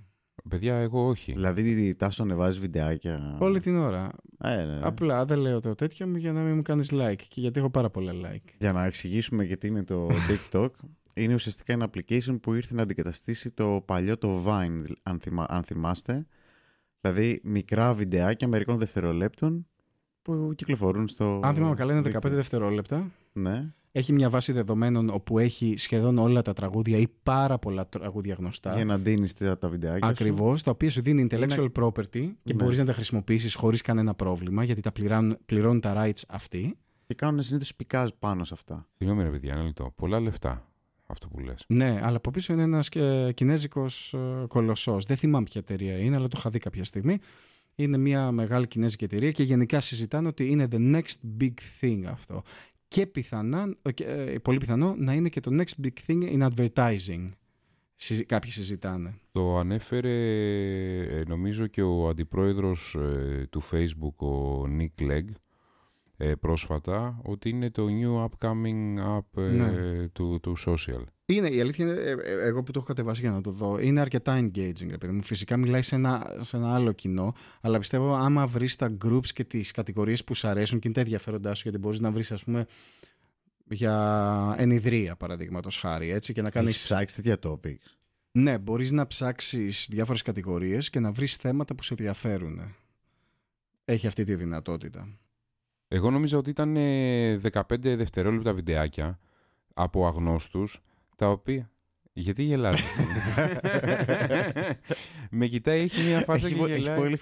Παιδιά, 0.49 0.75
εγώ 0.75 1.07
όχι. 1.07 1.31
Δηλαδή, 1.31 1.95
Τάσο 1.95 2.23
ανεβάζεις 2.23 2.59
βιντεάκια; 2.59 3.37
Όλη 3.39 3.59
την 3.59 3.75
ώρα. 3.75 4.11
Ε, 4.43 4.55
ναι. 4.63 4.79
Απλά 4.81 5.25
δεν 5.25 5.39
λέω 5.39 5.59
το 5.59 5.75
τέτοιο 5.75 6.07
μου 6.07 6.15
για 6.15 6.31
να 6.33 6.41
μην 6.41 6.55
μου 6.55 6.61
κάνεις 6.61 6.89
like 6.93 7.15
και 7.27 7.41
γιατί 7.41 7.59
έχω 7.59 7.69
πάρα 7.69 7.89
πολλά 7.89 8.11
like. 8.13 8.49
Για 8.57 8.71
να 8.73 8.85
εξηγήσουμε 8.85 9.43
γιατί 9.43 9.67
είναι 9.67 9.83
το 9.83 10.07
TikTok, 10.51 10.69
είναι 11.15 11.33
ουσιαστικά 11.33 11.73
ένα 11.73 11.89
application 11.93 12.37
που 12.41 12.53
ήρθε 12.53 12.75
να 12.75 12.81
αντικαταστήσει 12.81 13.51
το 13.51 13.83
παλιό 13.85 14.17
το 14.17 14.43
Vine, 14.47 14.83
αν, 15.03 15.19
θυμά- 15.19 15.51
αν 15.51 15.63
θυμάστε. 15.63 16.25
Δηλαδή, 17.01 17.41
μικρά 17.43 17.93
βιντεάκια 17.93 18.47
μερικών 18.47 18.77
δευτερολέπτων 18.77 19.67
που 20.21 20.51
κυκλοφορούν 20.55 21.07
στο. 21.07 21.39
Αν 21.43 21.53
θυμάμαι 21.53 21.75
καλά, 21.75 21.91
είναι 21.91 22.01
15 22.01 22.11
δίκτυο. 22.11 22.29
δευτερόλεπτα. 22.29 23.11
Ναι. 23.33 23.73
Έχει 23.97 24.13
μια 24.13 24.29
βάση 24.29 24.51
δεδομένων 24.51 25.09
όπου 25.09 25.39
έχει 25.39 25.73
σχεδόν 25.77 26.17
όλα 26.17 26.41
τα 26.41 26.53
τραγούδια 26.53 26.97
ή 26.97 27.07
πάρα 27.23 27.59
πολλά 27.59 27.87
τραγούδια 27.87 28.35
γνωστά. 28.39 28.75
Για 28.75 28.85
να 28.85 28.97
δίνεις 28.97 29.33
τα, 29.33 29.57
τα 29.57 29.67
βιντεάκια. 29.69 30.05
σου. 30.05 30.11
Ακριβώς, 30.11 30.63
τα 30.63 30.71
οποία 30.71 30.91
σου 30.91 31.01
δίνει 31.01 31.27
intellectual 31.29 31.71
property 31.79 32.03
και 32.43 32.53
Ναι. 32.53 32.53
μπορείς 32.63 32.77
να 32.77 32.85
τα 32.85 32.93
χρησιμοποιήσεις 32.93 33.55
χωρίς 33.55 33.81
κανένα 33.81 34.13
πρόβλημα 34.13 34.63
γιατί 34.63 34.81
τα 34.81 34.91
πληρώνουν, 34.91 35.37
πληρώνουν 35.45 35.79
τα 35.79 36.03
rights 36.05 36.21
αυτοί. 36.27 36.77
Και 37.07 37.13
κάνουν 37.13 37.41
συνήθως 37.41 37.75
πικάζ 37.75 38.09
πάνω 38.19 38.43
σε 38.43 38.53
αυτά. 38.53 38.87
Συγγνώμη, 38.97 39.23
ρε 39.23 39.29
παιδιά, 39.29 39.53
ένα 39.53 39.63
λεπτό. 39.63 39.93
Πολλά 39.95 40.19
λεφτά 40.19 40.67
αυτό 41.07 41.27
που 41.27 41.39
λες. 41.39 41.63
Ναι, 41.67 41.99
αλλά 42.03 42.17
από 42.17 42.31
πίσω 42.31 42.53
είναι 42.53 42.63
ένας 42.63 42.89
κινέζικος 43.33 44.15
κολοσσός. 44.47 45.05
Δεν 45.05 45.17
θυμάμαι 45.17 45.43
ποια 45.45 45.61
εταιρεία 45.63 45.97
είναι, 45.97 46.15
αλλά 46.15 46.27
το 46.27 46.35
είχα 46.39 46.49
δει 46.49 46.59
κάποια 46.59 46.83
στιγμή. 46.83 47.17
Είναι 47.75 47.97
μια 47.97 48.31
μεγάλη 48.31 48.67
κινέζικη 48.67 49.03
εταιρεία 49.03 49.31
και 49.31 49.43
γενικά 49.43 49.79
συζητάνε 49.81 50.27
ότι 50.27 50.49
είναι 50.49 50.67
the 50.71 50.95
next 50.95 51.41
big 51.41 51.53
thing 51.81 52.01
αυτό. 52.07 52.41
Και 52.87 53.07
πιθανά, 53.07 53.75
ε, 53.81 53.91
και, 53.91 54.03
ε, 54.03 54.37
πολύ 54.39 54.57
πιθανό 54.57 54.95
να 54.97 55.13
είναι 55.13 55.29
και 55.29 55.39
το 55.39 55.51
next 55.61 55.85
big 55.85 55.93
thing 56.07 56.37
in 56.39 56.47
advertising. 56.49 57.25
Συζη- 57.95 58.25
Κάποιοι 58.25 58.51
συζητάνε. 58.51 59.13
Το 59.31 59.57
ανέφερε 59.57 60.13
ε, 61.19 61.23
νομίζω 61.27 61.67
και 61.67 61.81
ο 61.81 62.07
αντιπρόεδρος 62.09 62.95
ε, 62.95 63.47
του 63.49 63.63
Facebook, 63.71 64.15
ο 64.27 64.61
Nick 64.63 65.01
Legg, 65.11 65.25
ε, 66.17 66.35
πρόσφατα, 66.35 67.19
ότι 67.23 67.49
είναι 67.49 67.69
το 67.71 67.85
new 67.89 68.25
upcoming 68.25 69.17
app 69.17 69.41
ε, 69.41 69.41
Ναι. 69.41 70.07
του, 70.07 70.39
του 70.41 70.55
social. 70.65 71.03
Είναι, 71.25 71.47
η 71.47 71.61
αλήθεια 71.61 71.85
είναι, 71.85 71.99
ε, 71.99 72.11
ε, 72.11 72.47
εγώ 72.47 72.63
που 72.63 72.71
το 72.71 72.79
έχω 72.79 72.87
κατεβάσει 72.87 73.21
για 73.21 73.31
να 73.31 73.41
το 73.41 73.51
δω, 73.51 73.79
είναι 73.79 73.99
αρκετά 73.99 74.39
engaging, 74.39 74.87
ρε 74.89 74.97
παιδί 74.97 75.13
μου. 75.13 75.23
Φυσικά 75.23 75.57
μιλάει 75.57 75.81
σε 75.81 75.95
ένα, 75.95 76.37
σε 76.41 76.57
ένα 76.57 76.73
άλλο 76.73 76.91
κοινό, 76.91 77.33
αλλά 77.61 77.79
πιστεύω 77.79 78.13
άμα 78.13 78.45
βρεις 78.45 78.75
τα 78.75 78.97
groups 79.05 79.27
και 79.27 79.43
τις 79.43 79.71
κατηγορίες 79.71 80.23
που 80.23 80.33
σου 80.33 80.47
αρέσουν 80.47 80.79
και 80.79 80.87
είναι 80.87 80.95
τα 80.95 81.01
ενδιαφέροντά 81.01 81.53
σου, 81.53 81.61
γιατί 81.63 81.77
μπορείς 81.77 81.99
να 81.99 82.11
βρεις, 82.11 82.31
ας 82.31 82.43
πούμε, 82.43 82.65
για 83.69 84.55
ενιδρία, 84.57 85.15
παραδείγματος 85.15 85.77
χάρη, 85.77 86.09
έτσι, 86.09 86.33
και 86.33 86.41
να 86.41 86.49
κάνει. 86.49 86.67
Έχει 86.67 86.83
ψάξει 86.83 87.15
τέτοια 87.15 87.39
topics. 87.43 87.95
Ναι, 88.31 88.57
μπορείς 88.57 88.91
να 88.91 89.07
ψάξεις 89.07 89.87
διάφορες 89.89 90.21
κατηγορίες 90.21 90.89
και 90.89 90.99
να 90.99 91.11
βρεις 91.11 91.35
θέματα 91.35 91.75
που 91.75 91.83
σε 91.83 91.93
ενδιαφέρουν. 91.97 92.75
Έχει 93.85 94.07
αυτή 94.07 94.23
τη 94.23 94.35
δυνατότητα. 94.35 95.07
Εγώ 95.95 96.11
νόμιζα 96.11 96.37
ότι 96.37 96.49
ήταν 96.49 96.75
ε, 96.75 97.39
15 97.51 97.61
δευτερόλεπτα 97.79 98.53
βιντεάκια 98.53 99.19
από 99.73 100.07
αγνώστους, 100.07 100.81
τα 101.15 101.29
οποία... 101.29 101.69
Γιατί 102.17 102.43
γελάς. 102.43 102.81
Με 105.29 105.47
κοιτάει, 105.47 105.81
έχει 105.81 106.07
μια 106.07 106.19
φάση 106.21 106.45
Έχει, 106.45 106.53
και 106.53 106.59
πο- 106.59 106.67
έχει 106.67 106.79
γελάει. 106.81 106.97
πολύ. 106.97 107.19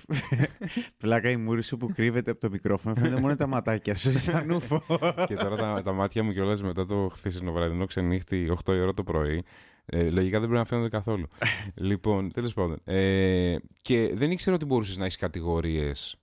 Πλάκα 0.97 1.29
η 1.29 1.37
μούρη 1.37 1.61
σου 1.63 1.77
που 1.77 1.91
κρύβεται 1.95 2.31
από 2.31 2.39
το 2.39 2.49
μικρόφωνο. 2.49 2.95
Φαίνεται 2.95 3.21
μόνο 3.21 3.35
τα 3.35 3.47
ματάκια 3.47 3.95
σου, 3.95 4.17
σαν 4.17 4.49
ούφο. 4.49 4.83
και 5.27 5.35
τώρα 5.35 5.55
τα, 5.55 5.81
τα 5.83 5.91
μάτια 5.93 6.23
μου 6.23 6.31
κιόλας 6.31 6.61
μετά 6.61 6.85
το 6.85 7.09
χθεσινό 7.13 7.51
βραδινό 7.51 7.85
ξενύχτη 7.85 8.57
8 8.65 8.73
η 8.73 8.79
ώρα 8.79 8.93
το 8.93 9.03
πρωί. 9.03 9.43
Ε, 9.85 10.09
λογικά 10.09 10.39
δεν 10.39 10.47
πρέπει 10.47 10.63
να 10.63 10.65
φαίνονται 10.65 10.89
καθόλου. 10.89 11.27
λοιπόν, 11.89 12.31
τέλος 12.31 12.53
πάντων. 12.53 12.79
Ε, 12.83 13.55
και 13.81 14.11
δεν 14.15 14.31
ήξερα 14.31 14.55
ότι 14.55 14.65
μπορούσες 14.65 14.97
να 14.97 15.03
έχεις 15.03 15.17
κατηγορίες 15.17 16.17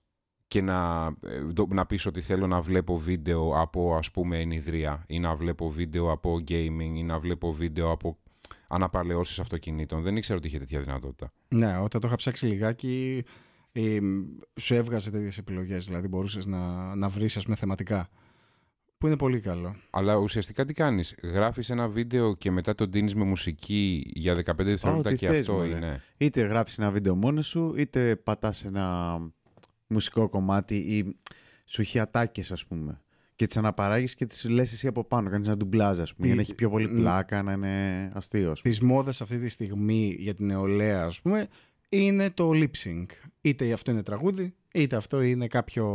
και 0.51 0.61
να, 0.61 1.05
ε, 1.25 1.53
το- 1.53 1.67
να 1.69 1.85
πεις 1.85 2.05
ότι 2.05 2.21
θέλω 2.21 2.47
να 2.47 2.61
βλέπω 2.61 2.97
βίντεο 2.97 3.59
από 3.61 3.95
ας 3.95 4.11
πούμε 4.11 4.39
ενιδρία 4.39 5.03
ή 5.07 5.19
να 5.19 5.35
βλέπω 5.35 5.69
βίντεο 5.69 6.11
από 6.11 6.35
gaming 6.47 6.91
ή 6.95 7.03
να 7.03 7.19
βλέπω 7.19 7.53
βίντεο 7.53 7.91
από 7.91 8.17
αναπαλαιώσεις 8.67 9.39
αυτοκινήτων. 9.39 10.01
Δεν 10.01 10.15
ήξερα 10.15 10.37
ότι 10.37 10.47
είχε 10.47 10.57
τέτοια 10.59 10.79
δυνατότητα. 10.81 11.31
Ναι, 11.47 11.77
όταν 11.77 12.01
το 12.01 12.07
είχα 12.07 12.15
ψάξει 12.15 12.45
λιγάκι, 12.45 13.23
ε, 13.71 13.97
σου 14.59 14.75
έβγαζε 14.75 15.11
τέτοιες 15.11 15.37
επιλογές. 15.37 15.85
Δηλαδή, 15.85 16.07
μπορούσες 16.07 16.45
να, 16.45 16.95
να 16.95 17.09
βρεις, 17.09 17.37
ας 17.37 17.43
πούμε, 17.43 17.55
θεματικά. 17.55 18.09
Που 18.97 19.07
είναι 19.07 19.17
πολύ 19.17 19.39
καλό. 19.39 19.75
Αλλά 19.89 20.15
ουσιαστικά 20.15 20.65
τι 20.65 20.73
κάνεις, 20.73 21.15
γράφεις 21.23 21.69
ένα 21.69 21.87
βίντεο 21.87 22.35
και 22.35 22.51
μετά 22.51 22.75
το 22.75 22.87
ντύνεις 22.87 23.15
με 23.15 23.23
μουσική 23.23 24.03
για 24.13 24.33
15 24.33 24.63
δευτερόλεπτα 24.63 25.09
ό,τι 25.09 25.17
και 25.17 25.27
θες, 25.27 25.39
αυτό 25.39 25.53
μωρέ. 25.53 25.67
είναι. 25.67 26.01
Είτε 26.17 26.41
γράφεις 26.41 26.77
ένα 26.77 26.89
βίντεο 26.91 27.15
μόνος 27.15 27.47
σου, 27.47 27.73
είτε 27.77 28.15
πατάς 28.15 28.65
ένα 28.65 29.17
μουσικό 29.91 30.29
κομμάτι 30.29 30.75
ή 30.75 31.15
σου 31.65 31.81
έχει 31.81 31.99
ατάκες, 31.99 32.51
ας 32.51 32.65
πούμε. 32.65 33.01
Και 33.35 33.47
τις 33.47 33.57
αναπαράγεις 33.57 34.15
και 34.15 34.25
τις 34.25 34.43
λες 34.49 34.73
εσύ 34.73 34.87
από 34.87 35.03
πάνω. 35.03 35.29
Κάνεις 35.29 35.47
ένα 35.47 35.57
ντουμπλάζ, 35.57 35.99
ας 35.99 36.13
πούμε. 36.13 36.21
Τι- 36.21 36.27
Για 36.27 36.35
να 36.35 36.41
έχει 36.41 36.55
πιο 36.55 36.69
πολύ 36.69 36.87
μ. 36.89 36.95
πλάκα, 36.95 37.41
να 37.43 37.51
είναι 37.51 38.09
αστείο. 38.13 38.53
Τη 38.61 38.85
μόδα 38.85 39.09
αυτή 39.09 39.39
τη 39.39 39.49
στιγμή 39.49 40.15
για 40.19 40.33
την 40.35 40.45
νεολαία, 40.45 41.03
ας 41.03 41.21
πούμε, 41.21 41.47
είναι 41.89 42.29
το 42.29 42.49
lip 42.53 42.71
sync. 42.83 43.05
Είτε 43.41 43.73
αυτό 43.73 43.91
είναι 43.91 44.03
τραγούδι, 44.03 44.53
είτε 44.73 44.95
αυτό 44.95 45.21
είναι 45.21 45.47
κάποιο 45.47 45.85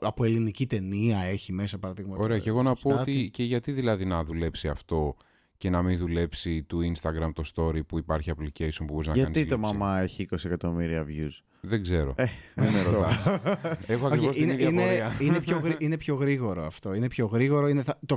από 0.00 0.24
ελληνική 0.24 0.66
ταινία 0.66 1.18
έχει 1.18 1.52
μέσα 1.52 1.78
παραδείγματος. 1.78 2.24
Ωραία, 2.24 2.38
και 2.38 2.48
εγώ 2.48 2.62
να 2.62 2.74
πω 2.74 2.88
κάτι. 2.90 3.00
ότι 3.10 3.30
και 3.30 3.42
γιατί 3.44 3.72
δηλαδή 3.72 4.04
να 4.04 4.24
δουλέψει 4.24 4.68
αυτό 4.68 5.16
και 5.64 5.70
να 5.70 5.82
μην 5.82 5.98
δουλέψει 5.98 6.62
του 6.62 6.92
Instagram 6.94 7.30
το 7.34 7.42
story 7.54 7.86
που 7.86 7.98
υπάρχει 7.98 8.30
application 8.36 8.70
που 8.76 8.84
μπορείς 8.84 9.06
να 9.06 9.12
Γιατί 9.14 9.32
κάνεις 9.32 9.48
το 9.48 9.54
lip 9.56 9.58
sync. 9.58 9.62
μαμά 9.62 9.98
έχει 10.00 10.28
20 10.30 10.44
εκατομμύρια 10.44 11.04
views; 11.08 11.30
Δεν 11.60 11.82
ξέρω. 11.82 12.14
Ε, 12.16 12.26
δεν 12.54 12.72
με 12.72 12.78
αυτό. 12.80 12.90
ρωτάς. 12.92 13.26
Έχω 13.86 14.06
Όχι, 14.06 14.14
ακριβώς 14.14 14.34
την 14.36 14.42
είναι, 14.42 14.52
ίδια 14.52 14.68
είναι, 14.68 14.82
πορεία. 14.82 15.16
είναι, 15.20 15.40
πιο 15.40 15.58
γρή- 15.58 15.80
είναι 15.82 15.96
πιο 15.96 16.14
γρήγορο 16.14 16.64
αυτό. 16.66 16.94
Είναι 16.94 17.08
πιο 17.08 17.26
γρήγορο. 17.26 17.68
Είναι, 17.68 17.82
θα, 17.82 17.98
το, 18.06 18.16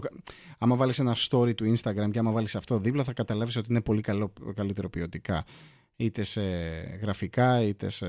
άμα 0.57 0.75
βάλεις 0.75 0.99
ένα 0.99 1.15
story 1.29 1.55
του 1.55 1.75
Instagram 1.75 2.09
και 2.11 2.19
άμα 2.19 2.31
βάλεις 2.31 2.55
αυτό 2.55 2.79
δίπλα 2.79 3.03
θα 3.03 3.13
καταλάβεις 3.13 3.55
ότι 3.57 3.67
είναι 3.69 3.81
πολύ 3.81 4.01
καλό, 4.01 4.33
καλύτερο 4.55 4.89
ποιοτικά. 4.89 5.43
Είτε 5.95 6.23
σε 6.23 6.41
γραφικά, 7.01 7.61
είτε 7.61 7.89
σε 7.89 8.05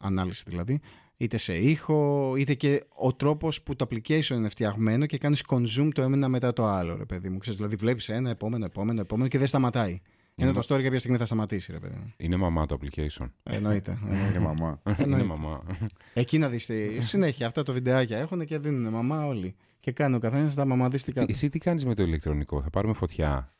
ανάλυση 0.00 0.42
δηλαδή, 0.46 0.80
είτε 1.16 1.36
σε 1.36 1.54
ήχο, 1.54 2.34
είτε 2.36 2.54
και 2.54 2.82
ο 2.94 3.12
τρόπος 3.14 3.62
που 3.62 3.76
το 3.76 3.86
application 3.90 4.30
είναι 4.30 4.48
φτιαγμένο 4.48 5.06
και 5.06 5.18
κάνεις 5.18 5.42
consume 5.48 5.88
το 5.94 6.02
ένα 6.02 6.28
μετά 6.28 6.52
το 6.52 6.66
άλλο, 6.66 6.96
ρε 6.96 7.04
παιδί 7.04 7.28
μου. 7.28 7.38
Ξέρεις, 7.38 7.58
δηλαδή 7.58 7.76
βλέπεις 7.76 8.08
ένα, 8.08 8.30
επόμενο, 8.30 8.64
επόμενο, 8.64 9.00
επόμενο 9.00 9.28
και 9.28 9.38
δεν 9.38 9.46
σταματάει. 9.46 10.00
Ενώ 10.38 10.50
Είναι 10.50 10.60
το 10.60 10.74
story 10.74 10.82
κάποια 10.82 10.98
στιγμή 10.98 11.18
θα 11.18 11.26
σταματήσει, 11.26 11.72
ρε 11.72 11.78
παιδί 11.78 11.94
μου. 11.96 12.12
Είναι 12.16 12.36
μαμά 12.36 12.66
το 12.66 12.78
application. 12.80 13.30
Εννοείται. 13.42 13.98
Είναι 14.30 14.38
μαμά. 14.38 14.80
Είναι 14.86 14.96
Εννοείται. 14.98 15.26
μαμά. 15.26 15.62
Εκεί 16.12 16.38
να 16.38 16.48
δεις 16.48 16.66
τι- 16.66 17.00
συνέχεια 17.00 17.46
αυτά 17.46 17.62
τα 17.62 17.72
βιντεάκια 17.72 18.18
έχουν 18.18 18.44
και 18.44 18.58
δίνουν 18.58 18.92
μαμά 18.92 19.26
όλοι. 19.26 19.54
Και 19.80 19.92
κάνει 19.92 20.14
ο 20.14 20.18
καθένας 20.18 20.54
τα 20.54 20.64
μαμαδίστικά 20.64 21.20
του. 21.24 21.32
Εσύ 21.32 21.48
τι 21.48 21.58
κάνεις 21.58 21.84
με 21.84 21.94
το 21.94 22.02
ηλεκτρονικό, 22.02 22.62
θα 22.62 22.70
πάρουμε 22.70 22.94
φωτιά. 22.94 23.54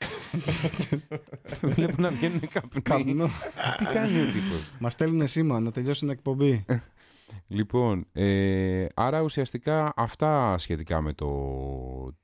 Βλέπω 1.63 2.03
να 2.03 2.11
βγαίνουν 2.11 2.41
καπνοί. 2.53 2.83
Καπνό. 2.83 3.31
Τι 3.79 3.85
κάνει 3.85 4.21
ο 4.21 4.25
τύπος; 4.25 4.73
Μας 4.79 4.93
στέλνουν 4.93 5.27
σήμα 5.27 5.61
να 5.61 5.71
τελειώσει 5.71 6.01
την 6.01 6.11
εκπομπή. 6.11 6.65
Λοιπόν, 7.47 8.07
ε, 8.13 8.87
άρα 8.95 9.21
ουσιαστικά 9.23 9.93
αυτά 9.97 10.59
σχετικά 10.59 11.01
με 11.01 11.13
το 11.13 11.29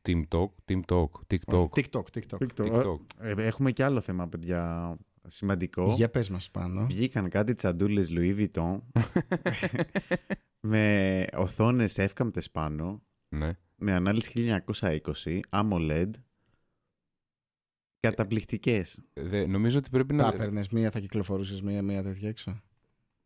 Team 0.02 0.22
Talk, 0.28 0.48
Team 0.68 0.80
Talk, 0.86 1.08
TikTok, 1.26 1.66
TikTok, 1.76 2.02
TikTok. 2.14 2.38
TikTok. 2.56 2.98
Ε, 3.18 3.46
Έχουμε 3.46 3.72
και 3.72 3.84
άλλο 3.84 4.00
θέμα, 4.00 4.28
παιδιά. 4.28 4.94
Σημαντικό. 5.28 5.92
Για 5.92 6.10
πες 6.10 6.28
μας 6.30 6.50
πάνω. 6.50 6.86
Βγήκαν 6.86 7.28
κάτι 7.28 7.54
τσαντούλες 7.54 8.12
Louis 8.12 8.36
Vuitton 8.52 8.78
με 10.60 11.24
οθόνες 11.36 11.98
εύκαμπτες 11.98 12.50
πάνω 12.50 13.02
Ναι. 13.28 13.56
με 13.76 13.92
ανάλυση 13.92 14.60
1920 14.70 15.40
AMOLED 15.50 16.10
καταπληκτικές. 18.00 19.02
Δε, 19.12 19.46
νομίζω 19.46 19.78
ότι 19.78 19.90
πρέπει 19.90 20.14
Θα 20.16 20.22
να... 20.22 20.28
έπαιρνες 20.28 20.68
μία, 20.68 20.90
θα 20.90 21.00
κυκλοφορούσες 21.00 21.62
μία, 21.62 21.82
μία 21.82 22.02
τέτοια 22.02 22.28
έξω. 22.28 22.62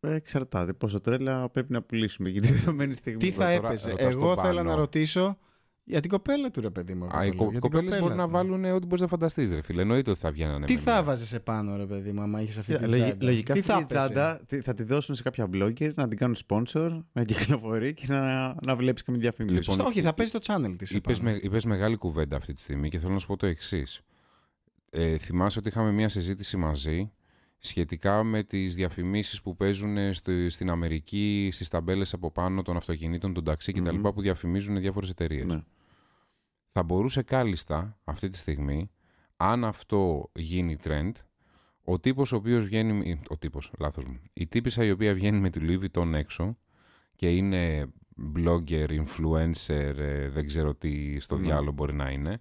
Ε, 0.00 0.14
Εξαρτάται 0.14 0.72
πόσο 0.72 1.00
τρέλα 1.00 1.48
πρέπει 1.48 1.72
να 1.72 1.82
πουλήσουμε 1.82 2.28
για 2.28 2.40
τη 2.40 2.52
δεδομένη 2.52 2.94
στιγμή. 2.94 3.18
Τι 3.18 3.30
θα 3.30 3.36
τώρα 3.38 3.50
έπαιζε; 3.50 3.90
ρωτάς 3.90 4.06
Εγώ 4.14 4.34
το 4.34 4.40
θέλω 4.42 4.56
πάνω. 4.56 4.70
να 4.70 4.74
ρωτήσω 4.76 5.38
για 5.84 6.00
την 6.00 6.10
κοπέλα 6.10 6.50
του 6.50 6.60
ρε 6.60 6.70
παιδί 6.70 6.94
μου. 6.94 7.06
εγώ 7.10 7.16
Α, 7.18 7.24
οι 7.24 7.28
το 7.28 7.34
λέω, 7.34 7.44
κο- 7.44 7.50
για 7.50 7.60
την 7.60 7.70
κοπέλες 7.70 7.84
κοπέλα 7.84 8.00
μπορούν 8.02 8.16
να 8.16 8.24
του. 8.26 8.30
βάλουν 8.30 8.64
ό,τι 8.74 8.84
μπορείς 8.86 9.00
να 9.00 9.06
φανταστείς, 9.06 9.52
ρε 9.52 9.62
φίλε. 9.62 9.80
Εννοείται 9.82 10.10
ότι 10.10 10.18
θα 10.20 10.30
βγαίνανε. 10.30 10.66
Τι 10.66 10.74
με 10.74 10.80
θα 10.80 10.92
μια. 10.92 11.02
βάζε 11.02 11.36
επάνω, 11.36 11.76
ρε 11.76 11.86
παιδί 11.86 12.12
μου, 12.12 12.20
άμα 12.22 12.40
είχες 12.40 12.58
αυτή 12.58 12.76
τη 12.78 12.84
Λογι- 12.86 13.02
τσάντα; 13.04 13.24
Λογικά 13.24 13.52
Τι 13.52 13.58
αυτή 13.58 13.72
θα 13.72 13.78
τη 13.78 13.84
τσάντα 13.84 14.40
τι- 14.46 14.60
θα 14.60 14.74
τη 14.74 14.82
δώσουν 14.82 15.14
σε 15.14 15.22
κάποια 15.22 15.48
blogger 15.52 15.94
να 15.94 16.08
την 16.08 16.18
κάνουν 16.18 16.36
sponsor, 16.46 17.02
να 17.12 17.24
κυκλοφορεί 17.24 17.94
και 17.94 18.06
να, 18.08 18.54
να 18.66 18.76
βλέπεις 18.76 19.02
και 19.02 19.10
με 19.10 19.18
διαφήμιση. 19.18 19.54
Λοιπόν, 19.54 19.74
Σωστά, 19.74 19.84
όχι, 19.90 20.00
θα 20.00 20.14
παίζει 20.14 20.32
το 20.32 20.38
channel 20.42 20.74
της. 20.78 20.90
Είπες, 20.90 21.20
με, 21.20 21.38
είπες 21.42 21.64
μεγάλη 21.64 21.96
κουβέντα 21.96 22.36
αυτή 22.36 22.52
τη 22.52 22.60
στιγμή 22.60 22.88
και 22.88 22.98
θέλω 22.98 23.12
να 23.12 23.18
σου 23.18 23.26
πω 23.26 23.36
το 23.36 23.46
εξής. 23.46 24.00
Ε, 24.90 25.16
θυμάσαι 25.16 25.58
ότι 25.58 25.68
είχαμε 25.68 25.92
μια 25.92 26.08
συζήτηση 26.08 26.56
μαζί 26.56 27.12
σχετικά 27.58 28.22
με 28.22 28.42
τις 28.42 28.74
διαφημίσεις 28.74 29.42
που 29.42 29.56
παίζουν 29.56 30.14
στη- 30.14 30.50
στην 30.50 30.70
Αμερική 30.70 31.48
στις 31.52 31.68
ταμπέλες 31.68 32.12
από 32.12 32.30
πάνω 32.30 32.62
των 32.62 32.76
αυτοκινήτων, 32.76 33.34
των 33.34 33.44
ταξί 33.44 33.72
και 33.72 33.80
τα 33.82 33.88
Μμμ. 33.90 33.96
λοιπά 33.96 34.12
που 34.12 34.20
διαφημίζουν 34.20 34.76
διάφορες 34.80 35.10
εταιρείες. 35.10 35.44
Ναι. 35.44 35.62
Θα 36.72 36.82
μπορούσε 36.82 37.22
κάλλιστα 37.22 37.98
αυτή 38.04 38.28
τη 38.28 38.36
στιγμή, 38.36 38.90
αν 39.36 39.64
αυτό 39.64 40.30
γίνει 40.34 40.76
trend, 40.84 41.10
Ο 41.88 41.98
τύπος 42.00 42.32
ο 42.32 42.36
οποίος 42.36 42.64
βγαίνει... 42.64 43.20
Ο 43.28 43.36
τύπος, 43.38 43.72
λάθος 43.78 44.04
μου. 44.04 44.20
Η 44.32 44.46
τύπησα 44.46 44.84
η 44.84 44.90
οποία 44.90 45.14
βγαίνει 45.14 45.38
με 45.40 45.50
τη 45.50 45.60
Louis 45.62 45.84
Vuitton 45.84 46.12
έξω 46.12 46.56
και 47.16 47.30
είναι 47.36 47.86
blogger, 48.36 48.86
influencer, 49.04 49.94
ε, 49.96 50.28
δεν 50.28 50.46
ξέρω 50.46 50.74
τι 50.74 51.20
στο 51.20 51.36
Ναι. 51.36 51.42
διάλογο 51.42 51.72
μπορεί 51.72 51.94
να 51.94 52.10
είναι, 52.10 52.40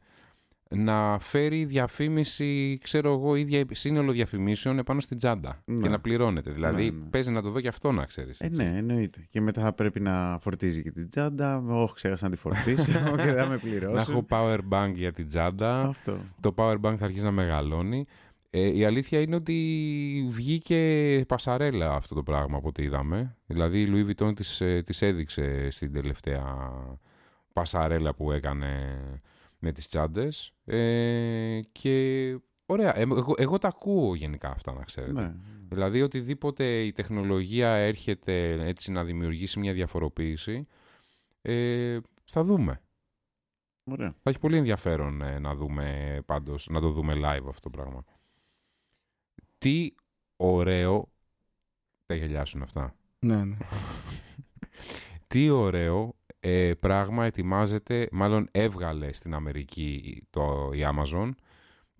να 0.69 1.19
φέρει 1.19 1.65
διαφήμιση, 1.65 2.77
ξέρω 2.83 3.13
εγώ, 3.13 3.35
ίδια 3.35 3.65
σύνολο 3.71 4.11
διαφημίσεων 4.11 4.77
επάνω 4.77 4.99
στην 4.99 5.17
τσάντα 5.17 5.61
Ναι. 5.65 5.81
και 5.81 5.89
να 5.89 5.99
πληρώνεται. 5.99 6.51
Δηλαδή, 6.51 6.83
Ναι, 6.91 6.97
ναι. 6.97 7.09
παίζει 7.09 7.31
να 7.31 7.41
το 7.41 7.49
δω 7.49 7.59
και 7.61 7.67
αυτό 7.67 7.91
να 7.91 8.05
ξέρεις. 8.05 8.39
Ε, 8.39 8.45
έτσι. 8.45 8.63
ναι, 8.63 8.77
εννοείται. 8.77 9.25
Και 9.29 9.41
μετά 9.41 9.61
θα 9.61 9.73
πρέπει 9.73 9.99
να 9.99 10.37
φορτίζει 10.41 10.83
και 10.83 10.91
την 10.91 11.09
τσάντα. 11.09 11.57
Όχι, 11.67 11.93
ξέχασα 11.93 12.25
να 12.25 12.31
τη 12.31 12.37
φορτίσω 12.37 12.83
και 13.23 13.31
θα 13.33 13.47
με 13.47 13.57
πληρώσει. 13.57 13.93
Να 13.95 14.01
έχω 14.01 14.25
power 14.29 14.59
bank 14.69 14.91
για 14.93 15.11
την 15.11 15.27
τσάντα. 15.27 15.81
Αυτό. 15.87 16.19
το 16.39 16.53
power 16.57 16.75
bank 16.81 16.95
θα 16.97 17.05
αρχίσει 17.05 17.23
να 17.25 17.31
μεγαλώνει. 17.31 18.05
Ε, 18.49 18.77
η 18.77 18.85
αλήθεια 18.85 19.19
είναι 19.21 19.35
ότι 19.35 20.27
βγήκε 20.29 21.23
πασαρέλα 21.27 21.93
αυτό 21.93 22.15
το 22.15 22.23
πράγμα 22.23 22.57
από 22.57 22.67
ό,τι 22.67 22.83
είδαμε. 22.83 23.35
Δηλαδή 23.45 23.81
η 23.81 23.87
Louis 23.93 24.09
Vuitton 24.23 24.35
της, 24.35 24.61
ε, 24.61 24.81
της 24.85 25.01
έδειξε 25.01 25.67
στην 25.71 25.93
τελευταία 25.93 26.43
πασαρέλα 27.53 28.13
που 28.13 28.31
έκανε 28.31 28.97
με 29.65 29.71
τις 29.71 29.87
τσάντες. 29.87 30.53
Ε, 30.65 31.59
και 31.71 32.37
ωραία, 32.65 32.97
ε, 32.97 33.01
εγώ, 33.01 33.33
εγώ 33.37 33.57
τα 33.57 33.67
ακούω 33.67 34.15
γενικά 34.15 34.49
αυτά 34.49 34.73
να 34.73 34.83
ξέρετε. 34.83 35.21
Ναι. 35.21 35.35
Δηλαδή 35.69 36.01
οτιδήποτε 36.01 36.83
η 36.83 36.91
τεχνολογία 36.91 37.69
έρχεται 37.69 38.51
έτσι 38.67 38.91
να 38.91 39.03
δημιουργήσει 39.03 39.59
μια 39.59 39.73
διαφοροποίηση, 39.73 40.67
ε, 41.41 41.97
θα 42.25 42.43
δούμε. 42.43 42.81
Ωραία. 43.83 44.15
Θα 44.21 44.29
έχει 44.29 44.39
πολύ 44.39 44.57
ενδιαφέρον 44.57 45.21
ε, 45.21 45.39
να 45.39 45.55
δούμε 45.55 46.19
πάντως, 46.25 46.67
να 46.69 46.81
το 46.81 46.89
δούμε 46.89 47.13
live 47.15 47.45
αυτό 47.47 47.69
το 47.69 47.69
πράγμα. 47.69 48.03
Τι 49.57 49.95
ωραίο... 50.35 51.11
Τα 52.05 52.15
γελιάσουν 52.15 52.61
αυτά. 52.61 52.95
Ναι, 53.19 53.43
ναι. 53.45 53.57
Τι 55.27 55.49
ωραίο 55.49 56.15
ε, 56.47 56.73
πράγμα 56.73 57.25
ετοιμάζεται, 57.25 58.07
μάλλον 58.11 58.47
έβγαλε 58.51 59.13
στην 59.13 59.33
Αμερική 59.33 60.21
το, 60.29 60.71
η 60.73 60.79
Amazon 60.83 61.29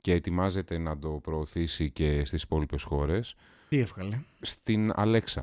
και 0.02 0.14
ετοιμάζεται 0.14 0.78
να 0.78 0.98
το 0.98 1.10
προωθήσει 1.10 1.92
και 1.92 2.26
στις 2.26 2.42
υπόλοιπες 2.44 2.84
χώρες. 2.84 3.36
Τι 3.70 3.78
έβγαλε; 3.80 4.20
Στην 4.42 4.92
Alexa. 4.96 5.42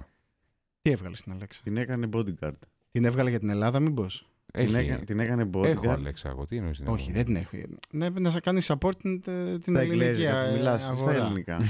Τι 0.82 0.90
έβγαλε 0.90 1.16
στην 1.16 1.32
Αλέξα. 1.32 1.61
Την 1.64 1.76
έκανε 1.76 2.09
bodyguard. 2.12 2.53
Την 2.92 3.05
έβγαλε 3.05 3.30
για 3.30 3.38
την 3.38 3.48
Ελλάδα, 3.50 3.80
μήπως; 3.80 4.26
Την, 4.53 4.62
Έχει, 4.74 4.74
έκα- 4.76 5.05
την 5.05 5.20
έκανε 5.20 5.50
bodyguard. 5.53 5.64
έχω 5.64 5.82
Alexa 5.92 6.24
εγώ, 6.30 6.44
τι 6.44 6.57
εννοείς 6.57 6.78
την 6.78 6.86
Όχι, 6.86 7.03
έχω; 7.11 7.16
δεν 7.16 7.24
την 7.24 7.36
έχω. 7.36 7.57
Ναι, 7.90 8.09
να 8.09 8.30
σε 8.30 8.40
κάνει 8.40 8.61
support 8.64 8.96
την, 9.03 9.20
την 9.22 9.61
Στα 9.61 9.80
ελληνική 9.80 10.05
εγγλέζικα, 10.05 10.44
της 10.44 10.53
ε, 10.55 10.57
μιλάς 10.57 10.80
στα 10.80 10.90
αγορά. 10.90 11.14
ελληνικά. 11.24 11.61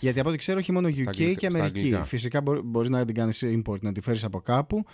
Γιατί 0.00 0.20
από 0.20 0.28
ό,τι 0.28 0.38
ξέρω 0.38 0.58
έχει 0.58 0.72
μόνο 0.72 0.88
UK 0.88 0.92
Στα 0.92 1.10
αγγλικά- 1.10 1.34
και 1.40 1.48
στα 1.50 1.58
Αμερική. 1.58 1.78
αγγλικά. 1.80 2.04
Φυσικά 2.04 2.40
μπορείς 2.64 2.90
να 2.90 3.04
την 3.04 3.14
κάνεις 3.14 3.44
import, 3.46 3.80
να 3.80 3.92
τη 3.92 4.00
φέρεις 4.00 4.24
από 4.24 4.40
κάπου. 4.40 4.84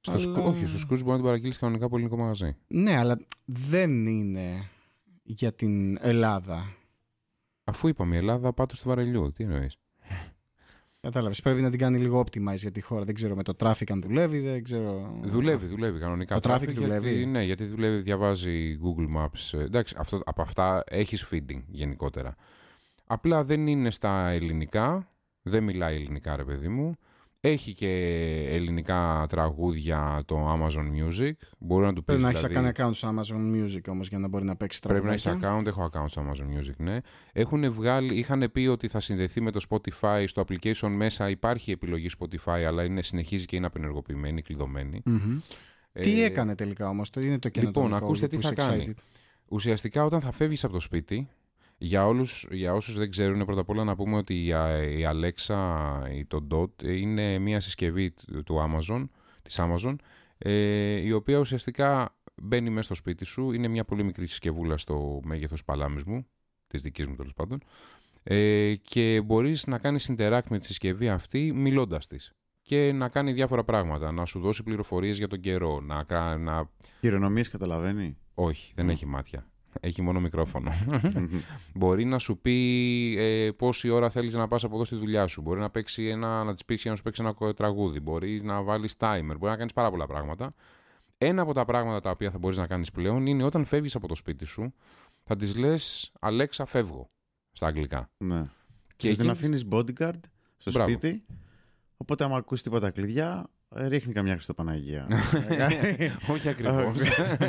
Στο 0.00 0.12
αλλά- 0.12 0.20
σκου- 0.20 0.36
Όχι, 0.46 0.66
στους 0.66 0.80
σκούς 0.80 0.98
μπορεί 1.00 1.10
να 1.10 1.16
την 1.16 1.24
παραγγείλεις 1.24 1.58
κανονικά 1.58 1.84
από 1.84 1.94
ελληνικό 1.96 2.16
μαγαζί. 2.16 2.56
Ναι, 2.66 2.96
αλλά 2.98 3.18
δεν 3.44 4.06
είναι 4.06 4.68
για 5.22 5.52
την 5.52 5.98
Ελλάδα. 6.00 6.74
Αφού 7.64 7.88
είπαμε 7.88 8.14
η 8.14 8.18
Ελλάδα 8.18 8.52
πάτος 8.52 8.80
του 8.80 8.88
βαρελιού, 8.88 9.32
τι 9.32 9.44
εννοείς; 9.44 9.76
Κατάλαβες. 11.00 11.40
Πρέπει 11.42 11.60
να 11.60 11.70
την 11.70 11.78
κάνει 11.78 11.98
λίγο 11.98 12.20
optimize 12.20 12.54
για 12.56 12.70
τη 12.70 12.80
χώρα. 12.80 13.04
Δεν 13.04 13.14
ξέρω 13.14 13.34
με 13.34 13.42
το 13.42 13.52
traffic 13.58 13.90
αν 13.92 14.00
δουλεύει, 14.02 14.38
δεν 14.40 14.62
ξέρω. 14.62 15.18
Δουλεύει, 15.22 15.66
δουλεύει 15.66 15.98
κανονικά. 15.98 16.40
Το 16.40 16.52
traffic 16.52 16.58
γιατί- 16.58 16.74
δουλεύει. 16.74 17.26
ναι, 17.26 17.42
γιατί 17.42 17.64
δουλεύει, 17.64 18.00
διαβάζει 18.02 18.78
Google 18.82 19.16
Maps. 19.18 19.58
Ε, 19.58 19.62
Εντάξει, 19.62 19.94
αυτό, 19.98 20.20
από 20.24 20.42
αυτά 20.42 20.82
έχεις 20.86 21.28
feeding 21.30 21.62
γενικότερα. 21.68 22.34
Απλά 23.06 23.44
δεν 23.44 23.66
είναι 23.66 23.90
στα 23.90 24.28
ελληνικά, 24.28 25.08
δεν 25.42 25.62
μιλάει 25.64 25.94
ελληνικά 25.94 26.36
ρε 26.36 26.44
παιδί 26.44 26.68
μου. 26.68 26.96
Έχει 27.42 27.72
και 27.74 27.88
ελληνικά 28.50 29.26
τραγούδια 29.28 30.22
το 30.26 30.52
Amazon 30.52 30.84
Music. 30.96 31.32
Μπορεί 31.58 31.84
να 31.84 31.92
του 31.92 32.04
πεις 32.04 32.04
Πρέπει 32.04 32.22
να 32.22 32.28
έχεις 32.28 32.40
δηλαδή, 32.40 32.72
κάνει 32.72 32.90
account 32.90 32.94
στο 32.94 33.08
Amazon 33.08 33.54
Music 33.56 33.80
όμως 33.88 34.08
για 34.08 34.18
να 34.18 34.28
μπορεί 34.28 34.44
να 34.44 34.56
παίξει 34.56 34.78
Πρέπει 34.80 35.04
να 35.04 35.16
τραγουδάκια. 35.16 35.48
έχει 35.48 35.60
account, 35.62 35.66
έχω 35.66 35.90
account 35.92 36.08
στο 36.08 36.22
Amazon 36.30 36.58
Music, 36.58 36.74
ναι. 36.76 36.98
Έχουν 37.32 37.72
βγάλει, 37.72 38.14
είχαν 38.14 38.48
πει 38.52 38.66
ότι 38.66 38.88
θα 38.88 39.00
συνδεθεί 39.00 39.40
με 39.40 39.50
το 39.50 39.60
Spotify, 39.68 40.24
στο 40.26 40.44
application 40.48 40.88
μέσα 40.88 41.30
υπάρχει 41.30 41.70
επιλογή 41.70 42.08
Spotify, 42.18 42.60
αλλά 42.66 42.84
είναι, 42.84 43.02
συνεχίζει 43.02 43.44
και 43.44 43.56
είναι 43.56 43.66
απενεργοποιημένη, 43.66 44.42
κλειδωμένη. 44.42 45.02
Μμμ. 45.04 45.38
Τι 45.92 46.22
Ε, 46.22 46.24
έκανε 46.24 46.54
τελικά 46.54 46.88
όμως, 46.88 47.10
το 47.10 47.20
είναι 47.20 47.38
το 47.38 47.48
καινοτομικό. 47.48 47.92
Λοιπόν, 47.94 48.04
ακούστε 48.04 48.28
που 48.28 48.36
τι 48.36 48.42
θα 48.42 48.52
είσαι 48.58 48.68
κάνει. 48.68 48.84
excited. 48.88 49.02
Ουσιαστικά 49.48 50.04
όταν 50.04 50.20
θα 50.20 50.32
φεύγεις 50.32 50.64
από 50.64 50.72
το 50.72 50.80
σπίτι, 50.80 51.28
για, 51.82 52.06
όλους, 52.06 52.46
για 52.50 52.74
όσους 52.74 52.94
δεν 52.96 53.10
ξέρουν, 53.10 53.44
πρώτα 53.44 53.60
απ' 53.60 53.68
όλα 53.68 53.84
να 53.84 53.96
πούμε 53.96 54.16
ότι 54.16 54.44
η, 54.44 54.52
Α- 54.52 54.82
η 54.82 55.02
Alexa, 55.06 55.56
η, 56.14 56.24
το 56.24 56.46
Dot, 56.50 56.82
είναι 56.84 57.38
μια 57.38 57.60
συσκευή 57.60 58.10
του 58.10 58.42
του 58.42 58.56
Amazon, 58.68 59.08
της 59.42 59.60
Amazon, 59.60 59.94
ε, 60.38 60.52
η 61.00 61.12
οποία 61.12 61.38
ουσιαστικά 61.38 62.16
μπαίνει 62.42 62.70
μέσα 62.70 62.82
στο 62.82 62.94
σπίτι 62.94 63.24
σου, 63.24 63.52
είναι 63.52 63.68
μια 63.68 63.84
πολύ 63.84 64.04
μικρή 64.04 64.26
συσκευούλα 64.26 64.78
στο 64.78 65.20
μέγεθος 65.24 65.64
παλάμης 65.64 66.04
μου, 66.04 66.26
της 66.66 66.82
δικής 66.82 67.06
μου 67.06 67.14
τέλος 67.14 67.32
πάντων, 67.34 67.62
ε, 68.22 68.74
και 68.74 69.22
μπορείς 69.24 69.66
να 69.66 69.78
κάνεις 69.78 70.10
interact 70.16 70.46
με 70.48 70.58
τη 70.58 70.64
συσκευή 70.64 71.08
αυτή 71.08 71.52
μιλώντας 71.52 72.06
της 72.06 72.32
και 72.62 72.92
να 72.92 73.08
κάνει 73.08 73.32
διάφορα 73.32 73.64
πράγματα, 73.64 74.12
να 74.12 74.24
σου 74.24 74.40
δώσει 74.40 74.62
πληροφορίες 74.62 75.18
για 75.18 75.28
τον 75.28 75.40
καιρό, 75.40 75.80
να, 75.80 76.04
κα- 76.04 76.36
να 76.36 76.70
Χειρονομίες 77.00 77.48
καταλαβαίνει; 77.48 78.16
όχι, 78.34 78.72
δεν 78.76 78.88
έχει 78.88 79.06
μάτια. 79.06 79.50
Έχει 79.80 80.02
μόνο 80.02 80.20
μικρόφωνο. 80.20 80.70
Μπορεί 81.74 82.04
να 82.04 82.18
σου 82.18 82.38
πει 82.38 82.54
ε, 83.18 83.50
πόση 83.50 83.88
ώρα 83.88 84.10
θέλεις 84.10 84.34
να 84.34 84.48
πας 84.48 84.64
από 84.64 84.74
εδώ 84.74 84.84
στη 84.84 84.96
δουλειά 84.96 85.26
σου. 85.26 85.40
Μπορεί 85.42 85.60
να, 85.60 85.70
παίξει 85.70 86.06
ένα, 86.06 86.44
να 86.44 86.52
της 86.52 86.64
πεις 86.64 86.84
να 86.84 86.96
σου 86.96 87.02
παίξει 87.02 87.22
ένα 87.22 87.32
κο- 87.32 87.54
τραγούδι. 87.54 88.00
Μπορεί 88.00 88.42
να 88.42 88.62
βάλεις 88.62 88.94
timer. 88.98 89.22
Μπορεί 89.24 89.50
να 89.50 89.56
κάνεις 89.56 89.72
πάρα 89.72 89.90
πολλά 89.90 90.06
πράγματα. 90.06 90.54
Ένα 91.18 91.42
από 91.42 91.52
τα 91.52 91.64
πράγματα 91.64 92.00
τα 92.00 92.10
οποία 92.10 92.30
θα 92.30 92.38
μπορείς 92.38 92.56
να 92.56 92.66
κάνεις 92.66 92.90
πλέον 92.90 93.26
είναι 93.26 93.42
όταν 93.44 93.64
φεύγεις 93.64 93.94
από 93.94 94.08
το 94.08 94.14
σπίτι 94.14 94.44
σου 94.44 94.74
θα 95.24 95.36
της 95.36 95.56
λες 95.56 96.12
Αλέξα 96.20 96.64
φεύγω 96.64 97.10
στα 97.52 97.66
αγγλικά. 97.66 98.10
ναι. 98.16 98.42
Και 98.96 99.08
Και 99.08 99.16
την 99.16 99.30
εκείνη 99.30 99.30
αφήνεις 99.30 99.64
bodyguard 99.70 100.20
στο 100.56 100.70
Μπράβο. 100.70 100.90
σπίτι. 100.92 101.24
Οπότε, 101.96 102.24
άμα 102.24 102.36
ακούσεις 102.36 102.62
τίποτα 102.64 102.90
κλειδιά, 102.90 103.46
ε, 103.48 103.59
ρίχνει 103.76 104.12
καμιά 104.12 104.32
Χριστοπαναγία. 104.32 105.08
Όχι 106.32 106.48
ακριβώς. 106.48 107.00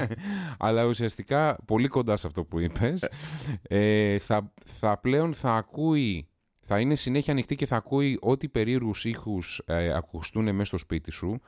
Αλλά 0.58 0.86
ουσιαστικά 0.86 1.58
πολύ 1.66 1.88
κοντά 1.88 2.16
σε 2.18 2.28
αυτό 2.28 2.44
που 2.44 2.60
είπες. 2.60 3.10
Ε, 3.62 4.20
θα, 4.20 4.54
θα 4.66 4.98
πλέον 4.98 5.34
θα 5.34 5.56
ακούει, 5.56 6.28
θα 6.66 6.80
είναι 6.80 6.96
συνέχεια 6.96 7.34
ανοιχτή 7.34 7.56
και 7.56 7.66
θα 7.66 7.76
ακούει 7.76 8.18
ό,τι 8.22 8.50
περίεργους 8.50 9.06
ήχους 9.06 9.62
ε, 9.66 9.94
ακουστούν 9.94 10.44
μέσα 10.44 10.66
στο 10.66 10.78
σπίτι 10.78 11.12
σου. 11.12 11.42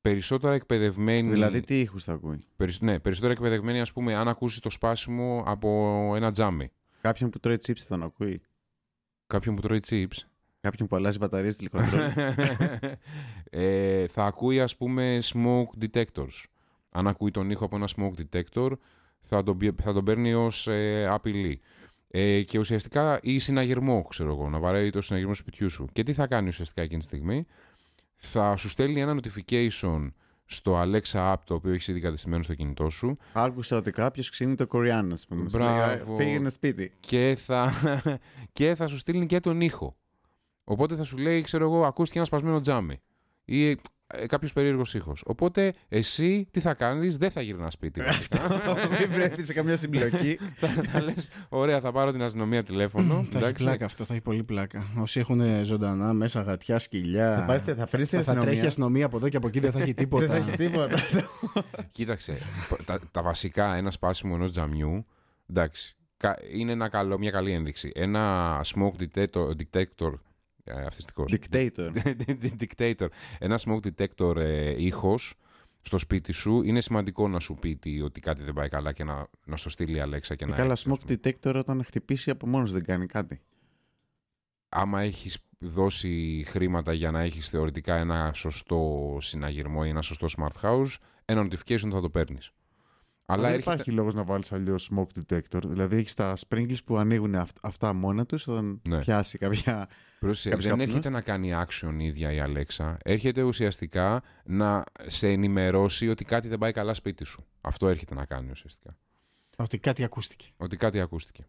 Περισσότερα 0.00 0.54
εκπαιδευμένη... 0.54 1.30
δηλαδή, 1.30 1.60
τι 1.60 1.80
ήχους 1.80 2.04
θα 2.04 2.12
ακούει; 2.12 2.44
περισ- 2.56 2.82
ναι, 2.82 2.98
περισσότερα 2.98 3.32
εκπαιδευμένη 3.32 3.80
ας 3.80 3.92
πούμε 3.92 4.14
αν 4.14 4.28
ακούσεις 4.28 4.60
το 4.60 4.70
σπάσιμο 4.70 5.42
από 5.46 6.12
ένα 6.16 6.30
τζάμι. 6.30 6.70
Κάποιον 7.00 7.30
που 7.30 7.40
τρώει 7.40 7.56
chips 7.66 7.78
θα 7.78 7.88
τον 7.88 8.02
ακούει; 8.02 8.42
Κάποιον 9.26 9.54
που 9.54 9.60
τρώει 9.60 9.80
chips. 9.88 10.31
Κάποιον 10.62 10.88
που 10.88 10.96
αλλάζει 10.96 11.18
μπαταρίες 11.18 11.56
τηλεκοντρόλ. 11.56 12.10
ε, 13.50 14.06
θα 14.06 14.24
ακούει 14.24 14.60
ας 14.60 14.76
πούμε 14.76 15.18
smoke 15.22 15.84
detectors. 15.84 16.44
Αν 16.90 17.06
ακούει 17.06 17.30
τον 17.30 17.50
ήχο 17.50 17.64
από 17.64 17.76
ένα 17.76 17.88
smoke 17.96 18.12
detector 18.22 18.70
θα 19.20 19.42
τον, 19.42 19.58
πι- 19.58 19.80
θα 19.82 19.92
τον 19.92 20.04
παίρνει 20.04 20.34
ως 20.34 20.66
ε, 20.66 21.06
απειλή. 21.06 21.60
Ε, 22.08 22.42
και 22.42 22.58
ουσιαστικά 22.58 23.18
ή 23.22 23.38
συναγερμό, 23.38 24.02
ξέρω 24.08 24.30
εγώ, 24.30 24.48
να 24.48 24.58
βαράει 24.58 24.90
το 24.90 25.00
συναγερμό 25.00 25.32
του 25.34 25.38
σπιτιού 25.38 25.70
σου. 25.70 25.88
Και 25.92 26.02
τι 26.02 26.12
θα 26.12 26.26
κάνει 26.26 26.48
ουσιαστικά 26.48 26.82
εκείνη 26.82 26.98
τη 26.98 27.04
στιγμή; 27.04 27.46
Θα 28.16 28.56
σου 28.56 28.68
στέλνει 28.68 29.00
ένα 29.00 29.14
notification 29.22 30.12
στο 30.44 30.80
Alexa 30.82 31.32
app 31.32 31.36
το 31.44 31.54
οποίο 31.54 31.72
έχεις 31.72 31.88
ήδη 31.88 32.00
κατεστημένο 32.00 32.42
στο 32.42 32.54
κινητό 32.54 32.88
σου 32.88 33.16
Άκουσα 33.32 33.76
ότι 33.76 33.90
κάποιος 33.90 34.30
ξύνει 34.30 34.54
το 34.54 34.66
Korean, 34.72 35.08
ας 35.12 35.26
πούμε. 35.26 35.48
Σου 35.50 35.58
λέει, 35.58 35.68
Μπράβο. 35.68 36.12
«Α, 36.12 36.16
Πήγαινε 36.16 36.50
σπίτι. 36.50 36.92
και 37.00 37.38
θα, 37.44 37.72
και 38.52 38.74
θα 38.74 38.86
σου 38.86 38.98
στείλει 38.98 39.26
και 39.26 39.40
τον 39.40 39.60
ήχο. 39.60 39.96
Οπότε 40.64 40.96
θα 40.96 41.04
σου 41.04 41.16
λέει, 41.16 41.40
ξέρω 41.40 41.64
εγώ, 41.64 41.84
ακούστηκε 41.84 42.18
ένα 42.18 42.26
σπασμένο 42.26 42.60
τζάμι 42.60 43.00
ή 43.44 43.70
ε, 44.14 44.26
κάποιος 44.26 44.52
περίεργος 44.52 44.94
ήχος. 44.94 45.22
Οπότε 45.26 45.74
εσύ 45.88 46.46
τι 46.50 46.60
θα 46.60 46.74
κάνεις, 46.74 47.16
δεν 47.16 47.30
θα 47.30 47.40
γυρνάς 47.40 47.72
σπίτι. 47.72 48.00
βασικά. 48.04 48.48
Μην 48.98 49.10
βρεθεί 49.10 49.44
σε 49.44 49.52
καμιά 49.52 49.76
συμπλοκή. 49.76 50.38
θα 50.60 50.68
θα 50.68 51.00
λες, 51.02 51.28
ωραία, 51.48 51.80
θα 51.80 51.92
πάρω 51.92 52.12
την 52.12 52.22
αστυνομία 52.22 52.62
τηλέφωνο. 52.62 53.14
Θα 53.14 53.20
έχει 53.28 53.36
εντάξει. 53.36 53.64
πλάκα 53.64 53.84
αυτό, 53.84 54.04
θα 54.04 54.12
έχει 54.12 54.22
πολύ 54.22 54.44
πλάκα. 54.44 54.86
Όσοι 54.98 55.20
έχουν 55.20 55.64
ζωντανά 55.64 56.12
μέσα 56.12 56.40
γατιά, 56.42 56.78
σκυλιά. 56.78 57.36
Θα 57.36 57.44
πάρεις- 57.44 57.62
θα 57.62 57.86
φέρεις 57.86 58.08
την 58.08 58.18
θα, 58.22 58.24
θα 58.24 58.32
τρέχει 58.32 58.44
αστυνομία. 58.46 58.68
αστυνομία 58.68 59.06
από 59.06 59.16
εδώ 59.16 59.28
και 59.28 59.36
από 59.36 59.46
εκεί, 59.46 59.60
δεν 59.60 59.72
θα 59.72 59.78
έχει 59.78 59.86
Δεν 59.92 59.96
τίποτα. 60.04 60.26
θα 60.26 60.36
έχει 60.36 60.56
τίποτα. 60.56 60.96
Κοίταξε, 61.90 62.38
τα, 62.84 63.00
τα 63.10 63.22
βασικά, 63.22 63.74
ένα 63.74 63.90
σπάσιμο 63.90 64.32
ενός 64.36 64.50
τζαμιού, 64.50 65.06
εντάξει, 65.50 65.96
κα- 66.16 66.38
είναι 66.52 66.72
ένα 66.72 66.88
καλό, 66.88 67.18
μια 67.18 67.30
καλή 67.30 67.52
ένδειξη. 67.52 67.92
Ένα 67.94 68.60
smoke 68.64 69.02
detector, 69.02 69.48
detector 69.50 70.12
ε, 70.12 70.31
αυτιστικός. 70.86 71.32
Dictator. 71.36 71.92
dictator. 72.60 73.08
Ένα 73.38 73.58
smoke 73.64 73.80
detector 73.96 74.36
ε, 74.36 74.82
ήχος 74.84 75.34
στο 75.82 75.98
σπίτι 75.98 76.32
σου 76.32 76.62
είναι 76.62 76.80
σημαντικό 76.80 77.28
να 77.28 77.40
σου 77.40 77.54
πει 77.54 77.76
τι, 77.76 78.00
ότι 78.02 78.20
κάτι 78.20 78.42
δεν 78.42 78.54
πάει 78.54 78.68
καλά 78.68 78.92
και 78.92 79.04
να, 79.04 79.26
να 79.44 79.56
στο 79.56 79.70
στείλει 79.70 79.98
η 79.98 80.02
Alexa 80.04 80.36
και 80.36 80.44
Ε, 80.44 80.46
να 80.46 80.56
Καλά, 80.56 80.70
έρθει, 80.70 80.72
ας 80.72 80.84
smoke 80.86 81.06
πούμε. 81.06 81.20
detector 81.24 81.54
όταν 81.54 81.84
χτυπήσει 81.84 82.30
από 82.30 82.46
μόνος 82.46 82.72
δεν 82.72 82.84
κάνει 82.84 83.06
κάτι. 83.06 83.40
άμα 84.68 85.00
έχεις 85.02 85.38
δώσει 85.58 86.44
χρήματα 86.46 86.92
για 86.92 87.10
να 87.10 87.20
έχεις 87.20 87.48
θεωρητικά 87.48 87.94
ένα 87.96 88.30
σωστό 88.34 89.16
συναγερμό 89.20 89.80
ή 89.84 89.88
ένα 89.88 90.02
σωστό 90.02 90.26
smart 90.38 90.60
house, 90.62 90.94
ένα 91.24 91.46
notification 91.50 91.90
θα 91.90 92.00
το 92.00 92.10
παίρνεις. 92.10 92.50
Αλλά 93.26 93.50
δεν 93.50 93.58
υπάρχει 93.58 93.90
λόγος 93.90 94.14
να 94.14 94.24
βάλεις 94.24 94.52
αλλιώς 94.52 94.90
smoke 94.92 95.20
detector. 95.20 95.62
Δηλαδή 95.64 95.96
έχεις 95.96 96.14
τα 96.14 96.36
sprinkles 96.48 96.84
που 96.84 96.96
ανοίγουν 96.96 97.34
αυτά 97.62 97.92
μόνα 97.92 98.26
τους 98.26 98.48
όταν 98.48 98.80
ναι. 98.88 98.98
πιάσει 98.98 99.38
κάποια... 99.38 99.88
Πρόσεχε, 100.18 100.56
δεν 100.56 100.80
έρχεται 100.80 101.08
να 101.08 101.20
κάνει 101.20 101.52
action 101.54 101.94
η 101.98 102.04
ίδια 102.04 102.32
η 102.32 102.42
Alexa. 102.46 102.94
Έρχεται 103.02 103.42
ουσιαστικά 103.42 104.22
να 104.44 104.84
σε 105.06 105.28
ενημερώσει 105.28 106.08
ότι 106.08 106.24
κάτι 106.24 106.48
δεν 106.48 106.58
πάει 106.58 106.72
καλά 106.72 106.94
σπίτι 106.94 107.24
σου. 107.24 107.46
Αυτό 107.60 107.88
έρχεται 107.88 108.14
να 108.14 108.24
κάνει 108.24 108.50
ουσιαστικά. 108.50 108.96
Ότι 109.56 109.78
κάτι 109.78 110.04
ακούστηκε. 110.04 110.46
Ότι 110.56 110.76
κάτι 110.76 111.00
ακούστηκε. 111.00 111.46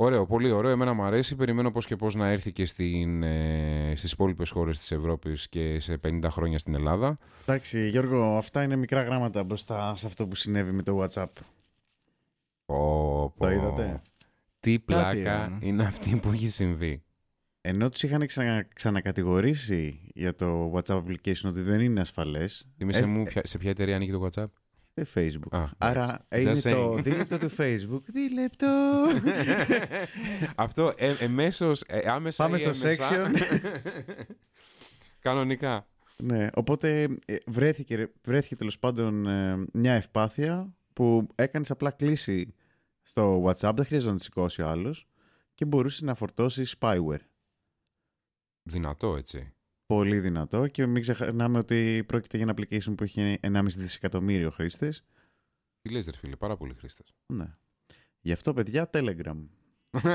Ωραίο, 0.00 0.26
πολύ 0.26 0.50
ωραίο. 0.50 0.70
Εμένα 0.70 0.92
μου 0.92 1.02
αρέσει. 1.02 1.36
Περιμένω 1.36 1.70
πώς 1.70 1.86
και 1.86 1.96
πώς 1.96 2.14
να 2.14 2.28
έρθει 2.28 2.52
και 2.52 2.66
στην, 2.66 3.22
ε, 3.22 3.92
στις 3.96 4.12
υπόλοιπες 4.12 4.50
χώρες 4.50 4.78
της 4.78 4.90
Ευρώπης 4.90 5.48
και 5.48 5.80
σε 5.80 5.98
50 5.98 6.30
χρόνια 6.30 6.58
στην 6.58 6.74
Ελλάδα. 6.74 7.18
Εντάξει, 7.42 7.88
Γιώργο, 7.88 8.36
αυτά 8.36 8.62
είναι 8.62 8.76
μικρά 8.76 9.02
γράμματα 9.02 9.44
μπροστά 9.44 9.96
σε 9.96 10.06
αυτό 10.06 10.26
που 10.26 10.34
συνέβη 10.34 10.72
με 10.72 10.82
το 10.82 11.02
WhatsApp. 11.02 11.26
Πω, 12.66 13.34
Το 13.38 13.50
είδατε; 13.50 14.02
Τι 14.60 14.78
πλάκα 14.78 15.58
είναι 15.60 15.84
αυτή 15.84 16.16
που 16.16 16.30
έχει 16.32 16.48
συμβεί. 16.48 17.02
Ενώ 17.60 17.88
τους 17.88 18.02
είχαν 18.02 18.26
ξανα, 18.26 18.66
ξανακατηγορήσει 18.74 20.00
για 20.14 20.34
το 20.34 20.72
WhatsApp 20.74 21.02
application 21.02 21.44
ότι 21.44 21.60
δεν 21.60 21.80
είναι 21.80 22.00
ασφαλές. 22.00 22.66
Θυμήσέ 22.76 23.06
μου, 23.06 23.24
σε 23.42 23.58
ποια 23.58 23.70
εταιρεία 23.70 23.96
ανήκει 23.96 24.12
το 24.12 24.28
WhatsApp; 24.28 24.46
Facebook. 25.14 25.50
Α, 25.50 25.64
Άρα 25.78 26.26
είναι 26.34 26.60
το 26.60 26.94
δίλεπτο 26.94 27.38
του 27.38 27.50
Facebook. 27.56 28.02
Δίλεπτο. 28.04 28.66
Αυτό 30.56 30.92
ε, 30.96 31.14
εμέσως, 31.20 31.82
ε, 31.86 32.00
άμεσα 32.04 32.44
Πάμε 32.44 32.58
στο 32.58 32.70
section. 32.88 33.34
Κανονικά. 35.20 35.86
Ναι, 36.16 36.46
οπότε 36.54 37.08
ε, 37.24 37.36
βρέθηκε, 37.46 38.10
βρέθηκε 38.22 38.56
τέλος 38.56 38.78
πάντων 38.78 39.26
ε, 39.26 39.64
μια 39.72 39.92
ευπάθεια 39.92 40.74
που 40.92 41.26
έκανες 41.34 41.70
απλά 41.70 41.90
κλίση 41.90 42.54
στο 43.02 43.44
WhatsApp, 43.44 43.72
δεν 43.76 43.84
χρειαζόταν 43.84 44.14
να 44.14 44.20
σηκώσει 44.20 44.62
ο 44.62 44.68
άλλος 44.68 45.06
και 45.54 45.64
μπορούσε 45.64 46.04
να 46.04 46.14
φορτώσεις 46.14 46.76
spyware. 46.80 47.20
Δυνατό, 48.62 49.16
έτσι 49.16 49.52
πολύ 49.88 50.20
δυνατό 50.20 50.66
και 50.66 50.86
μην 50.86 51.02
ξεχνάμε 51.02 51.58
ότι 51.58 52.04
πρόκειται 52.06 52.36
για 52.36 52.46
ένα 52.48 52.54
application 52.58 52.94
που 52.96 53.02
έχει 53.02 53.38
1,5 53.42 53.62
δισεκατομμύριο 53.76 54.50
χρήστες. 54.50 55.04
Τι 55.80 55.90
λες, 55.90 56.10
φίλε, 56.18 56.36
πάρα 56.36 56.56
πολλοί 56.56 56.74
χρήστες. 56.74 57.14
Ναι. 57.26 57.54
Γι' 58.20 58.32
αυτό, 58.32 58.52
παιδιά, 58.52 58.90
Telegram. 58.92 59.46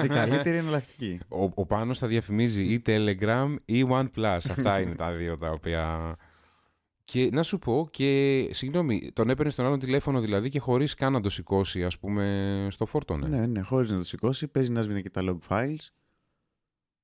Η 0.03 0.07
καλύτερη 0.07 0.57
εναλλακτική. 0.57 1.19
Ο, 1.27 1.43
ο 1.53 1.65
Πάνος 1.65 1.99
θα 1.99 2.07
διαφημίζει 2.07 2.63
ή 2.63 2.81
Telegram 2.85 3.55
ή 3.65 3.85
OnePlus. 3.89 4.39
Αυτά 4.49 4.79
είναι 4.81 4.95
τα 4.95 5.11
δύο 5.11 5.37
τα 5.37 5.51
οποία... 5.51 6.15
Και 7.05 7.29
να 7.31 7.43
σου 7.43 7.59
πω 7.59 7.87
και, 7.91 8.49
συγγνώμη, 8.53 9.11
τον 9.13 9.29
έπαιρνε 9.29 9.51
στον 9.51 9.65
άλλον 9.65 9.79
τηλέφωνο 9.79 10.19
δηλαδή 10.19 10.49
και 10.49 10.59
χωρίς 10.59 10.93
καν 10.93 11.13
να 11.13 11.21
το 11.21 11.29
σηκώσει, 11.29 11.83
ας 11.83 11.99
πούμε, 11.99 12.67
στο 12.69 12.85
φόρτωνε. 12.85 13.27
Ναι, 13.27 13.45
ναι, 13.45 13.61
χωρίς 13.61 13.89
να 13.89 13.97
το 13.97 14.03
σηκώσει. 14.03 14.47
Παίζει 14.47 14.71
να 14.71 14.81
σβήνει 14.81 15.01
και 15.01 15.09
τα 15.09 15.21
log 15.23 15.37
files. 15.49 15.87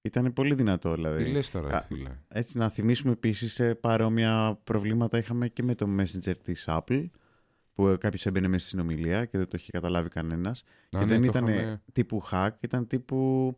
Ήταν 0.02 0.34
πολύ 0.34 0.56
δυνατό 0.56 0.94
δηλαδή. 0.94 1.24
Τι 1.24 1.32
λες 1.32 1.52
τώρα, 1.52 1.82
φίλε. 1.88 2.10
Έτσι 2.28 2.58
να 2.58 2.70
θυμίσουμε 2.70 3.12
επίσης 3.12 3.62
παρόμοια 3.80 4.60
προβλήματα 4.64 5.18
είχαμε 5.18 5.48
και 5.48 5.64
με 5.64 5.76
το 5.76 5.88
Messenger 6.00 6.34
της 6.44 6.66
Apple 6.68 7.06
που 7.74 7.96
κάποιος 8.00 8.26
έμπαινε 8.26 8.48
μέσα 8.48 8.68
στην 8.68 8.80
συνομιλία 8.80 9.26
και 9.26 9.38
δεν 9.38 9.48
το 9.48 9.58
είχε 9.60 9.72
καταλάβει 9.72 10.10
κανένας. 10.10 10.64
Και 10.90 10.98
ναι, 10.98 11.06
δεν 11.06 11.24
ήταν 11.24 11.48
είχαμε... 11.48 11.82
τύπου 11.92 12.24
hack, 12.32 12.50
ήταν 12.60 12.88
τύπου. 12.88 13.58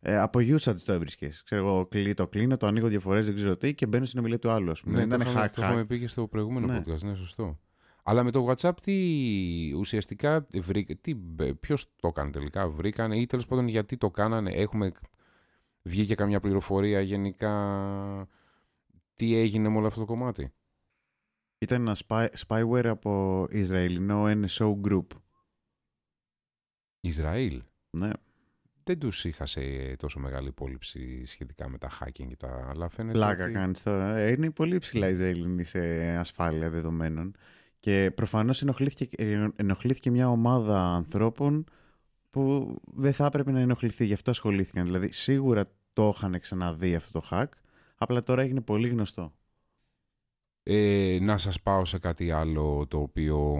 Ε, 0.00 0.18
από 0.18 0.38
usage 0.38 0.80
το 0.84 0.92
έβρισκες. 0.92 1.42
Ξέρω 1.42 1.66
εγώ, 1.66 1.88
το 2.14 2.26
κλείνω, 2.26 2.56
το 2.56 2.66
ανοίγω 2.66 2.88
δύο 2.88 3.00
φορές, 3.00 3.26
δεν 3.26 3.34
ξέρω 3.34 3.56
τι 3.56 3.74
και 3.74 3.86
μπαίνω 3.86 4.04
στην 4.04 4.18
ομιλία 4.18 4.38
του 4.38 4.50
άλλου. 4.50 4.72
Ναι, 4.84 5.06
δεν 5.06 5.20
ήταν 5.20 5.36
hack. 5.36 5.48
Το 5.54 5.62
είχαμε 5.62 5.84
πει 5.84 6.00
και 6.00 6.08
στο 6.08 6.26
προηγούμενο 6.26 6.66
ναι. 6.66 6.78
podcast, 6.78 7.02
ναι, 7.02 7.14
σωστό. 7.14 7.58
Αλλά 8.02 8.22
με 8.22 8.30
το 8.30 8.48
WhatsApp 8.48 8.72
τι 8.82 8.94
ουσιαστικά 9.76 10.46
βρήκα, 10.54 10.94
τι, 11.00 11.14
ποιος 11.60 11.84
το 12.00 12.08
έκανε 12.08 12.30
τελικά, 12.30 12.68
βρήκαν 12.68 13.12
ή 13.12 13.26
τέλος 13.26 13.46
πάντων 13.46 13.68
γιατί 13.68 13.96
το 13.96 14.10
κάνανε, 14.10 14.50
έχουμε 14.50 14.92
Βγήκε 15.82 16.14
καμιά 16.14 16.40
πληροφορία 16.40 17.00
γενικά 17.00 18.28
τι 19.14 19.36
έγινε 19.36 19.68
με 19.68 19.76
όλο 19.76 19.86
αυτό 19.86 20.00
το 20.00 20.06
κομμάτι; 20.06 20.52
Ήταν 21.58 21.80
ένα 21.80 21.96
spy, 22.06 22.26
spyware 22.46 22.86
από 22.86 23.46
Ισραηλινό 23.50 24.24
NSO 24.26 24.80
Group. 24.80 25.06
Ισραήλ; 27.00 27.62
Ναι. 27.90 28.10
Δεν 28.84 28.98
τους 28.98 29.24
είχα 29.24 29.46
σε 29.46 29.96
τόσο 29.96 30.20
μεγάλη 30.20 30.48
υπόλοιψη 30.48 31.26
σχετικά 31.26 31.68
με 31.68 31.78
τα 31.78 31.88
hacking 32.00 32.26
και 32.28 32.36
τα 32.36 32.66
άλλα. 32.68 32.88
Φαίνεται 32.88 33.18
Πλάκα 33.18 33.44
ότι... 33.44 33.52
κάνεις 33.52 33.82
τώρα. 33.82 34.28
Είναι 34.28 34.50
πολύ 34.50 34.78
ψηλά 34.78 35.08
Ισραηλινή 35.08 35.64
σε 35.64 36.08
ασφάλεια 36.16 36.70
δεδομένων. 36.70 37.34
Και 37.80 38.12
προφανώς 38.14 38.62
ενοχλήθηκε, 38.62 39.08
ενοχλήθηκε 39.56 40.10
μια 40.10 40.30
ομάδα 40.30 40.94
ανθρώπων 40.94 41.64
που 42.30 42.76
δεν 42.94 43.12
θα 43.12 43.26
έπρεπε 43.26 43.50
να 43.50 43.60
ενοχληθεί. 43.60 44.04
Γι' 44.04 44.12
αυτό 44.12 44.30
ασχολήθηκαν. 44.30 44.84
Δηλαδή, 44.84 45.12
σίγουρα 45.12 45.70
το 45.92 46.12
είχαν 46.16 46.40
ξαναδεί 46.40 46.94
αυτό 46.94 47.20
το 47.20 47.26
hack, 47.30 47.48
απλά 47.96 48.22
τώρα 48.22 48.42
έγινε 48.42 48.60
πολύ 48.60 48.88
γνωστό. 48.88 49.32
Ε, 50.62 51.18
να 51.20 51.38
σας 51.38 51.60
πάω 51.60 51.84
σε 51.84 51.98
κάτι 51.98 52.30
άλλο 52.30 52.86
το 52.86 53.00
οποίο 53.00 53.56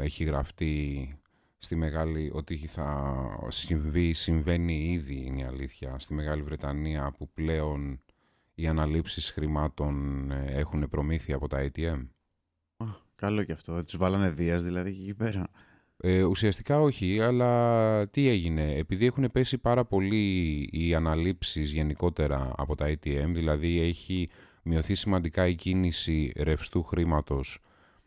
έχει 0.00 0.24
γραφτεί 0.24 1.14
στη 1.58 1.76
Μεγάλη, 1.76 2.30
ότι 2.34 2.56
θα 2.56 3.14
συμβεί, 3.48 4.12
συμβαίνει 4.12 4.90
ήδη 4.92 5.24
είναι 5.26 5.40
η 5.40 5.44
αλήθεια, 5.44 5.98
στη 5.98 6.14
Μεγάλη 6.14 6.42
Βρετανία 6.42 7.14
που 7.18 7.28
πλέον 7.28 8.00
οι 8.54 8.66
αναλήψεις 8.66 9.30
χρημάτων 9.30 10.30
ε, 10.30 10.44
έχουν 10.52 10.88
προμήθεια 10.88 11.34
από 11.34 11.48
τα 11.48 11.70
ATM. 11.70 12.06
καλό 13.14 13.44
και 13.44 13.52
αυτό. 13.52 13.84
Τους 13.84 13.96
βάλανε 13.96 14.30
δίας 14.30 14.64
δηλαδή 14.64 14.90
εκεί 14.90 15.14
πέρα. 15.14 15.50
Ε, 16.02 16.22
ουσιαστικά 16.22 16.80
όχι, 16.80 17.20
αλλά 17.20 18.08
τι 18.08 18.28
έγινε; 18.28 18.74
Επειδή 18.74 19.06
έχουν 19.06 19.30
πέσει 19.32 19.58
πάρα 19.58 19.84
πολύ 19.84 20.68
οι 20.72 20.94
αναλήψεις 20.94 21.72
γενικότερα 21.72 22.52
από 22.56 22.74
τα 22.74 22.86
ATM, 22.88 23.30
δηλαδή 23.32 23.80
έχει 23.80 24.28
μειωθεί 24.62 24.94
σημαντικά 24.94 25.46
η 25.46 25.54
κίνηση 25.54 26.32
ρευστού 26.36 26.82
χρήματος, 26.82 27.60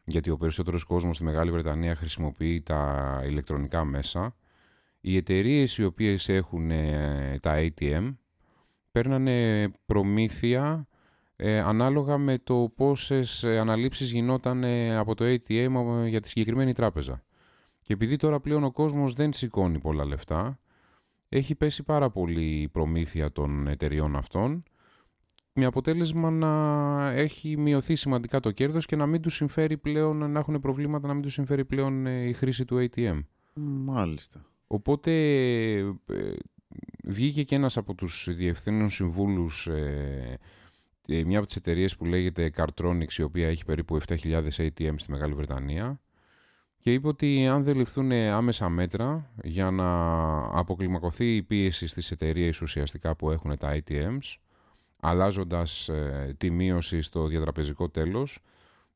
γιατί 0.03 0.29
ο 0.29 0.37
περισσότερος 0.37 0.83
κόσμος 0.83 1.15
στη 1.15 1.25
Μεγάλη 1.25 1.51
Βρετανία 1.51 1.95
χρησιμοποιεί 1.95 2.61
τα 2.61 3.21
ηλεκτρονικά 3.25 3.83
μέσα, 3.85 4.35
οι 5.01 5.15
εταιρείες 5.15 5.77
οι 5.77 5.83
οποίες 5.83 6.29
έχουν 6.29 6.71
ε, 6.71 7.37
τα 7.41 7.55
ATM 7.57 8.15
παίρνανε 8.91 9.67
προμήθεια 9.85 10.87
ε, 11.35 11.59
ανάλογα 11.59 12.17
με 12.17 12.37
το 12.37 12.71
πόσες 12.75 13.43
αναλήψεις 13.43 14.11
γινόταν 14.11 14.63
από 14.97 15.15
το 15.15 15.25
ATM 15.25 15.71
για 16.07 16.21
τη 16.21 16.27
συγκεκριμένη 16.27 16.73
τράπεζα. 16.73 17.23
Και 17.83 17.93
επειδή 17.93 18.15
τώρα 18.15 18.39
πλέον 18.39 18.63
ο 18.63 18.71
κόσμος 18.71 19.13
δεν 19.13 19.33
σηκώνει 19.33 19.79
πολλά 19.79 20.05
λεφτά, 20.05 20.59
έχει 21.29 21.55
πέσει 21.55 21.83
πάρα 21.83 22.09
πολύ 22.09 22.61
η 22.61 22.67
προμήθεια 22.67 23.31
των 23.31 23.67
εταιριών 23.67 24.15
αυτών 24.15 24.63
με 25.53 25.65
αποτέλεσμα 25.65 26.29
να 26.29 27.11
έχει 27.11 27.57
μειωθεί 27.57 27.95
σημαντικά 27.95 28.39
το 28.39 28.51
κέρδος 28.51 28.85
και 28.85 28.95
να 28.95 29.05
μην 29.05 29.21
τους 29.21 29.35
συμφέρει 29.35 29.77
πλέον, 29.77 30.31
να 30.31 30.39
έχουν 30.39 30.59
προβλήματα, 30.59 31.07
να 31.07 31.13
μην 31.13 31.23
τους 31.23 31.33
συμφέρει 31.33 31.65
πλέον 31.65 32.05
ε, 32.05 32.27
η 32.27 32.33
χρήση 32.33 32.65
του 32.65 32.87
ATM. 32.89 33.19
Μάλιστα. 33.53 34.45
Οπότε 34.67 35.11
ε, 35.77 35.93
βγήκε 37.03 37.43
και 37.43 37.55
ένας 37.55 37.77
από 37.77 37.93
τους 37.93 38.27
διευθύνων 38.31 38.89
συμβούλους 38.89 39.67
ε, 39.67 40.39
μια 41.25 41.37
από 41.37 41.47
τις 41.47 41.55
εταιρείες 41.55 41.95
που 41.95 42.05
λέγεται 42.05 42.51
Cartronics, 42.55 43.13
η 43.17 43.21
οποία 43.21 43.47
έχει 43.47 43.65
περίπου 43.65 43.99
7.000 44.07 44.47
ATM 44.57 44.93
στη 44.95 45.11
Μεγάλη 45.11 45.33
Βρετανία 45.33 45.99
και 46.83 46.93
είπε 46.93 47.07
ότι 47.07 47.47
αν 47.47 47.63
δεν 47.63 47.75
ληφθούν 47.75 48.11
άμεσα 48.11 48.69
μέτρα 48.69 49.31
για 49.43 49.71
να 49.71 49.89
αποκλιμακωθεί 50.59 51.35
η 51.35 51.43
πίεση 51.43 51.87
στις 51.87 52.11
εταιρείες 52.11 52.61
ουσιαστικά 52.61 53.15
που 53.15 53.31
έχουν 53.31 53.57
τα 53.57 53.77
ATMs, 53.77 54.35
αλλάζοντας 54.99 55.89
ε, 55.89 56.35
τη 56.37 56.49
μείωση 56.49 57.01
στο 57.01 57.27
διατραπεζικό 57.27 57.89
τέλος, 57.89 58.39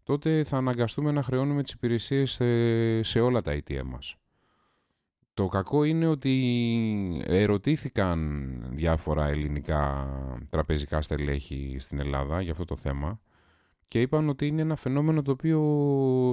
τότε 0.04 0.44
θα 0.44 0.58
αναγκαστούμε 0.58 1.12
να 1.12 1.24
χρεώνουμε 1.24 1.64
τις 1.64 1.72
υπηρεσίες 1.72 2.42
σε, 3.08 3.20
όλα 3.20 3.42
τα 3.42 3.58
ATM 3.58 3.84
μας. 3.86 4.16
Το 5.34 5.48
κακό 5.48 5.84
είναι 5.84 6.08
ότι 6.08 7.24
ερωτήθηκαν 7.26 8.60
διάφορα 8.72 9.28
ελληνικά 9.28 10.10
τραπεζικά 10.50 11.02
στελέχη 11.02 11.76
στην 11.80 12.00
Ελλάδα 12.00 12.42
για 12.42 12.52
αυτό 12.52 12.66
το 12.66 12.76
θέμα 12.76 13.20
και 13.88 14.02
είπαν 14.02 14.30
ότι 14.30 14.48
είναι 14.48 14.62
ένα 14.62 14.76
φαινόμενο 14.76 15.22
το 15.22 15.32
οποίο 15.32 15.62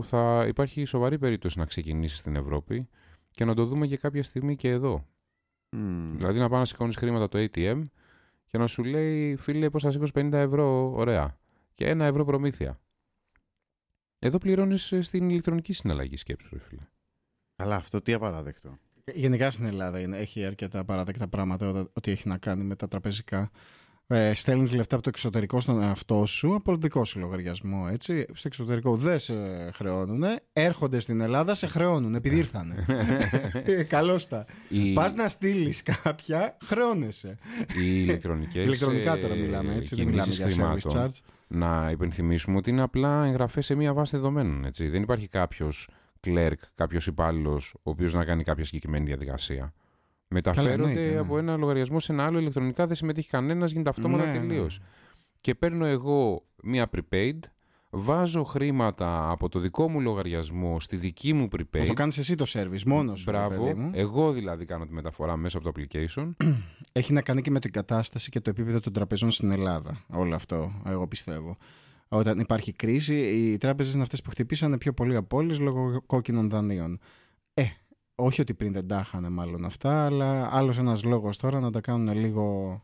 θα 0.05 0.44
υπάρχει 0.48 0.84
σοβαρή 0.84 1.18
περίπτωση 1.18 1.59
να 1.59 1.64
ξεκινήσει 1.64 2.16
στην 2.16 2.36
Ευρώπη 2.36 2.88
και 3.30 3.44
να 3.44 3.55
το 3.55 3.64
δούμε 3.66 3.86
για 3.86 3.96
κάποια 3.96 4.22
στιγμή 4.22 4.57
και 4.57 4.68
εδώ. 4.68 5.07
Δηλαδή 6.16 6.38
να 6.38 6.48
πάει 6.48 6.59
να 6.59 6.64
σηκώνει 6.64 6.92
χρήματα 6.94 7.28
το 7.28 7.38
ATM 7.38 7.88
και 8.46 8.59
να 8.59 8.66
σου 8.66 8.84
λέει 8.84 9.36
φίλε 9.36 9.70
πώς 9.70 9.82
θα 9.82 9.90
σήκω 9.90 10.05
50 10.14 10.32
ευρώ 10.32 10.92
ωραία 10.96 11.38
και 11.74 11.88
ένα 11.88 12.05
ευρώ 12.05 12.24
προμήθεια. 12.24 12.80
Εδώ 14.18 14.38
πληρώνεις 14.38 14.92
ε, 14.92 15.02
στην 15.02 15.28
ηλεκτρονική 15.30 15.72
συναλλαγή 15.72 16.16
σκέψου 16.16 16.48
ρε 16.52 16.59
φίλε. 16.61 16.86
Αλλά 17.57 17.76
αυτό 17.76 18.02
τι 18.02 18.12
απαράδεκτο. 18.12 18.78
Γενικά 19.14 19.50
στην 19.50 19.64
Ελλάδα 19.64 20.00
είναι, 20.00 20.16
έχει 20.18 20.44
αρκετά 20.44 20.84
παράδεκτα 20.84 21.28
πράγματα 21.28 21.70
ό- 21.70 21.86
ό,τι 21.92 22.11
έχει 22.11 22.28
να 22.28 22.38
κάνει 22.38 22.64
με 22.64 22.76
τα 22.76 22.88
τραπεζικά. 22.88 23.50
Ε, 24.07 24.34
Στέλνεις 24.34 24.72
λεφτά 24.72 24.94
από 24.94 25.05
το 25.05 25.11
εξωτερικό 25.14 25.61
στον 25.61 25.82
εαυτό 25.82 26.26
σου 26.26 26.55
από 26.55 26.70
το 26.70 26.76
δικό 26.76 27.05
σου 27.05 27.18
λογαριασμό. 27.18 27.86
Έτσι. 27.90 28.24
Στο 28.32 28.48
εξωτερικό 28.48 28.96
δεν 28.96 29.18
σε 29.18 29.34
χρεώνουν. 29.74 30.22
Έρχονται 30.52 30.98
στην 31.00 31.20
Ελλάδα, 31.20 31.55
σε 31.55 31.66
χρεώνουν 31.66 32.14
επειδή 32.14 32.36
ήρθανε. 32.36 32.84
Καλώς 33.88 34.28
τα. 34.28 34.46
Οι, 34.68 34.92
Πας 34.92 35.14
να 35.14 35.28
στείλεις 35.28 35.82
κάποια, 35.82 36.57
χρεώνεσαι. 36.64 37.38
οι 37.80 38.00
ηλεκτρονικές 38.02 38.64
Ηλεκτρονικά 38.64 39.18
τώρα 39.18 39.34
ε, 39.34 39.38
μιλάμε, 39.38 39.74
έτσι. 39.74 39.94
Δεν 39.94 40.05
κινήσεις 40.05 40.38
μιλάμε 40.38 40.55
για 40.55 40.66
service 40.76 40.78
χρημάτων. 40.80 41.11
charge. 41.11 41.18
Να 41.46 41.90
υπενθυμίσουμε 41.90 42.57
ότι 42.57 42.70
είναι 42.70 42.82
απλά 42.82 43.24
εγγραφές 43.24 43.66
σε 43.66 43.74
μία 43.74 43.94
βάση 43.94 44.16
δεδομένων. 44.16 44.64
Έτσι. 44.64 44.88
Δεν 44.88 45.02
υπάρχει 45.02 45.28
κάποιος 45.28 45.88
κλέρκ, 46.20 46.59
κάποιος 46.74 47.07
υπάλληλος, 47.07 47.74
ο 47.82 47.90
οποίος 47.90 48.12
να 48.12 48.24
κάνει 48.24 48.44
κάποια 48.44 48.64
συγκεκριμένη 48.64 49.05
διαδικασία. 49.05 49.72
Μεταφέρονται 50.35 50.72
εννοείται, 50.74 51.12
ναι. 51.12 51.18
από 51.18 51.39
ένα 51.39 51.57
λογαριασμό 51.57 52.01
σε 52.01 52.12
ένα 52.12 52.24
άλλο 52.24 52.39
ηλεκτρονικά, 52.39 52.87
δεν 52.87 52.97
συμμετέχει 52.97 53.28
κανένας, 53.28 53.70
γίνεται 53.70 53.91
αυτόματα 53.91 54.24
Ναι, 54.24 54.32
ναι. 54.32 54.39
τελείως. 54.39 54.80
Και 55.41 55.55
παίρνω 55.55 55.87
εγώ 55.87 56.45
μία 56.62 56.91
prepaid, 56.97 57.39
βάζω 57.91 58.45
χρήματα 58.45 59.30
από 59.30 59.49
το 59.49 59.59
δικό 59.59 59.89
μου 59.89 60.01
λογαριασμό 60.01 60.80
στη 60.80 60.97
δική 60.97 61.32
μου 61.32 61.49
Να 61.53 61.59
prepaid. 61.80 61.87
το 61.87 61.93
κάνεις 61.93 62.18
εσύ 62.18 62.35
το 62.35 62.45
service 62.49 62.82
μόνος 62.87 63.20
σου. 63.20 63.30
ρε 63.30 63.37
Μπράβο. 63.37 63.64
παιδί 63.64 63.78
μου. 63.80 63.91
Εγώ 63.95 64.32
δηλαδή 64.32 64.64
κάνω 64.64 64.87
τη 64.87 64.93
μεταφορά 64.93 65.37
μέσα 65.37 65.59
από 65.59 65.72
το 65.72 65.80
application. 65.80 66.32
Έχει 66.93 67.12
να 67.12 67.22
κάνει 67.22 67.43
και 67.43 67.51
με 67.51 67.59
την 67.61 67.72
κατάσταση 67.72 68.30
και 68.30 68.41
το 68.41 68.51
επίπεδο 68.51 68.80
των 68.80 68.93
τραπεζών 68.93 69.30
στην 69.30 69.51
Ελλάδα. 69.51 70.05
Όλο 70.11 70.35
αυτό, 70.35 70.72
εγώ 70.87 71.09
πιστεύω. 71.09 71.57
Όταν 72.09 72.39
υπάρχει 72.39 72.72
κρίση, 72.72 73.14
οι 73.14 73.57
τράπεζες 73.59 73.95
είναι 73.95 74.03
αυτές 74.03 74.22
που 74.22 74.30
χτυπήσανε 74.30 74.78
πιο 74.78 74.93
πολύ 74.93 75.16
από 75.16 75.37
όλες 75.37 75.59
λόγω 75.59 76.03
κόκκινων 76.07 76.49
δανείων. 76.51 76.99
Ε, 78.14 78.22
όχι 78.22 78.40
ότι 78.40 78.54
πριν 78.54 78.72
δεν 78.72 78.86
τα 78.86 79.02
είχαν 79.04 79.32
μάλλον 79.32 79.64
αυτά, 79.64 80.04
αλλά 80.04 80.56
άλλος 80.56 80.78
ένας 80.78 81.04
λόγος 81.04 81.36
τώρα 81.36 81.60
να 81.60 81.70
τα 81.70 81.80
κάνουν 81.80 82.16
λίγο 82.16 82.80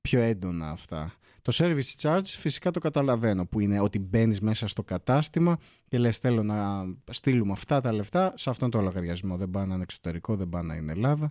πιο 0.00 0.20
έντονα 0.20 0.70
αυτά. 0.70 1.14
Το 1.42 1.52
service 1.54 2.00
charge 2.00 2.24
φυσικά 2.24 2.70
το 2.70 2.80
καταλαβαίνω 2.80 3.46
που 3.46 3.60
είναι 3.60 3.80
ότι 3.80 3.98
μπαίνεις 3.98 4.40
μέσα 4.40 4.68
στο 4.68 4.82
κατάστημα 4.82 5.58
και 5.88 5.98
λες 5.98 6.18
θέλω 6.18 6.42
να 6.42 6.84
στείλουμε 7.10 7.52
αυτά 7.52 7.80
τα 7.80 7.92
λεφτά 7.92 8.32
σε 8.36 8.50
αυτόν 8.50 8.70
τον 8.70 8.82
λογαριασμό. 8.82 9.36
Δεν 9.36 9.50
πάνε 9.50 9.66
να 9.66 9.74
είναι 9.74 9.82
εξωτερικό, 9.82 10.36
δεν 10.36 10.48
πάνε 10.48 10.66
να 10.66 10.74
είναι 10.74 10.92
Ελλάδα. 10.92 11.30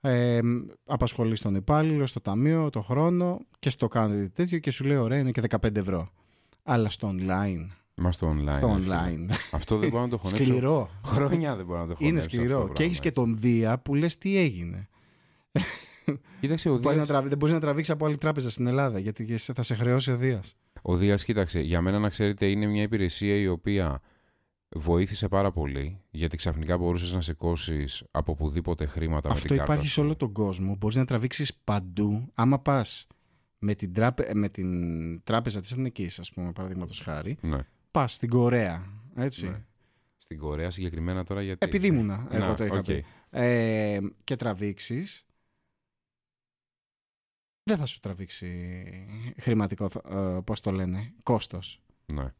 Ε, 0.00 0.40
απασχολείς 0.84 1.40
τον 1.40 1.54
υπάλληλο 1.54 2.06
στο 2.06 2.20
ταμείο, 2.20 2.70
το 2.70 2.82
χρόνο 2.82 3.40
και 3.58 3.70
στο 3.70 3.88
κάνει 3.88 4.28
τέτοιο 4.28 4.58
και 4.58 4.70
σου 4.70 4.84
λέει 4.84 4.96
ωραία 4.96 5.18
είναι 5.18 5.30
και 5.30 5.42
15 5.50 5.76
ευρώ. 5.76 6.10
Αλλά 6.62 6.90
στο 6.90 7.14
online. 7.18 7.66
Μα 7.98 8.12
στο 8.12 8.34
online. 8.38 8.56
Στο 8.56 8.66
ρε 8.76 8.82
φίλε. 8.82 8.94
online. 9.28 9.30
Αυτό 9.50 9.76
δεν 9.78 9.90
μπορώ 9.90 10.02
να 10.02 10.08
το 10.08 10.16
χωνέψω. 10.18 10.44
Σκληρό. 10.44 10.90
Χρόνια 11.04 11.56
δεν 11.56 11.64
μπορώ 11.66 11.78
να 11.80 11.86
το 11.86 11.94
χωνέψω. 11.94 12.06
Είναι 12.08 12.18
αυτό 12.18 12.30
σκληρό. 12.36 12.66
το 12.66 12.72
Και 12.72 12.82
έχεις 12.82 13.00
και 13.00 13.10
πράγμα, 13.10 13.32
τον 13.32 13.40
Δία 13.42 13.78
που 13.78 13.94
λες 13.94 14.18
τι 14.18 14.36
έγινε. 14.38 14.88
έτσι. 15.52 16.20
Κοίταξε, 16.40 16.68
ο 16.68 16.72
Πας 16.74 16.84
να 16.84 16.92
Δίας, 16.92 17.06
τραβή, 17.06 17.28
δεν 17.28 17.38
μπορείς 17.38 17.54
να 17.54 17.60
τραβήξεις 17.60 17.94
από 17.94 18.06
άλλη 18.06 18.18
τράπεζα 18.18 18.50
στην 18.50 18.66
Ελλάδα 18.66 18.98
γιατί 18.98 19.36
θα 19.38 19.62
σε 19.62 19.74
χρεώσει 19.74 20.10
ο 20.10 20.16
Δίας. 20.16 20.56
ο 20.82 20.96
Δίας, 20.96 21.24
κοίταξε, 21.24 21.60
για 21.60 21.80
μένα 21.80 21.98
να 21.98 22.08
ξέρετε 22.08 22.46
είναι 22.46 22.66
μια 22.66 22.82
υπηρεσία 22.82 23.36
η 23.36 23.46
οποία 23.48 24.00
βοήθησε 24.68 25.28
πάρα 25.28 25.50
πολύ 25.52 26.00
γιατί 26.10 26.36
ξαφνικά 26.36 26.78
μπορούσες 26.78 27.14
να 27.14 27.20
σηκώσεις 27.20 28.04
από 28.10 28.32
οπουδήποτε 28.32 28.86
χρήματα 28.86 29.28
με 29.28 29.34
Αυτό 29.34 29.46
την 29.46 29.56
κάρτα 29.56 29.72
υπάρχει 29.72 29.88
σου. 29.88 29.94
σε 29.94 30.00
όλο 30.00 30.16
τον 30.16 30.32
κόσμο. 30.32 30.76
Μπορείς 30.78 30.96
να 30.96 31.04
τραβήξεις 31.04 31.54
παντού. 31.64 32.30
Άμα 32.34 32.58
πας 32.58 33.06
με, 33.58 33.74
την 33.74 33.92
τράπε- 33.92 34.34
με 34.34 34.48
την 34.48 34.68
τράπεζα 35.22 35.60
της 35.60 35.72
Εθνικής, 35.72 36.18
ας 36.18 36.30
πούμε, 36.32 36.52
παραδείγματος 36.52 37.00
χάρη, 37.00 37.36
Ναι, 37.40 37.58
πα 37.90 38.08
στην 38.08 38.28
Κορέα. 38.28 38.86
Έτσι. 39.16 39.48
ναι. 39.48 39.64
Στην 40.18 40.38
Κορέα 40.38 40.70
συγκεκριμένα 40.70 41.24
τώρα 41.24 41.42
γιατί... 41.42 41.66
Επειδή 41.66 41.86
ήμουνα, 41.86 42.26
εγώ 42.30 42.46
Να, 42.46 42.54
το 42.54 42.64
είχα 42.64 42.78
οκ. 42.78 42.84
πει. 42.84 43.04
Ε, 43.30 43.98
και 44.24 44.36
τραβήξεις. 44.36 45.22
Δεν 47.62 47.78
θα 47.78 47.86
σου 47.86 48.00
τραβήξει 48.00 48.46
χρηματικό, 49.40 49.90
ε, 50.10 50.38
πώς 50.44 50.60
το 50.60 50.70
λένε, 50.72 51.12
κόστος. 51.22 51.80
Ναι. 52.06 52.32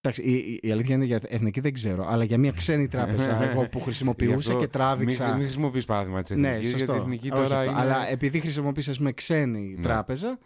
Εντάξει, 0.00 0.22
η, 0.22 0.34
η- 0.36 0.58
η 0.62 0.70
αλήθεια 0.72 0.94
είναι 0.94 1.04
για 1.04 1.20
εθνική 1.26 1.60
δεν 1.60 1.72
ξέρω, 1.72 2.06
αλλά 2.06 2.24
για 2.24 2.38
μια 2.38 2.52
ξένη 2.52 2.88
τράπεζα 2.88 3.42
εγώ 3.42 3.68
που 3.68 3.80
χρησιμοποιούσα 3.86 4.34
Γι' 4.34 4.38
αυτό 4.38 4.56
και 4.56 4.68
τράβηξα. 4.68 5.24
Μην, 5.24 5.34
μην 5.34 5.42
χρησιμοποιείς 5.42 5.84
παράδειγμα 5.84 6.22
της 6.22 6.30
Ναι, 6.30 6.48
εθνικής, 6.48 6.70
σωστό. 6.70 6.84
γιατί 6.84 7.00
η 7.00 7.02
εθνική 7.02 7.30
Όχι 7.30 7.42
τώρα 7.42 7.58
αυτό. 7.58 7.70
είναι... 7.70 7.80
Αλλά 7.80 8.08
επειδή 8.08 8.40
χρησιμοποίησες 8.40 8.98
με 8.98 9.12
ξένη 9.12 9.74
Ναι. 9.76 9.82
τράπεζα, 9.82 10.38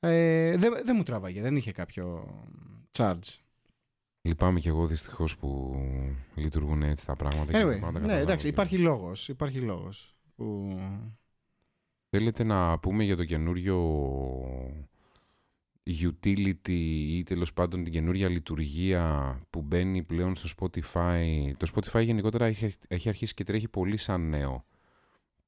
ε, 0.00 0.56
δεν, 0.56 0.72
δεν 0.84 0.96
μου 0.96 1.02
τράβαγε, 1.02 1.40
δεν 1.42 1.56
είχε 1.56 1.72
κάποιο 1.72 2.26
charge. 2.98 3.36
Λυπάμαι 4.22 4.60
κι 4.60 4.68
εγώ 4.68 4.86
δυστυχώς 4.86 5.36
που 5.36 5.74
λειτουργούν 6.34 6.82
έτσι 6.82 7.06
τα 7.06 7.16
πράγματα. 7.16 7.52
και 7.52 7.58
δεν 7.58 7.66
Anyway, 7.66 7.80
μπορώ 7.80 7.86
να 7.86 7.92
τα 7.92 7.98
ναι, 7.98 8.00
καταλάβω 8.00 8.22
εντάξει, 8.22 8.50
κιόλας. 8.50 8.66
υπάρχει 8.66 8.78
λόγος, 8.78 9.28
υπάρχει 9.28 9.58
λόγος. 9.60 10.16
Που... 10.36 10.78
Θέλετε 12.10 12.44
να 12.44 12.78
πούμε 12.78 13.04
για 13.04 13.16
το 13.16 13.24
καινούριο 13.24 13.78
utility 15.86 16.70
ή 17.08 17.22
τέλος 17.22 17.52
πάντων 17.52 17.84
την 17.84 17.92
καινούρια 17.92 18.28
λειτουργία 18.28 19.38
που 19.50 19.62
μπαίνει 19.62 20.02
πλέον 20.02 20.34
στο 20.34 20.48
Spotify; 20.58 21.50
Το 21.56 21.72
Spotify 21.74 22.04
γενικότερα 22.04 22.46
έχει, 22.46 22.74
έχει 22.88 23.08
αρχίσει 23.08 23.34
και 23.34 23.44
τρέχει 23.44 23.68
πολύ 23.68 23.96
σαν 23.96 24.28
νέο 24.28 24.64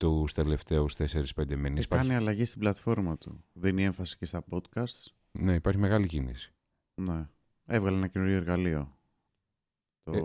τους 0.02 0.32
τελευταίους 0.32 0.94
4-5 0.98 1.56
μήνες. 1.56 1.86
Και 1.86 1.96
κάνει 1.96 2.14
αλλαγή 2.14 2.44
στην 2.44 2.60
πλατφόρμα 2.60 3.18
του. 3.18 3.44
Δίνει 3.52 3.84
έμφαση 3.84 4.16
και 4.16 4.26
στα 4.26 4.44
podcasts. 4.50 5.06
Ναι, 5.32 5.54
υπάρχει 5.54 5.80
μεγάλη 5.80 6.06
κίνηση. 6.06 6.52
Ναι. 6.94 7.28
Έβγαλε 7.66 7.96
ένα 7.96 8.06
καινούριο 8.06 8.36
εργαλείο. 8.36 8.96
Το, 10.02 10.12
Ε. 10.12 10.20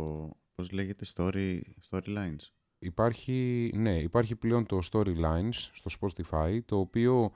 πώς 0.56 0.72
λέγεται, 0.72 1.06
story, 1.16 1.62
Storylines. 1.90 2.52
Υπάρχει, 2.80 3.72
ναι, 3.76 4.00
υπάρχει 4.02 4.36
πλέον 4.36 4.66
το 4.66 4.80
Storylines 4.92 5.54
στο 5.74 5.92
Spotify, 6.00 6.60
το 6.66 6.80
οποίο 6.80 7.32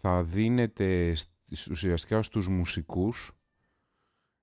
θα 0.00 0.22
δίνεται 0.22 1.14
σ- 1.14 1.70
ουσιαστικά 1.70 2.22
στους 2.22 2.48
μουσικούς 2.48 3.32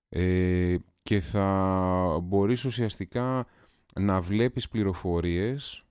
ε, 0.09 0.77
και 1.03 1.19
θα 1.19 2.19
μπορείς 2.23 2.65
ουσιαστικά 2.65 3.47
να 3.95 4.21
βλέπεις 4.21 4.67
πληροφορίες 4.69 5.85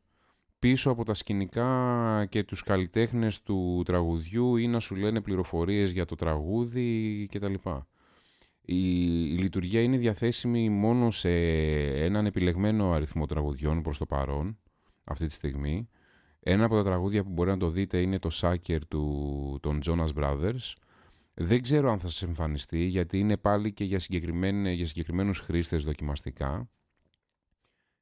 πίσω 0.61 0.91
από 0.91 1.05
τα 1.05 1.15
σκηνικά 1.15 2.27
και 2.29 2.45
τους 2.45 2.63
καλλιτέχνες 2.63 3.43
του 3.43 3.83
τραγουδιού 3.85 4.57
ή 4.57 4.67
να 4.67 4.79
σου 4.79 4.95
λένε 4.95 5.21
πληροφορίες 5.21 5.91
για 5.91 6.05
το 6.05 6.15
τραγούδι 6.15 7.29
κτλ. 7.33 7.55
Η, 8.63 9.03
η 9.33 9.39
λειτουργία 9.39 9.83
είναι 9.83 9.97
διαθέσιμη 9.97 10.69
μόνο 10.69 11.11
σε 11.11 11.31
έναν 12.05 12.27
επιλεγμένο 12.27 12.93
αριθμό 12.93 13.27
τραγουδιών 13.27 13.83
προς 13.83 13.99
το 13.99 14.07
παρόν, 14.07 14.59
αυτή 15.05 15.27
τη 15.27 15.33
στιγμή. 15.33 15.89
Ένα 16.41 16.65
από 16.65 16.75
τα 16.75 16.85
τραγούδια 16.85 17.23
που 17.23 17.31
μπορεί 17.31 17.51
να 17.51 17.57
το 17.57 17.71
δείτε 17.71 18.01
είναι 18.01 18.19
το 18.19 18.29
Sucker 18.33 18.79
του, 18.89 19.59
των 19.63 19.81
Jonas 19.85 20.09
Brothers. 20.15 20.75
Δεν 21.35 21.63
ξέρω 21.63 21.91
αν 21.91 21.99
θα 21.99 22.07
σας 22.07 22.23
εμφανιστεί, 22.23 22.85
γιατί 22.85 23.19
είναι 23.19 23.37
πάλι 23.37 23.73
και 23.73 23.85
για, 23.85 23.99
συγκεκριμένε- 23.99 24.75
για 24.75 24.87
συγκεκριμένους 24.87 25.41
χρήστες 25.41 25.85
δοκιμαστικά. 25.85 26.69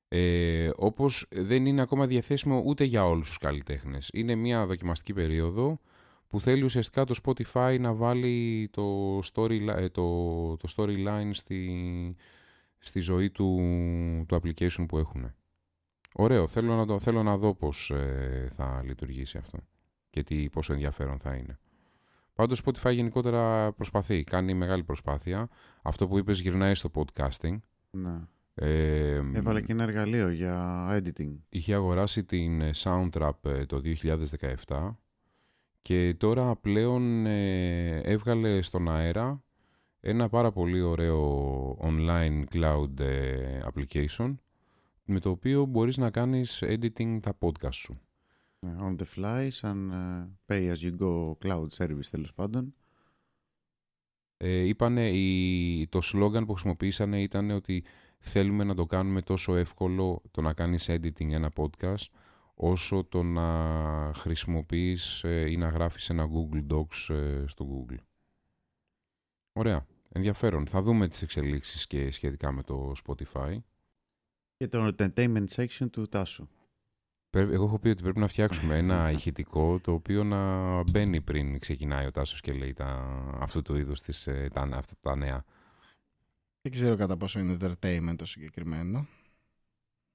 Ε, 0.08 0.70
όπως 0.76 1.26
δεν 1.30 1.66
είναι 1.66 1.80
ακόμα 1.80 2.06
διαθέσιμο 2.06 2.62
ούτε 2.64 2.84
για 2.84 3.06
όλους 3.06 3.26
τους 3.28 3.38
καλλιτέχνες. 3.38 4.10
Είναι 4.12 4.34
μια 4.34 4.66
δοκιμαστική 4.66 5.12
περίοδο 5.12 5.80
που 6.28 6.40
θέλει 6.40 6.62
ουσιαστικά 6.62 7.04
το 7.04 7.14
Spotify 7.24 7.76
να 7.80 7.94
βάλει 7.94 8.68
το, 8.72 9.18
story, 9.18 9.66
ε, 9.76 9.88
το, 9.88 10.56
το 10.56 10.68
storyline 10.76 11.30
στη, 11.30 12.16
στη 12.78 13.00
ζωή 13.00 13.30
του, 13.30 13.56
του 14.28 14.40
application 14.42 14.84
που 14.88 14.98
έχουν. 14.98 15.34
Ωραίο, 16.14 16.48
θέλω 16.48 16.74
να, 16.74 16.86
το, 16.86 17.00
θέλω 17.00 17.22
να 17.22 17.36
δω 17.36 17.54
πώς 17.54 17.90
ε, 17.90 18.48
θα 18.50 18.82
λειτουργήσει 18.84 19.38
αυτό 19.38 19.58
και 20.10 20.22
τι, 20.22 20.50
πόσο 20.50 20.72
ενδιαφέρον 20.72 21.18
θα 21.18 21.34
είναι. 21.34 21.58
Πάντως 22.34 22.62
Spotify 22.64 22.94
γενικότερα 22.94 23.72
προσπαθεί, 23.72 24.24
κάνει 24.24 24.54
μεγάλη 24.54 24.84
προσπάθεια. 24.84 25.48
Αυτό 25.82 26.08
που 26.08 26.18
είπες 26.18 26.40
γυρνάει 26.40 26.74
στο 26.74 26.90
podcasting. 26.94 27.58
Ναι. 27.90 28.20
Ε, 28.60 29.22
Έβαλε 29.32 29.62
και 29.62 29.72
ένα 29.72 29.82
εργαλείο 29.82 30.28
για 30.28 30.86
editing. 30.90 31.36
είχε 31.48 31.74
αγοράσει 31.74 32.24
την 32.24 32.60
ε, 32.60 32.70
Soundtrap 32.74 33.30
ε, 33.42 33.66
το 33.66 33.82
2017 34.66 34.94
και 35.82 36.14
τώρα 36.18 36.56
πλέον 36.56 37.26
ε, 37.26 38.00
έβγαλε 38.00 38.62
στον 38.62 38.88
αέρα 38.88 39.42
ένα 40.00 40.28
πάρα 40.28 40.52
πολύ 40.52 40.80
ωραίο 40.80 41.78
online 41.82 42.44
cloud 42.52 43.00
ε, 43.00 43.60
application 43.74 44.34
με 45.04 45.20
το 45.20 45.30
οποίο 45.30 45.64
μπορείς 45.64 45.96
να 45.96 46.10
κάνεις 46.10 46.62
editing 46.66 47.18
τα 47.22 47.38
podcast 47.40 47.72
σου. 47.74 48.00
Ναι, 48.60 48.74
On 48.80 48.96
the 48.96 49.04
fly, 49.16 49.48
σαν 49.50 49.90
ε, 49.90 50.28
pay 50.46 50.72
as 50.72 50.76
you 50.76 50.96
go 50.98 51.32
cloud 51.44 51.68
service 51.76 52.06
τέλος 52.10 52.34
πάντων. 52.34 52.74
Ε, 54.36 54.60
είπανε, 54.60 55.10
η, 55.10 55.86
το 55.88 56.00
slogan 56.02 56.42
που 56.46 56.52
χρησιμοποίησανε 56.52 57.22
ήταν 57.22 57.50
ότι 57.50 57.84
θέλουμε 58.18 58.64
να 58.64 58.74
το 58.74 58.86
κάνουμε 58.86 59.22
τόσο 59.22 59.56
εύκολο 59.56 60.22
το 60.30 60.40
να 60.40 60.52
κάνεις 60.52 60.88
editing 60.90 61.30
ένα 61.32 61.52
podcast 61.56 62.06
όσο 62.54 63.04
το 63.04 63.22
να 63.22 64.12
χρησιμοποιείς 64.14 65.24
ε, 65.24 65.50
ή 65.50 65.56
να 65.56 65.68
γράφεις 65.68 66.10
ένα 66.10 66.26
Google 66.28 66.66
Docs 66.72 67.14
ε, 67.14 67.44
στο 67.46 67.66
Google. 67.70 67.98
Ωραία. 69.52 69.86
Ενδιαφέρον. 70.12 70.66
Θα 70.66 70.82
δούμε 70.82 71.08
τις 71.08 71.22
εξελίξεις 71.22 71.86
και 71.86 72.10
σχετικά 72.10 72.52
με 72.52 72.62
το 72.62 72.92
Spotify. 73.06 73.58
Και 74.56 74.68
το 74.68 74.94
entertainment 74.98 75.46
section 75.54 75.90
του 75.90 76.06
Τάσου. 76.08 76.48
Πρέ- 77.30 77.52
Εγώ 77.52 77.64
έχω 77.64 77.78
πει 77.78 77.88
ότι 77.88 78.02
πρέπει 78.02 78.18
να 78.18 78.26
φτιάξουμε 78.28 78.76
ένα 78.76 79.10
ηχητικό 79.16 79.80
το 79.80 79.92
οποίο 79.92 80.24
να 80.24 80.82
μπαίνει 80.82 81.20
πριν 81.20 81.58
ξεκινάει 81.58 82.06
ο 82.06 82.10
Τάσος 82.10 82.40
και 82.40 82.52
λέει 82.52 82.72
τα, 82.72 82.86
αυτού 83.40 83.62
του 83.62 83.76
είδους 83.76 84.00
τις, 84.00 84.26
ε, 84.26 84.48
τα, 84.52 84.68
αυτά 84.72 84.94
τα 85.00 85.16
νέα. 85.16 85.44
Δεν 86.68 86.76
ξέρω 86.76 86.96
κατά 86.96 87.16
πόσο 87.16 87.38
είναι 87.38 87.56
entertainment 87.60 88.14
το 88.16 88.24
συγκεκριμένο. 88.24 89.06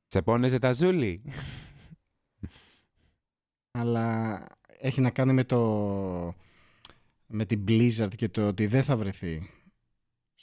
Σε 0.08 0.22
πόνεζε 0.22 0.60
τα 0.60 0.74
ζούλη. 0.74 1.22
αλλά 3.72 4.40
έχει 4.80 5.02
να 5.02 5.10
κάνει 5.10 5.34
με 5.34 5.44
το 5.44 6.36
με 7.28 7.46
την 7.46 7.64
Blizzard 7.68 8.16
και 8.16 8.30
το 8.30 8.48
ότι 8.48 8.68
δεν 8.68 8.84
θα 8.84 8.98
βρεθεί 8.98 9.50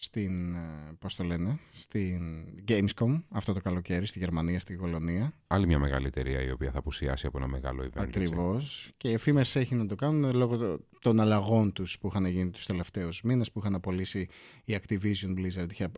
στην, 0.03 0.55
ε, 0.55 0.93
πώς 0.99 1.15
το 1.17 1.25
λένε, 1.25 1.59
στην 1.73 2.21
Gamescom 2.69 3.23
αυτό 3.31 3.53
το 3.53 3.61
καλοκαίρι 3.61 4.07
στη 4.07 4.19
Γερμανία, 4.19 4.61
στη 4.61 4.75
Γολονία. 4.75 5.33
Άλλη 5.47 5.67
μια 5.67 5.79
μεγάλη 5.79 6.07
εταιρεία 6.07 6.43
η 6.43 6.51
οποία 6.51 6.71
θα 6.71 6.79
απουσιάσει 6.79 7.27
από 7.27 7.39
ένα 7.39 7.47
μεγάλο 7.47 7.83
event. 7.83 8.03
έτσι. 8.03 8.19
Ακριβώς. 8.21 8.91
Και 8.97 9.11
οι 9.11 9.17
φήμες 9.17 9.57
έχει 9.57 9.75
να 9.75 9.87
το 9.87 9.95
κάνουν 9.95 10.35
λόγω 10.37 10.57
το- 10.57 10.81
των 11.01 11.21
αλλαγών 11.21 11.73
τους 11.73 11.99
που 11.99 12.07
είχαν 12.09 12.27
γίνει 12.27 12.51
τους 12.51 12.67
τελευταίους 12.67 13.23
μήνες 13.23 13.53
που 13.53 13.59
είχαν 13.59 13.75
απολύσει 13.75 14.29
η 14.65 14.79
Activision 14.81 15.35
Blizzard 15.39 15.71
είχε 15.71 15.85
ε, 15.85 15.91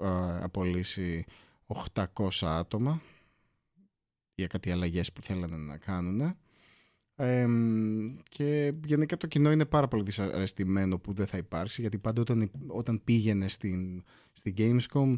απολύσει 0.42 1.24
800 1.66 2.46
άτομα 2.46 3.00
για 4.34 4.46
κάτι 4.46 4.70
αλλαγές 4.70 5.12
που 5.12 5.22
θέλανε 5.22 5.56
να 5.56 5.76
κάνουν. 5.76 6.36
Εμ, 7.16 8.16
και 8.28 8.72
γενικά 8.84 9.16
το 9.16 9.26
κοινό 9.26 9.52
είναι 9.52 9.64
πάρα 9.64 9.88
πολύ 9.88 10.02
δυσαρεστημένο 10.02 10.98
που 10.98 11.12
δεν 11.12 11.26
θα 11.26 11.36
υπάρξει 11.36 11.80
γιατί 11.80 11.98
πάντα 11.98 12.20
όταν, 12.20 12.50
όταν 12.66 13.00
πήγαινε 13.04 13.48
στην, 13.48 14.02
στην 14.32 14.54
Gamescom 14.58 15.14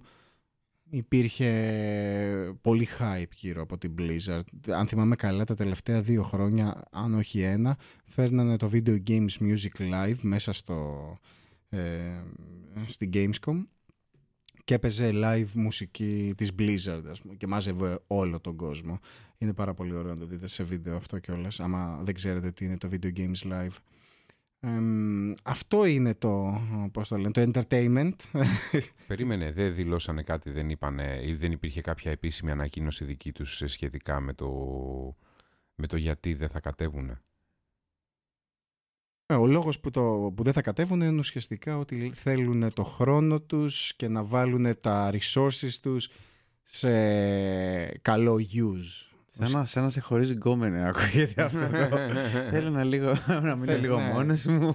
υπήρχε 0.91 2.59
πολύ 2.61 2.89
hype 2.99 3.31
γύρω 3.35 3.63
από 3.63 3.79
την 3.79 3.95
Blizzard. 3.99 4.71
Αν 4.71 4.87
θυμάμαι 4.87 5.17
καλά 5.17 5.45
τα 5.45 5.55
τελευταία 5.55 6.03
δύο 6.03 6.23
χρόνια, 6.23 6.83
αν 6.91 7.15
όχι 7.15 7.41
ένα, 7.41 7.79
φέρνανε 8.05 8.57
το 8.57 8.71
Video 8.73 8.99
Games 9.07 9.39
Music 9.41 9.93
Live 9.93 10.19
μέσα 10.21 10.53
στο, 10.53 11.19
ε, 11.69 11.79
στην 12.87 13.11
Gamescom 13.13 13.65
και 14.65 14.75
έπαιζε 14.75 15.11
live 15.15 15.53
μουσική 15.55 16.35
της 16.37 16.51
Blizzard 16.59 17.05
ας 17.11 17.21
πούμε, 17.21 17.35
και 17.35 17.47
μάζευε 17.47 17.99
όλο 18.07 18.41
τον 18.41 18.57
κόσμο. 18.57 18.99
Είναι 19.39 19.55
πάρα 19.55 19.75
πολύ 19.75 19.95
ωραίο 19.95 20.15
να 20.15 20.19
το 20.19 20.27
δείτε 20.27 20.47
σε 20.47 20.63
βίντεο 20.63 20.97
αυτό 20.97 21.19
κιόλας, 21.19 21.61
άμα 21.61 22.01
δεν 22.03 22.15
ξέρετε 22.15 22.51
τι 22.51 22.65
είναι 22.65 22.79
το 22.79 22.89
Video 22.93 23.13
Games 23.17 23.53
Live. 23.53 23.77
Εμ, 24.61 25.33
αυτό 25.43 25.85
είναι 25.85 26.15
το, 26.15 26.61
πώς 26.93 27.09
το 27.09 27.17
λένε, 27.17 27.31
το 27.31 27.51
entertainment. 27.53 28.15
Περίμενε, 29.07 29.53
δεν 29.53 29.75
δηλώσανε 29.75 30.23
κάτι, 30.23 30.51
δεν 30.51 30.71
είπανε 30.71 31.21
ή 31.25 31.35
δεν 31.35 31.53
υπήρχε 31.53 31.81
κάποια 31.81 32.11
επίσημη 32.11 32.51
ανακοίνωση 32.51 33.05
δική 33.05 33.33
τους 33.33 33.63
ε, 33.63 33.67
σχετικά 33.67 34.21
με 34.21 34.33
το, 34.33 34.49
με 35.75 35.87
το 35.87 35.97
γιατί 35.97 36.35
δεν 36.35 36.49
θα 36.49 36.61
κατέβουν. 36.61 37.19
Ε, 39.27 39.35
Ο 39.35 39.47
λόγος 39.47 39.81
που, 39.81 39.91
το, 39.91 40.33
που 40.37 40.43
δεν 40.43 40.53
θα 40.53 40.61
κατέβουν 40.63 41.01
είναι 41.01 41.19
ουσιαστικά 41.19 41.79
ότι 41.79 42.13
θέλουν 42.15 42.73
το 42.75 42.85
χρόνο 42.85 43.41
τους 43.41 43.95
και 43.97 44.09
να 44.09 44.25
βάλουν 44.25 44.67
τα 44.81 45.11
resources 45.13 45.71
τους 45.83 46.09
σε 46.63 46.89
καλό 48.03 48.35
use. 48.55 49.09
Σαν 49.27 49.51
να, 49.51 49.65
σαν 49.65 49.83
να 49.83 49.91
σε 49.91 50.01
χωρίζει 50.01 50.33
γκόμενε, 50.33 50.85
ακούγεται 50.89 51.43
αυτό. 51.43 51.59
το- 51.61 51.99
Θέλω 52.51 52.71
να, 52.71 52.85
λίγο, 52.85 53.13
να 53.43 53.57
μείνω 53.57 53.73
Ε, 53.73 53.77
λίγο 53.77 53.97
ναι. 54.01 54.13
μόνος 54.13 54.45
μου. 54.45 54.75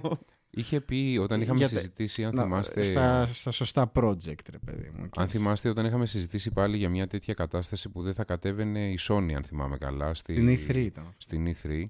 Είχε 0.50 0.80
πει 0.80 1.18
όταν 1.22 1.40
είχαμε 1.40 1.58
Γιατί- 1.58 1.74
συζητήσει, 1.76 2.24
αν 2.24 2.34
Να, 2.34 2.42
θυμάστε, 2.42 2.82
στα, 2.82 3.28
στα 3.32 3.50
σωστά 3.50 3.92
project, 3.94 4.50
ρε 4.50 4.58
παιδί 4.64 4.90
μου. 4.96 5.02
και 5.08 5.18
αν 5.20 5.24
έτσι. 5.24 5.36
θυμάστε 5.36 5.68
όταν 5.68 5.86
είχαμε 5.86 6.06
συζητήσει 6.06 6.50
πάλι 6.50 6.76
για 6.76 6.88
μια 6.88 7.06
τέτοια 7.06 7.34
κατάσταση 7.34 7.88
που 7.88 8.02
δεν 8.02 8.14
θα 8.14 8.24
κατέβαινε 8.24 8.90
η 8.90 8.98
Sony, 9.08 9.32
αν 9.32 9.42
θυμάμαι 9.44 9.76
καλά, 9.78 10.14
στη, 10.14 10.34
Την 10.34 10.48
E3 10.48 10.74
ήταν. 10.76 11.04
αυτό. 11.04 11.14
στην 11.18 11.54
E3. 11.62 11.84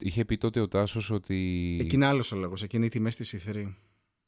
Είχε 0.00 0.24
πει 0.24 0.36
τότε 0.36 0.60
ο 0.60 0.68
Τάσος 0.68 1.10
ότι... 1.10 1.76
Εκεί 1.80 1.94
είναι 1.94 2.06
άλλος 2.06 2.32
ο 2.32 2.36
λόγος. 2.36 2.62
Εκείνη 2.62 2.84
οι 2.84 2.88
τιμές 2.88 3.16
της 3.16 3.46
E3. 3.46 3.74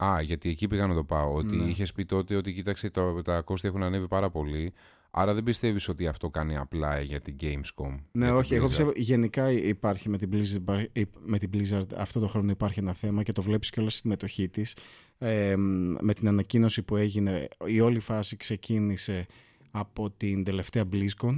Α, 0.03 0.21
γιατί 0.21 0.49
εκεί 0.49 0.67
πήγα 0.67 0.87
να 0.87 0.95
το 0.95 1.03
πάω. 1.03 1.33
Ότι 1.33 1.55
Ναι. 1.55 1.63
είχες 1.69 1.91
πει 1.91 2.05
τότε 2.05 2.35
ότι 2.35 2.53
κοίταξε 2.53 2.89
τα, 2.89 3.21
τα 3.23 3.41
κόστη 3.41 3.67
έχουν 3.67 3.83
ανέβει 3.83 4.07
πάρα 4.07 4.29
πολύ. 4.29 4.73
Άρα 5.11 5.33
δεν 5.33 5.43
πιστεύεις 5.43 5.87
ότι 5.87 6.07
αυτό 6.07 6.29
κάνει 6.29 6.57
απλά 6.57 7.01
για 7.01 7.21
την 7.21 7.35
Gamescom. 7.41 7.95
Ναι, 8.11 8.25
για 8.25 8.27
την 8.27 8.35
όχι. 8.35 8.53
Εγώ 8.55 8.65
Blizzard. 8.65 8.69
πιστεύω 8.69 8.91
γενικά 8.95 9.51
υπάρχει 9.51 10.09
με 10.09 10.17
την, 10.17 10.29
Blizzard, 10.33 10.83
με 11.25 11.37
την 11.37 11.49
Blizzard 11.53 11.93
αυτό 11.95 12.19
το 12.19 12.27
χρόνο 12.27 12.51
υπάρχει 12.51 12.79
ένα 12.79 12.93
θέμα 12.93 13.23
και 13.23 13.31
το 13.31 13.41
βλέπεις 13.41 13.69
και 13.69 13.79
όλα 13.79 13.89
στη 13.89 13.99
συμμετοχή 13.99 14.49
της. 14.49 14.75
Ε, 15.17 15.55
με 16.01 16.13
την 16.13 16.27
ανακοίνωση 16.27 16.81
που 16.81 16.95
έγινε, 16.95 17.47
η 17.65 17.79
όλη 17.79 17.99
φάση 17.99 18.35
ξεκίνησε 18.37 19.25
από 19.71 20.11
την 20.11 20.43
τελευταία 20.43 20.83
BlizzCon 20.91 21.37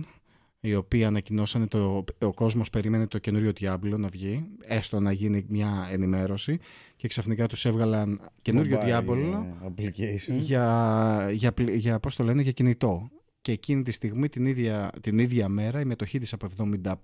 η 0.65 0.75
οποία 0.75 1.07
ανακοινώσανε 1.07 1.67
το, 1.67 2.03
ο 2.19 2.33
κόσμος 2.33 2.69
περίμενε 2.69 3.07
το 3.07 3.17
καινούριο 3.19 3.51
Diablo 3.59 3.97
να 3.97 4.07
βγει, 4.07 4.47
έστω 4.61 4.99
να 4.99 5.11
γίνει 5.11 5.45
μια 5.49 5.87
ενημέρωση 5.91 6.59
και 6.95 7.07
ξαφνικά 7.07 7.47
τους 7.47 7.65
έβγαλαν 7.65 8.19
καινούριο 8.41 8.79
Mobile, 8.81 8.87
Diablo 8.99 9.43
ε, 9.43 9.67
Application. 9.67 10.33
για, 10.39 11.29
για, 11.33 11.51
πλη- 11.53 11.75
για, 11.75 11.99
πώς 11.99 12.15
το 12.15 12.23
λένε, 12.23 12.41
για 12.41 12.51
κινητό. 12.51 13.09
Και 13.41 13.51
εκείνη 13.51 13.81
τη 13.81 13.91
στιγμή, 13.91 14.29
την 14.29 14.45
ίδια, 14.45 14.89
την 15.01 15.19
ίδια 15.19 15.47
μέρα, 15.49 15.79
η 15.79 15.85
μετοχή 15.85 16.19
της 16.19 16.33
από 16.33 16.47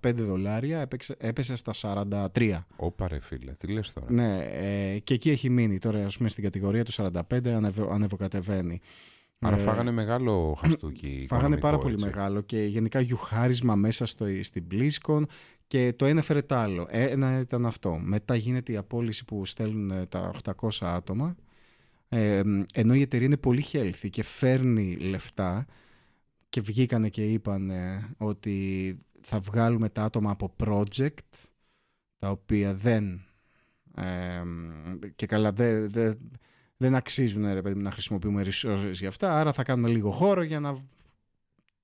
75 0.02 0.12
δολάρια 0.14 0.80
έπαιξε, 0.80 1.16
έπεσε 1.18 1.56
στα 1.56 1.72
43. 2.32 2.58
Όπα 2.76 3.08
ρε 3.08 3.20
φίλε, 3.20 3.52
τι 3.52 3.66
λες 3.66 3.92
τώρα; 3.92 4.06
Ναι, 4.10 4.38
ε, 4.38 4.98
και 4.98 5.14
εκεί 5.14 5.30
έχει 5.30 5.50
μείνει. 5.50 5.78
Τώρα, 5.78 6.06
ας 6.06 6.16
πούμε, 6.16 6.28
στην 6.28 6.44
κατηγορία 6.44 6.84
του 6.84 6.92
45 6.92 7.48
ανεβο, 7.48 7.90
ανεβοκατεβαίνει. 7.90 8.80
Άρα 9.42 9.56
Ε, 9.56 9.60
φάγανε 9.60 9.90
μεγάλο 9.90 10.54
χαστούκι 10.60 11.06
Φάγανε 11.06 11.26
οικονομικό, 11.28 11.60
πάρα 11.60 11.78
πολύ 11.78 11.92
έτσι. 11.92 12.04
μεγάλο 12.04 12.40
και 12.40 12.62
γενικά 12.62 13.00
γιουχάρισμα 13.00 13.74
μέσα 13.74 14.06
στο, 14.06 14.26
στην 14.42 14.64
BlizzCon 14.70 15.22
και 15.66 15.92
το 15.96 16.06
ένα 16.06 16.22
φέρε 16.22 16.42
το 16.42 16.54
άλλο. 16.54 16.86
Ένα 16.90 17.38
ήταν 17.40 17.66
αυτό. 17.66 17.98
Μετά 17.98 18.34
γίνεται 18.34 18.72
η 18.72 18.76
απόλυση 18.76 19.24
που 19.24 19.46
στέλνουν 19.46 19.90
ε, 19.90 20.06
τα 20.06 20.32
800 20.60 20.68
άτομα 20.80 21.36
ε, 22.08 22.42
ενώ 22.74 22.94
η 22.94 23.00
εταιρεία 23.00 23.26
είναι 23.26 23.36
πολύ 23.36 23.64
healthy 23.72 24.08
και 24.10 24.22
φέρνει 24.24 24.96
λεφτά 24.96 25.66
και 26.48 26.60
βγήκανε 26.60 27.08
και 27.08 27.32
είπαν 27.32 27.70
ότι 28.16 28.98
θα 29.20 29.40
βγάλουμε 29.40 29.88
τα 29.88 30.02
άτομα 30.02 30.30
από 30.30 30.54
project 30.64 31.48
τα 32.18 32.30
οποία 32.30 32.74
δεν 32.74 33.20
ε, 33.96 34.42
και 35.14 35.26
καλά 35.26 35.52
δεν, 35.52 35.90
δεν, 35.90 36.18
δεν 36.82 36.94
αξίζουν 36.94 37.52
ρε 37.52 37.62
παιδί, 37.62 37.74
μου, 37.74 37.82
να 37.82 37.90
χρησιμοποιούμε 37.90 38.42
resources 38.46 38.92
για 38.92 39.08
αυτά 39.08 39.38
άρα 39.38 39.52
θα 39.52 39.62
κάνουμε 39.62 39.88
λίγο 39.88 40.10
χώρο 40.10 40.42
για 40.42 40.60
να 40.60 40.76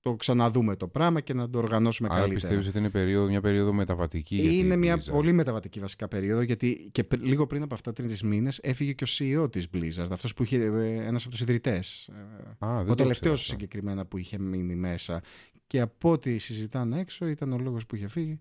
το 0.01 0.15
ξαναδούμε 0.15 0.77
το 0.77 0.89
πράγμα 0.89 1.21
και 1.21 1.35
να 1.35 1.51
το 1.51 1.59
οργανώσουμε 1.59 2.09
Άρα 2.11 2.19
καλύτερα. 2.21 2.41
πιστεύεις 2.41 2.69
ότι 2.69 2.79
είναι 2.79 2.91
περίοδο, 2.91 3.29
μια 3.29 3.41
περίοδο 3.41 3.73
μεταβατική 3.73 4.37
για 4.37 4.51
Είναι 4.51 4.71
την 4.71 4.79
μια 4.79 4.97
Blizzard; 4.97 5.11
πολύ 5.11 5.33
μεταβατική 5.33 5.81
βασικά 5.81 6.09
περίοδο 6.09 6.41
γιατί 6.43 6.89
και 6.93 7.05
πρι- 7.05 7.23
λίγο 7.25 7.47
πριν 7.47 7.63
από 7.63 7.75
αυτά 7.75 7.93
τρεις 7.93 8.23
μήνες 8.23 8.59
έφυγε 8.63 8.93
και 8.93 9.05
ο 9.05 9.07
CEO 9.19 9.53
της 9.53 9.67
Blizzard, 9.75 10.07
αυτός 10.11 10.35
που 10.35 10.43
είχε 10.43 10.57
ε, 10.65 10.95
ένας 11.07 11.23
από 11.23 11.31
τους 11.31 11.41
ιδρυτές. 11.41 12.09
Ε, 12.09 12.67
Α, 12.67 12.75
δεν 12.77 12.85
ο 12.85 12.85
το 12.85 12.95
τελευταίος 12.95 13.19
ξέρω 13.21 13.33
αυτό. 13.35 13.51
συγκεκριμένα 13.51 14.07
που 14.07 14.19
είχε 14.19 14.39
μείνει 14.39 14.75
μέσα. 14.75 15.21
Και 15.67 15.81
από 15.81 16.11
ό,τι 16.11 16.39
συζητάνε 16.39 17.01
έξω 17.01 17.27
ήταν 17.27 17.53
ο 17.53 17.59
λόγος 17.59 17.87
που 17.87 17.97
είχε 17.97 18.09
φύγει. 18.09 18.41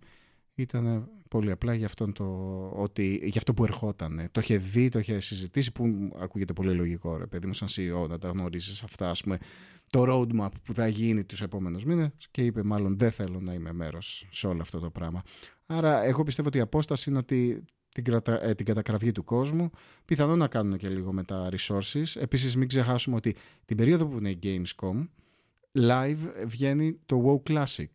Ήταν 0.56 1.10
πολύ 1.28 1.52
απλά 1.52 1.74
για, 1.74 1.86
αυτόν 1.86 2.14
το, 2.14 2.26
ότι, 2.76 3.20
για 3.24 3.38
αυτό 3.38 3.54
που 3.54 3.64
ερχόταν. 3.64 4.28
Το 4.32 4.40
είχε 4.40 4.58
δει, 4.58 4.90
το 4.90 5.00
είχε 5.00 5.20
συζητήσει 5.20 5.72
που 5.72 6.12
ακούγεται 6.20 6.54
πολύ 6.54 6.74
λογικό 6.74 7.18
ρε 7.18 7.28
παιδί 7.28 7.48
μου 7.48 7.54
σαν 7.54 7.68
CEO 7.72 8.10
να 8.10 8.18
τα 8.18 8.30
γνωρίζεις 8.30 8.84
αυτά 8.84 9.10
ας 9.10 9.22
πούμε 9.22 9.38
το 9.90 10.04
roadmap 10.08 10.50
που 10.64 10.74
θα 10.74 10.88
γίνει 10.88 11.24
τους 11.24 11.42
επόμενους 11.42 11.86
μήνες 11.86 12.10
και 12.32 12.46
είπε 12.46 12.64
μάλλον 12.64 12.98
δεν 12.98 13.12
θέλω 13.12 13.40
να 13.40 13.54
είμαι 13.54 13.74
μέρος 13.74 14.28
σε 14.32 14.48
όλο 14.48 14.62
αυτό 14.62 14.80
το 14.80 14.90
πράγμα. 14.90 15.22
Άρα 15.66 16.04
εγώ 16.04 16.24
πιστεύω 16.24 16.48
ότι 16.48 16.58
η 16.58 16.62
απόσταση 16.62 17.10
είναι 17.10 17.20
ότι 17.20 17.64
την, 17.90 18.04
κρατα- 18.04 18.44
ε, 18.44 18.54
την 18.54 18.66
κατακραυγή 18.66 19.12
του 19.12 19.24
κόσμου 19.24 19.70
πιθανόν 20.06 20.38
να 20.38 20.48
κάνουν 20.48 20.78
και 20.78 20.90
λίγο 20.90 21.14
με 21.14 21.24
τα 21.24 21.50
resources. 21.52 22.04
Επίσης 22.16 22.56
μην 22.56 22.68
ξεχάσουμε 22.68 23.16
ότι 23.16 23.36
την 23.66 23.78
περίοδο 23.78 24.06
που 24.06 24.18
είναι 24.18 24.30
η 24.30 24.40
Gamescom 24.44 25.08
live 25.80 26.46
βγαίνει 26.46 27.00
το 27.06 27.42
WoW 27.46 27.52
Classic 27.52 27.90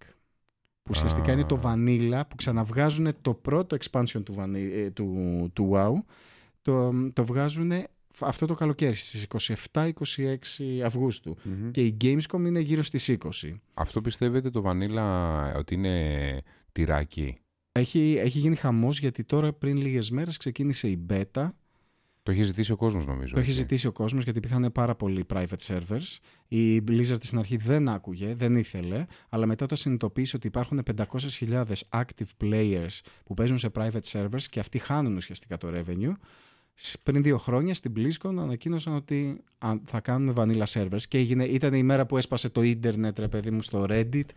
που 0.83 0.91
ουσιαστικά 0.91 1.31
Α. 1.31 1.33
είναι 1.33 1.45
το 1.45 1.61
Vanilla 1.65 2.21
που 2.29 2.37
ξαναβγάζουν 2.37 3.09
το 3.23 3.35
πρώτο 3.35 3.77
expansion 3.81 4.23
του, 4.25 4.35
Vani- 4.39 4.71
ε, 4.75 4.91
του, 4.91 5.15
του 5.53 5.71
WoW 5.75 5.93
το, 6.63 6.93
το 7.13 7.25
βγάζουν 7.25 7.73
αυτό 8.21 8.47
το 8.47 8.55
καλοκαίρι 8.55 8.95
στις 8.95 9.27
27-26 9.73 9.91
Αυγούστου 10.85 11.37
Μμμ. 11.43 11.71
και 11.71 11.83
η 11.85 11.97
Gamescom 12.01 12.39
είναι 12.47 12.61
γύρω 12.61 12.83
στις 12.83 13.17
20. 13.23 13.29
Αυτό 13.75 14.01
πιστεύετε 14.01 14.51
το 14.51 14.63
Vanilla 14.67 15.53
ότι 15.57 15.75
είναι 15.75 16.43
τυράκι; 16.73 17.39
Έχει, 17.73 18.17
έχει 18.19 18.39
γίνει 18.39 18.55
χαμός 18.55 18.99
γιατί 19.01 19.25
τώρα 19.25 19.53
πριν 19.53 19.77
λίγες 19.77 20.11
μέρες 20.11 20.37
ξεκίνησε 20.37 20.89
η 20.89 21.07
beta 21.11 21.49
Το 22.31 22.37
έχει 22.37 22.45
ζητήσει 22.45 22.73
ο 22.73 22.77
κόσμος 22.77 23.07
νομίζω. 23.07 23.35
Το 23.35 23.41
έχει 23.41 23.49
έτσι. 23.49 23.61
ζητήσει 23.61 23.87
ο 23.87 23.93
κόσμος 23.93 24.25
γιατί 24.25 24.39
υπήρχαν 24.39 24.73
πάρα 24.73 24.95
πολλοί 24.95 25.25
private 25.33 25.67
servers. 25.67 26.19
Η 26.49 26.83
Blizzard 26.89 27.23
στην 27.23 27.39
αρχή 27.39 27.57
δεν 27.57 27.89
άκουγε, 27.89 28.35
δεν 28.35 28.57
ήθελε, 28.57 29.05
αλλά 29.29 29.47
μετά 29.47 29.67
το 29.67 29.77
συνειδητοποίησε 29.77 30.37
ότι 30.37 30.47
υπάρχουν 30.47 30.83
500.000 30.97 31.65
active 31.91 32.45
players 32.45 33.01
που 33.25 33.35
παίζουν 33.35 33.59
σε 33.59 33.71
private 33.75 34.01
servers 34.13 34.43
και 34.51 34.61
αυτοί 34.61 34.79
χάνουν 34.79 35.17
ουσιαστικά 35.17 35.57
το 35.57 35.69
revenue. 35.75 36.13
πριν 37.03 37.23
δύο 37.23 37.39
χρόνια 37.39 37.75
στην 37.75 37.93
BlizzCon 37.97 38.35
ανακοίνωσαν 38.39 38.95
ότι 38.95 39.41
θα 39.85 40.01
κάνουν 40.01 40.35
vanilla 40.37 40.65
servers 40.65 41.03
και 41.09 41.19
έγινε, 41.19 41.45
ήταν 41.45 41.75
η 41.75 41.83
μέρα 41.83 42.07
που 42.07 42.17
έσπασε 42.17 42.49
το 42.49 42.63
ίντερνετ 42.63 43.19
ρε 43.19 43.29
παιδί 43.29 43.51
μου 43.51 43.63
στο 43.63 43.87
Reddit 43.89 44.29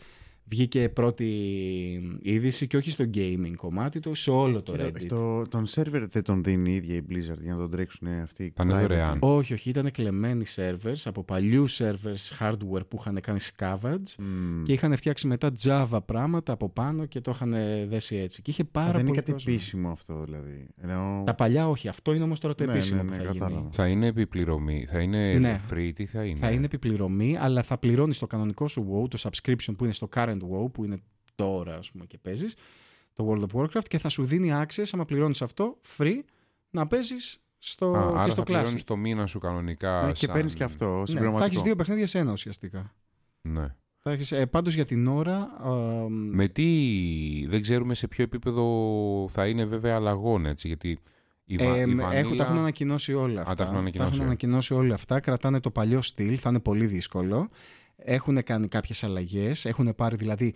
βγήκε 0.45 0.89
πρώτη 0.89 1.27
είδηση 2.21 2.67
και 2.67 2.77
όχι 2.77 2.91
στο 2.91 3.05
gaming 3.13 3.53
κομμάτι 3.55 3.99
του, 3.99 4.15
σε 4.15 4.31
όλο 4.31 4.61
το 4.61 4.73
Reddit. 4.79 5.05
Το, 5.07 5.47
τον 5.47 5.65
server 5.67 6.05
δεν 6.09 6.23
τον 6.23 6.43
δίνει 6.43 6.71
η 6.71 6.75
ίδια 6.75 6.95
η 6.95 7.01
Blizzard 7.09 7.41
για 7.41 7.53
να 7.53 7.57
τον 7.57 7.71
τρέξουν 7.71 8.07
αυτοί. 8.07 8.43
Ήταν 8.43 8.69
δωρεάν. 8.69 9.17
Όχι, 9.21 9.53
όχι, 9.53 9.69
ήταν 9.69 9.91
κλεμμένοι 9.91 10.45
servers 10.55 11.01
από 11.05 11.23
παλιούς 11.23 11.81
servers 11.81 12.39
hardware 12.39 12.87
που 12.87 12.97
είχαν 12.99 13.19
κάνει 13.21 13.39
scavenge 13.57 14.23
και 14.63 14.73
είχαν 14.73 14.95
φτιάξει 14.95 15.27
μετά 15.27 15.51
Java 15.63 15.99
πράγματα 16.05 16.53
από 16.53 16.69
πάνω 16.69 17.05
και 17.05 17.21
το 17.21 17.31
είχαν 17.31 17.55
δέσει 17.87 18.15
έτσι. 18.15 18.41
Και 18.41 18.51
είχε 18.51 18.63
πάρα 18.63 18.91
δεν 18.91 19.07
είναι 19.07 19.15
κάτι 19.15 19.31
επίσημο 19.31 19.89
αυτό 19.89 20.21
δηλαδή. 20.23 20.67
Ενώ... 20.81 21.23
Τα 21.25 21.33
παλιά 21.33 21.69
όχι, 21.69 21.87
αυτό 21.87 22.13
είναι 22.13 22.23
όμως 22.23 22.39
τώρα 22.39 22.55
το 22.55 22.65
ναι, 22.65 22.71
επίσημο 22.71 23.03
ναι, 23.03 23.17
ναι, 23.17 23.23
που 23.23 23.33
θα 23.33 23.49
γίνει. 23.49 23.67
Θα 23.71 23.87
είναι 23.87 24.07
επιπληρωμή, 24.07 24.85
θα 24.89 24.99
είναι 24.99 25.33
Ναι. 25.33 25.59
free, 25.71 25.91
τι 25.95 26.05
θα 26.05 26.23
είναι; 26.23 26.39
Θα 26.39 26.51
είναι 26.51 26.65
επιπληρωμή, 26.65 27.37
αλλά 27.39 27.63
θα 27.63 27.77
πληρώνεις 27.77 28.19
το 28.19 28.27
κανονικό 28.27 28.67
σου 28.67 28.87
WoW, 28.91 29.09
το 29.09 29.17
subscription 29.21 29.73
που 29.77 29.83
είναι 29.83 29.93
στο 29.93 30.09
current 30.15 30.32
WoW, 30.41 30.71
που 30.71 30.83
είναι 30.83 31.01
τώρα 31.35 31.75
ας 31.77 31.91
πούμε 31.91 32.05
και 32.05 32.17
παίζεις, 32.17 32.55
το 33.13 33.29
World 33.29 33.45
of 33.55 33.61
Warcraft 33.61 33.87
και 33.87 33.97
θα 33.97 34.09
σου 34.09 34.23
δίνει 34.25 34.49
access, 34.53 34.83
άμα 34.91 35.05
πληρώνεις 35.05 35.41
αυτό, 35.41 35.77
free, 35.97 36.19
να 36.69 36.87
παίζεις 36.87 37.43
στο, 37.57 37.93
Α, 37.93 38.01
και 38.11 38.17
άρα 38.17 38.25
στο 38.25 38.35
θα 38.35 38.43
πληρώνεις 38.43 38.73
Classic. 38.81 38.85
το 38.85 38.95
μήνα 38.95 39.25
σου 39.25 39.39
κανονικά. 39.39 40.05
Ναι, 40.05 40.11
και 40.11 40.25
σαν- 40.25 40.35
παίρνεις 40.35 40.53
και 40.53 40.63
αυτό. 40.63 40.85
Ναι, 40.91 40.99
θα 40.99 41.05
συμπληρωματικό. 41.05 41.45
έχεις 41.45 41.61
δύο 41.61 41.75
παιχνίδια 41.75 42.07
σε 42.07 42.19
ένα 42.19 42.31
ουσιαστικά. 42.31 42.93
Ναι. 43.41 43.75
Θα 44.05 44.11
έχεις, 44.11 44.31
ε, 44.31 44.45
πάντως 44.45 44.73
για 44.73 44.85
την 44.85 45.07
ώρα. 45.07 45.49
ε, 45.65 46.05
Με 46.09 46.47
τι, 46.47 47.45
δεν 47.47 47.61
ξέρουμε 47.61 47.93
σε 47.95 48.07
ποιο 48.07 48.23
επίπεδο 48.23 48.65
θα 49.31 49.47
είναι 49.47 49.65
βέβαια 49.65 49.95
αλλαγών, 49.95 50.45
έτσι, 50.45 50.67
γιατί 50.67 50.99
η, 51.45 51.55
βα, 51.57 51.63
ε, 51.63 51.67
η 51.77 51.79
έχουν, 51.81 51.97
βανίλα... 51.97 52.35
τα 52.35 52.43
έχουν 52.43 52.57
ανακοινώσει 52.57 53.13
όλα 53.13 53.41
αυτά. 53.41 53.55
τα 53.55 53.63
έχουν 53.63 53.75
ανακοινώσει. 53.75 54.09
έχουν 54.13 54.25
ανακοινώσει 54.25 54.73
όλα 54.73 54.93
αυτά. 54.93 55.19
Κρατάνε 55.19 55.59
το 55.59 55.71
παλιό 55.71 56.01
στυλ, 56.01 56.37
θα 56.41 56.49
είναι 56.49 56.59
πολύ 56.59 56.85
δύσκολο. 56.85 57.49
Έχουν 58.05 58.43
κάνει 58.43 58.67
κάποιες 58.67 59.03
αλλαγές. 59.03 59.65
Έχουν 59.65 59.95
πάρει 59.95 60.15
δηλαδή. 60.15 60.53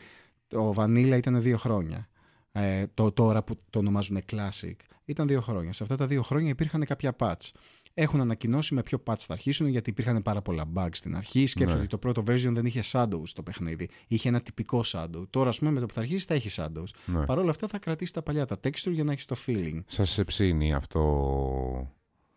Το 0.48 0.74
Vanilla 0.78 1.14
ήταν 1.18 1.42
δύο 1.42 1.58
χρόνια. 1.58 2.08
Ε, 2.52 2.86
το 2.94 3.12
τώρα 3.12 3.44
που 3.44 3.60
το 3.70 3.80
ονομάζουν 3.80 4.20
Classic 4.32 4.76
ήταν 5.06 5.28
δύο 5.28 5.42
χρόνια. 5.42 5.74
Σε 5.74 5.84
αυτά 5.84 5.96
τα 5.96 6.08
δύο 6.08 6.22
χρόνια 6.22 6.50
υπήρχαν 6.50 6.86
κάποια 6.86 7.16
patch. 7.20 7.50
Έχουν 7.94 8.22
ανακοινώσει 8.22 8.74
με 8.74 8.84
ποιο 8.84 9.04
patch 9.06 9.18
θα 9.18 9.34
αρχίσουν 9.34 9.68
γιατί 9.68 9.90
υπήρχαν 9.90 10.22
πάρα 10.22 10.42
πολλά 10.42 10.64
bugs 10.76 10.90
στην 10.92 11.16
αρχή. 11.16 11.46
Σκέψου 11.46 11.76
Ναι. 11.76 11.80
ότι 11.80 11.90
το 11.90 11.98
πρώτο 11.98 12.24
version 12.28 12.52
δεν 12.54 12.66
είχε 12.66 12.82
shadows 12.92 13.30
το 13.34 13.44
παιχνίδι. 13.44 13.90
Είχε 14.08 14.30
ένα 14.30 14.42
τυπικό 14.42 14.82
shadow. 14.86 15.24
Τώρα, 15.30 15.50
ας 15.50 15.60
πούμε, 15.60 15.72
με 15.72 15.80
το 15.80 15.86
που 15.86 15.94
θα 15.94 16.00
αρχίσει 16.00 16.26
θα 16.26 16.34
έχει 16.34 16.50
shadows. 16.56 16.90
Ναι. 17.06 17.26
Παρ' 17.26 17.38
όλα 17.38 17.50
αυτά 17.50 17.68
θα 17.68 17.80
κρατήσει 17.80 18.14
τα 18.14 18.22
παλιά, 18.22 18.46
τα 18.46 18.60
texture 18.64 18.92
για 18.92 19.04
να 19.04 19.12
έχεις 19.12 19.26
το 19.26 19.36
feeling. 19.46 19.80
Σας 19.88 20.18
εψύνει 20.18 20.74
αυτό... 20.74 21.02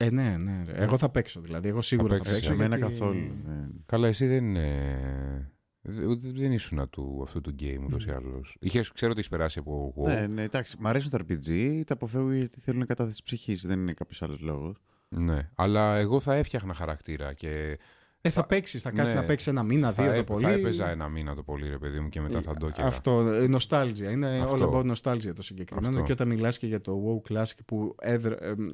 Ε, 0.03 0.11
ναι, 0.11 0.37
ναι. 0.39 0.65
ρε. 0.67 0.73
Εγώ 0.83 0.99
θα 0.99 1.09
παίξω 1.11 1.41
δηλαδή. 1.41 1.69
Εγώ 1.69 1.83
σίγουρα 1.83 2.09
θα, 2.17 2.17
παίξεις, 2.17 2.33
παίξω. 2.35 2.51
Σε 2.51 2.57
μένα 2.57 2.77
γιατί- 2.77 2.93
καθόλου. 2.93 3.21
ναι. 3.47 3.67
Καλά, 3.87 4.09
εσύ 4.09 4.27
δεν 4.27 4.45
είναι... 4.45 5.53
Δεν, 5.83 6.21
δεν 6.35 6.53
ήσουν 6.53 6.89
του, 6.91 7.21
αυτού 7.23 7.41
του 7.41 7.55
game 7.61 7.83
ούτως 7.85 8.07
ή 8.07 8.11
άλλως. 8.11 8.57
Είχες, 8.61 8.93
ξέρω 8.93 9.11
ότι 9.11 9.19
έχεις 9.21 9.31
περάσει 9.31 9.59
από 9.59 9.95
WoW. 9.97 10.05
Ναι, 10.07 10.27
ναι, 10.27 10.43
εντάξει. 10.43 10.77
Μ' 10.81 10.87
αρέσουν 10.87 11.11
τα 11.11 11.19
RPG, 11.19 11.81
τα 11.87 11.95
αποφεύγω 11.95 12.33
γιατί 12.33 12.61
θέλουν 12.61 12.87
κατάθεση 12.87 13.23
ψυχής. 13.23 13.67
Δεν 13.67 13.81
είναι 13.81 13.93
κάποιος 13.93 14.23
άλλος 14.23 14.41
λόγος. 14.41 14.77
Ναι, 15.09 15.51
αλλά 15.55 15.97
εγώ 15.97 16.21
θα 16.21 16.35
έφτιαχνα 16.35 16.75
χαρακτήρα 16.75 17.33
και 17.33 17.79
Ε, 18.21 18.31
θα 18.31 18.47
παίξεις, 18.47 18.83
θα 18.83 18.91
κάτσει 18.91 19.15
Ναι. 19.15 19.21
να 19.21 19.27
παίξεις 19.27 19.49
ένα 19.49 19.63
μήνα, 19.63 19.93
θα, 19.93 20.03
δύο 20.03 20.13
το 20.13 20.19
έ- 20.19 20.25
πολύ. 20.27 20.45
θα 20.45 20.51
έπαιζα 20.51 20.91
ένα 20.91 21.09
μήνα 21.09 21.35
το 21.35 21.43
πολύ 21.43 21.69
ρε 21.69 21.79
παιδί 21.79 22.01
μου 22.01 22.09
και 22.09 22.21
μετά 22.21 22.41
θα 22.41 22.55
το 22.55 22.67
έκανα. 22.67 22.89
Αυτό, 22.89 23.21
ε, 23.21 23.47
νοστάλγια. 23.47 24.11
Είναι 24.11 24.27
Αυτό. 24.39 24.57
all 24.57 24.85
about 24.85 24.93
nostalgia 24.95 25.35
το 25.35 25.43
συγκεκριμένο. 25.43 25.89
Αυτό. 25.95 26.03
Και 26.03 26.13
όταν 26.13 26.29
μιλάς 26.29 26.59
και 26.59 26.67
για 26.67 26.81
το 26.81 27.23
WoW 27.29 27.33
Classic 27.33 27.59
που 27.67 27.95
έδρ, 28.01 28.33
εμ, 28.33 28.69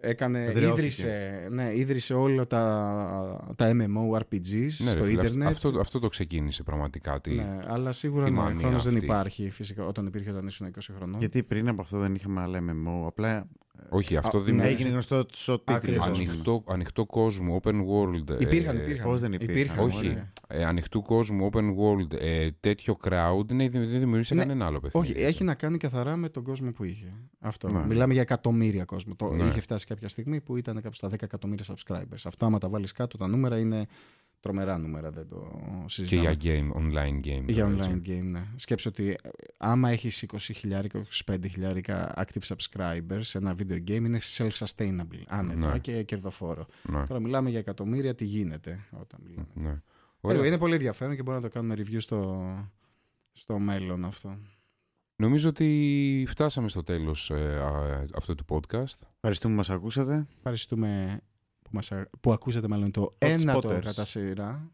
έκανε, 0.00 0.44
Εδραιώθηκε. 0.44 0.80
ίδρυσε, 0.80 1.46
ναι, 1.50 1.72
ίδρυσε 1.74 2.14
όλα 2.14 2.46
τα, 2.46 3.54
τα 3.56 3.70
MMORPGs 3.70 4.74
Ναι, 4.78 4.84
ρε 4.84 4.90
στο 4.90 5.04
φίλε, 5.04 5.10
ίντερνετ. 5.10 5.48
Αυτό, 5.48 5.72
αυτό 5.80 5.98
το 5.98 6.08
ξεκίνησε 6.08 6.62
πραγματικά. 6.62 7.20
Τι... 7.20 7.34
Ναι, 7.34 7.58
αλλά 7.66 7.92
σίγουρα 7.92 8.24
τη 8.24 8.30
ναι, 8.30 8.36
μανία 8.36 8.58
χρόνος 8.60 8.84
δεν 8.84 8.92
αυτή. 8.92 9.04
υπάρχει 9.04 9.50
φυσικά 9.50 9.84
όταν 9.84 10.06
υπήρχε 10.06 10.30
όταν 10.30 10.46
ήσουν 10.46 10.70
20 10.74 10.78
χρονών. 10.96 11.18
Γιατί 11.18 11.42
πριν 11.42 11.68
από 11.68 11.80
αυτό 11.82 11.98
δεν 11.98 12.14
είχαμε 12.14 12.40
άλλα 12.40 12.58
MMO. 12.58 13.06
Απλά 13.06 13.46
Όχι, 13.88 14.16
αυτό 14.16 14.38
Α, 14.38 14.40
δημιουργεί 14.42 14.72
έγινε 14.72 14.88
γνωστό 14.88 15.24
στο 15.32 15.58
τίτλο. 15.58 15.74
Ακριβώς. 15.76 16.06
ανοιχτό, 16.06 16.64
ανοιχτό 16.66 17.06
κόσμο, 17.06 17.60
open 17.62 17.74
world. 17.74 18.40
Υπήρχαν, 18.40 18.76
ε, 18.76 18.82
υπήρχαν. 18.82 19.10
πώς 19.10 19.20
δεν 19.20 19.32
υπήρχαν, 19.32 19.84
όχι. 19.84 20.08
ωραία. 20.08 20.32
ε, 20.48 20.64
ανοιχτού 20.64 21.02
κόσμου, 21.02 21.50
open 21.52 21.64
world, 21.78 22.12
ε, 22.20 22.48
τέτοιο 22.60 22.96
crowd 23.04 23.46
ναι, 23.52 23.68
δεν 23.68 23.88
δημιουργήσε 23.98 24.34
Ναι. 24.34 24.40
κανένα 24.40 24.66
άλλο 24.66 24.80
παιχνίδι. 24.80 25.10
Όχι, 25.12 25.24
έχει 25.26 25.44
να 25.44 25.54
κάνει 25.54 25.78
καθαρά 25.78 26.16
με 26.16 26.28
τον 26.28 26.42
κόσμο 26.42 26.72
που 26.72 26.84
είχε. 26.84 27.12
Αυτό. 27.40 27.68
Ναι. 27.68 27.86
Μιλάμε 27.86 28.12
για 28.12 28.22
εκατομμύρια 28.22 28.84
κόσμο. 28.84 29.14
Το 29.14 29.32
Ναι. 29.32 29.42
είχε 29.44 29.60
φτάσει 29.60 29.86
κάποια 29.86 30.08
στιγμή 30.08 30.40
που 30.40 30.56
ήταν 30.56 30.80
κάπου 30.82 30.94
στα 30.94 31.08
10 31.08 31.22
εκατομμύρια 31.22 31.64
subscribers. 31.68 32.22
Αυτά, 32.24 32.46
άμα 32.46 32.58
τα 32.58 32.68
βάλεις 32.68 32.92
κάτω, 32.92 33.16
τα 33.16 33.28
νούμερα 33.28 33.58
είναι 33.58 33.86
τρομερά 34.40 34.78
νούμερα. 34.78 35.10
Δεν 35.10 35.28
το 35.28 35.50
Και 35.80 35.84
συζητάμε. 35.86 36.36
για 36.40 36.52
game, 36.60 36.76
online 36.76 37.26
game. 37.26 37.44
Για 37.46 37.66
έτσι. 37.66 37.90
online 38.02 38.08
game, 38.08 38.22
ναι. 38.24 38.46
Σκέψου 38.56 38.88
ότι 38.92 39.10
ε, 39.10 39.14
άμα 39.58 39.90
έχεις 39.90 40.24
20.000, 40.62 40.82
25.000 41.26 41.80
active 42.14 42.42
subscribers 42.56 43.20
σε 43.20 43.38
ένα 43.38 43.54
video 43.58 43.76
game 43.88 43.90
είναι 44.04 44.20
self-sustainable, 44.36 45.22
άνετα 45.26 45.72
Ναι. 45.72 45.78
και 45.78 46.02
κερδοφόρο. 46.02 46.66
Ναι, 46.82 47.06
Τώρα 47.06 47.20
μιλάμε 47.20 47.50
για 47.50 47.58
εκατομμύρια, 47.58 48.14
τι 48.14 48.24
γίνεται 48.24 48.84
όταν 48.90 49.20
μιλάμε. 49.24 49.46
ναι. 49.54 49.68
Ωραία. 50.20 50.36
Ωραία. 50.38 50.46
Είναι 50.46 50.58
πολύ 50.58 50.74
ενδιαφέρον 50.74 51.16
και 51.16 51.22
μπορούμε 51.22 51.42
να 51.42 51.48
το 51.50 51.54
κάνουμε 51.58 51.74
review 51.78 51.96
στο, 52.00 52.44
στο 53.32 53.58
μέλλον 53.58 54.04
αυτό. 54.04 54.38
Νομίζω 55.16 55.48
ότι 55.48 56.24
φτάσαμε 56.28 56.68
στο 56.68 56.82
τέλος 56.82 57.30
ε, 57.30 57.60
α, 57.60 58.04
αυτού 58.14 58.34
του 58.34 58.44
podcast. 58.48 58.94
Ευχαριστούμε 59.14 59.52
που 59.54 59.58
μας 59.58 59.70
ακούσατε. 59.70 60.26
Ευχαριστούμε 60.36 61.20
που, 61.70 61.76
μας, 61.76 61.92
α- 61.92 62.08
που 62.20 62.32
ακούσατε 62.32 62.68
μάλλον 62.68 62.90
το 62.90 63.02
Hot 63.02 63.16
ένατο 63.18 63.68
spotters. 63.68 63.80
κατά 63.82 64.04
σειρά 64.04 64.70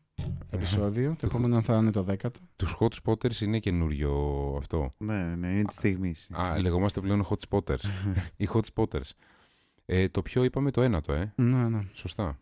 επεισόδιο. 0.50 1.16
το 1.18 1.26
επόμενο 1.26 1.62
θα 1.62 1.76
είναι 1.76 1.90
το 1.90 2.02
δέκατο. 2.02 2.40
Τους 2.56 2.76
hot 2.80 2.88
spotters 3.04 3.40
είναι 3.40 3.58
καινούριο 3.58 4.12
αυτό. 4.58 4.94
Ναι, 4.98 5.34
ναι, 5.36 5.48
είναι 5.52 5.64
της 5.64 5.76
στιγμής. 5.76 6.30
Α, 6.32 6.58
λεγόμαστε 6.58 7.00
πλέον 7.00 7.26
hot 7.28 7.48
spotters. 7.48 7.80
Οι 8.36 8.48
hot 8.52 8.60
spotters. 8.74 9.10
Ε, 9.86 10.08
το 10.08 10.22
πιο 10.22 10.44
είπαμε 10.44 10.70
το 10.70 10.82
ένατο, 10.82 11.12
ε. 11.12 11.32
Ναι, 11.36 11.68
ναι. 11.68 11.86
Σωστά. 11.92 12.38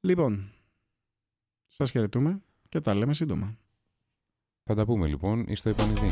Λοιπόν, 0.00 0.50
σας 1.66 1.90
χαιρετούμε 1.90 2.40
και 2.68 2.80
τα 2.80 2.94
λέμε 2.94 3.14
σύντομα. 3.14 3.56
Θα 4.62 4.74
τα 4.74 4.84
πούμε 4.84 5.06
λοιπόν, 5.06 5.44
εις 5.48 5.62
το 5.62 5.68
επανειδή. 5.68 6.08